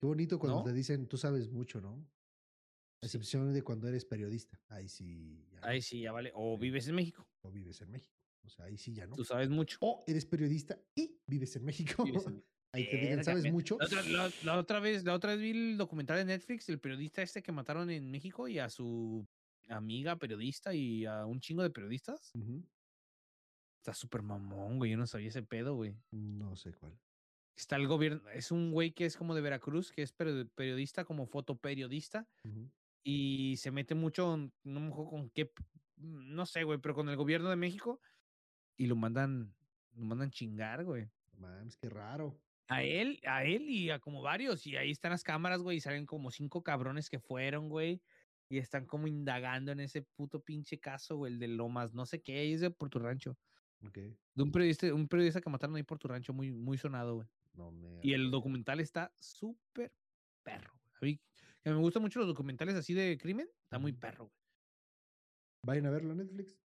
[0.00, 0.64] Qué bonito cuando ¿No?
[0.64, 2.10] te dicen, tú sabes mucho, ¿no?
[3.02, 3.06] A Sí.
[3.06, 4.62] excepción de cuando eres periodista.
[4.68, 6.32] Ahí sí, ya ahí sí, ya vale.
[6.34, 8.19] O vives en México, O vives en México.
[8.42, 9.16] O sea, ahí sí ya no.
[9.16, 9.78] tú sabes mucho.
[9.80, 12.04] O eres periodista y vives en México.
[12.04, 13.76] vives en- Ahí te digan, Verga, ¿sabes mucho?
[13.80, 16.78] La otra, la- la otra vez, la otra vez vi el documental de Netflix del
[16.78, 19.26] periodista este que mataron en México y a su
[19.68, 22.30] amiga periodista y a un chingo de periodistas.
[23.78, 24.92] Está súper mamón, güey.
[24.92, 25.96] Yo no sabía ese pedo, güey.
[26.12, 26.96] No sé cuál.
[27.56, 31.04] Está el gobierno, es un güey que es como de Veracruz, que es perio- periodista,
[31.04, 32.70] como fotoperiodista, Ujú.
[33.04, 35.52] y se mete mucho, no me acuerdo con qué,
[35.96, 38.00] no sé, güey, pero con el gobierno de México,
[38.80, 39.54] y lo mandan,
[39.94, 41.06] lo mandan chingar, güey.
[41.36, 42.40] Mames, qué raro.
[42.68, 45.80] A él, a él y a como varios, y ahí están las cámaras, güey, y
[45.80, 48.00] salen como cinco cabrones que fueron, güey,
[48.48, 52.22] y están como indagando en ese puto pinche caso, güey, el de Lomas, no sé
[52.22, 53.36] qué, es de Puerto Rancho.
[53.86, 53.98] Ok.
[54.34, 57.28] De un periodista, un periodista que mataron ahí por tu rancho, muy, muy sonado, güey.
[57.52, 58.00] No me.
[58.02, 59.92] Y el documental está súper
[60.42, 60.72] perro.
[61.00, 61.12] güey.
[61.12, 61.20] A mí,
[61.64, 64.36] que me gustan mucho los documentales así de crimen, está muy perro, güey.
[65.66, 66.58] Vayan a verlo a Netflix.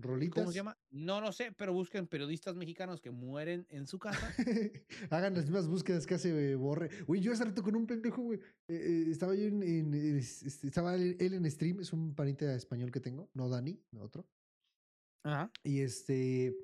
[0.00, 0.42] Rolitas.
[0.44, 0.78] ¿Cómo se llama?
[0.90, 4.32] No, no sé, pero busquen periodistas mexicanos que mueren en su casa.
[5.10, 6.88] Hagan las mismas búsquedas que hace eh, Borre.
[7.06, 8.38] Güey, yo hace rato con un pendejo, güey.
[8.68, 9.62] eh, eh, estaba yo en.
[9.62, 13.48] en- es- este, estaba él, él en stream, es un panita español que tengo, no
[13.48, 14.26] Dani, no otro.
[15.24, 15.50] Ajá.
[15.64, 16.56] Y este.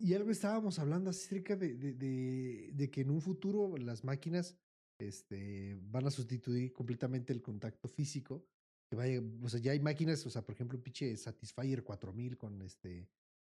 [0.00, 4.56] Y algo estábamos hablando acerca de, de, de, de que en un futuro las máquinas
[4.98, 8.44] este, van a sustituir completamente el contacto físico.
[8.88, 12.36] Que vaya, o sea, ya hay máquinas, o sea, por ejemplo, un pinche Satisfyer 4000
[12.36, 13.08] con este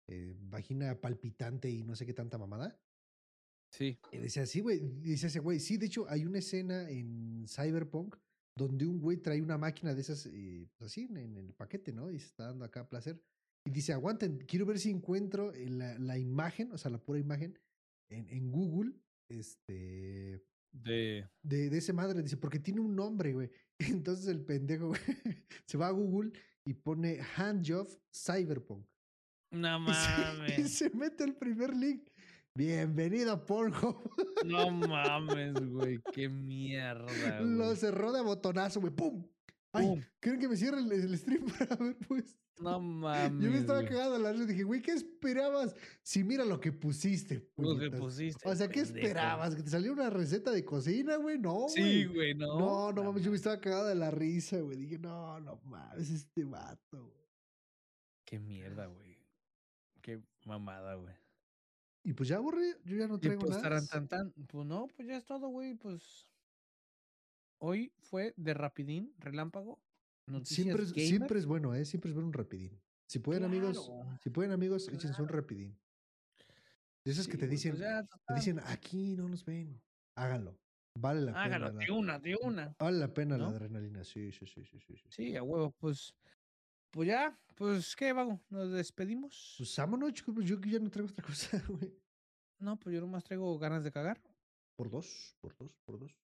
[0.09, 2.79] eh, vagina palpitante y no sé qué tanta mamada.
[3.71, 3.99] Sí.
[4.11, 4.81] Y decía, sí, güey.
[4.81, 8.17] Dice ese güey, sí, de hecho, hay una escena en Cyberpunk
[8.57, 11.93] donde un güey trae una máquina de esas, eh, pues así, en, en el paquete,
[11.93, 12.11] ¿no?
[12.11, 13.23] Y se está dando acá placer.
[13.65, 17.19] Y dice, aguanten, quiero ver si encuentro eh, la, la imagen, o sea, la pura
[17.19, 17.59] imagen,
[18.11, 18.93] en, en Google,
[19.29, 20.43] este,
[20.73, 21.29] De.
[21.43, 22.23] de, de ese madre.
[22.23, 23.51] Dice, porque tiene un nombre, güey.
[23.79, 25.01] Entonces el pendejo, güey,
[25.67, 26.33] se va a Google
[26.65, 28.87] y pone Handjob Cyberpunk.
[29.53, 30.75] No Y se, y mames.
[30.75, 32.09] se mete el primer link.
[32.55, 34.11] Bienvenido a Pornhub.
[34.45, 36.01] No mames, güey.
[36.13, 37.41] Qué mierda.
[37.41, 37.77] Lo güey.
[37.77, 38.93] cerró de botonazo, güey.
[38.93, 39.25] ¡Pum!
[39.73, 40.05] Ay.
[40.21, 42.37] ¿creen que me cierre el, el stream para ver, pues?
[42.61, 43.43] No mames.
[43.43, 44.45] Yo me estaba cagado de la risa.
[44.47, 45.75] Dije, güey, ¿qué esperabas?
[46.03, 47.49] Si mira lo que pusiste.
[47.57, 48.47] Lo que pusiste.
[48.47, 49.07] O sea, ¿qué pendejo.
[49.07, 49.55] esperabas?
[49.55, 51.39] ¿Que te saliera una receta de cocina, güey?
[51.39, 51.71] No, güey.
[51.71, 52.59] Sí, güey, no.
[52.59, 54.77] No, no mames, yo me estaba cagado de la risa, güey.
[54.77, 57.29] Dije, no, no mames, este vato, güey.
[58.27, 59.19] Qué mierda, güey.
[60.03, 61.15] Qué mamada, güey.
[62.03, 63.85] Y pues ya borré, yo ya no Y traigo pues, nada.
[63.87, 64.33] tan, tan.
[64.33, 65.75] Pues no, pues ya es todo, güey.
[65.75, 66.27] Pues.
[67.63, 69.79] Hoy fue de rapidín, relámpago.
[70.27, 71.85] Noticias Siempre es, siempre es bueno, ¿eh?
[71.85, 72.81] Siempre es ver un rapidín.
[73.07, 75.79] Si pueden, amigos, Claro, si pueden, amigos, échense un rapidín.
[77.05, 79.81] De esos que te dicen, pues ya, te dicen, aquí no nos ven.
[80.17, 80.59] Háganlo.
[80.95, 81.79] Vale la Hágalo, pena.
[81.81, 82.77] de la- una, de una.
[82.79, 84.05] Vale la pena la adrenalina.
[84.05, 84.97] Sí, sí, sí, sí, sí.
[84.97, 85.05] sí.
[85.11, 86.15] Sí, a huevo, pues.
[86.91, 88.41] Pues ya, pues, ¿qué, vago?
[88.49, 89.55] ¿Nos despedimos?
[89.59, 90.35] Pues vámonos, chicos.
[90.35, 91.25] pues Yo que ya no traigo otra
[91.59, 91.95] cosa, güey.
[92.59, 94.21] no, pues yo nomás traigo ganas de cagar.
[94.77, 96.17] Por dos, por dos, por dos.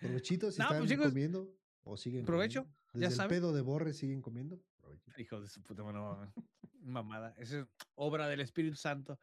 [0.00, 2.78] Provechito si No, pues, están chicos, comiendo o siguen provecho, comiendo.
[2.94, 3.28] ya Desde el saben.
[3.30, 4.60] pedo de borre siguen comiendo.
[4.80, 5.20] Provechito.
[5.20, 6.32] Hijo de su puta mano,
[6.80, 7.34] mamada.
[7.36, 9.18] Esa es obra del Espíritu Santo.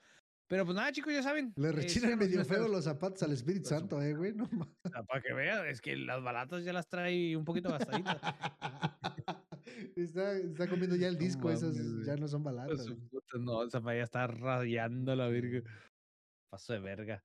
[0.47, 1.53] Pero pues nada, chicos, ya saben.
[1.55, 4.33] Le eh, rechinan medio feo los zapatos al Espíritu Santo, eh, güey.
[4.33, 4.75] No mames.
[5.07, 8.17] Para que vean, es que las balatas ya las trae un poquito gastaditas.
[9.95, 12.05] está, está comiendo ya el No disco, esas mames, güey.
[12.05, 12.85] ya no son balatas.
[13.09, 15.61] puta, No, esa para ya está rayando la verga.
[16.49, 17.23] Paso de verga.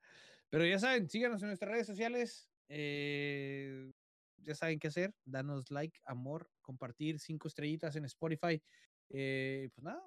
[0.48, 2.49] Pero ya saben, síganos en nuestras redes sociales.
[2.73, 3.93] Eh,
[4.39, 5.15] ya saben qué hacer.
[5.25, 8.63] Danos like, amor, compartir cinco estrellitas en Spotify.
[9.11, 10.01] eh, pues nada,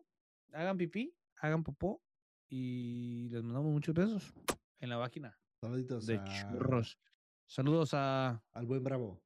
[0.54, 2.02] hagan pipí, hagan popó
[2.48, 4.34] y les mandamos muchos besos
[4.80, 6.98] en la máquina Saluditos de a- churros.
[7.46, 9.22] Saludos a, al buen Bravo.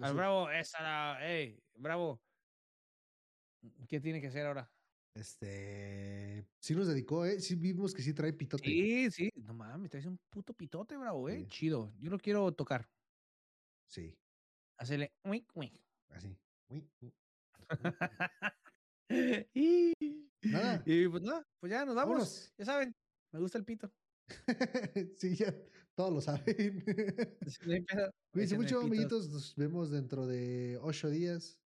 [0.00, 0.50] Al Bravo.
[0.50, 2.22] Esa, la- ey, Bravo.
[3.86, 4.71] ¿Qué tiene que hacer ahora?
[5.14, 6.46] Este.
[6.60, 7.40] Sí nos dedicó, ¿eh?
[7.40, 8.64] Sí vimos que sí trae pitote.
[8.64, 9.30] Sí, sí.
[9.36, 11.40] No mames, traes un puto pitote, bravo, eh.
[11.40, 11.46] Sí.
[11.48, 11.92] Chido.
[11.98, 12.88] Yo lo quiero tocar.
[13.88, 14.14] Sí,
[14.78, 15.72] Hacerle uic, uic.
[16.08, 16.36] así.
[16.70, 17.12] Uy, uy.
[19.54, 19.92] y,
[20.42, 20.82] Nada.
[20.86, 22.08] y pues nada, pues ya nos vamos.
[22.14, 22.54] Vámonos.
[22.56, 22.92] Ya saben,
[23.32, 23.92] me gusta el pito.
[25.16, 25.54] sí, ya
[25.94, 26.82] todos lo saben.
[28.32, 29.28] Cuídense mucho, amiguitos.
[29.28, 31.61] Nos vemos dentro de ocho días.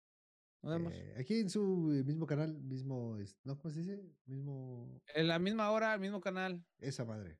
[0.65, 0.95] Nos vemos.
[0.95, 3.19] Eh, aquí en su eh, mismo canal, mismo.
[3.45, 3.59] ¿No?
[3.59, 4.03] ¿Cómo se dice?
[4.24, 4.99] Mismo.
[5.15, 6.65] En la misma hora, el mismo canal.
[6.78, 7.39] Esa madre.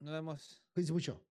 [0.00, 0.60] Nos vemos.
[0.72, 1.24] Cuídense mucho.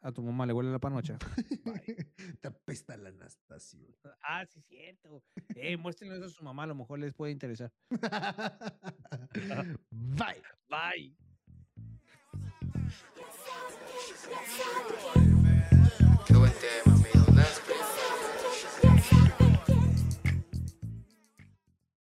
[0.00, 1.18] A tu mamá le huele la panocha.
[2.40, 3.86] Te apesta la Anastasio.
[4.22, 5.22] ah, sí, cierto.
[5.54, 7.72] Eh, muéstrenle eso a su mamá, a lo mejor les puede interesar.
[9.90, 10.42] Bye.
[10.68, 11.16] Bye.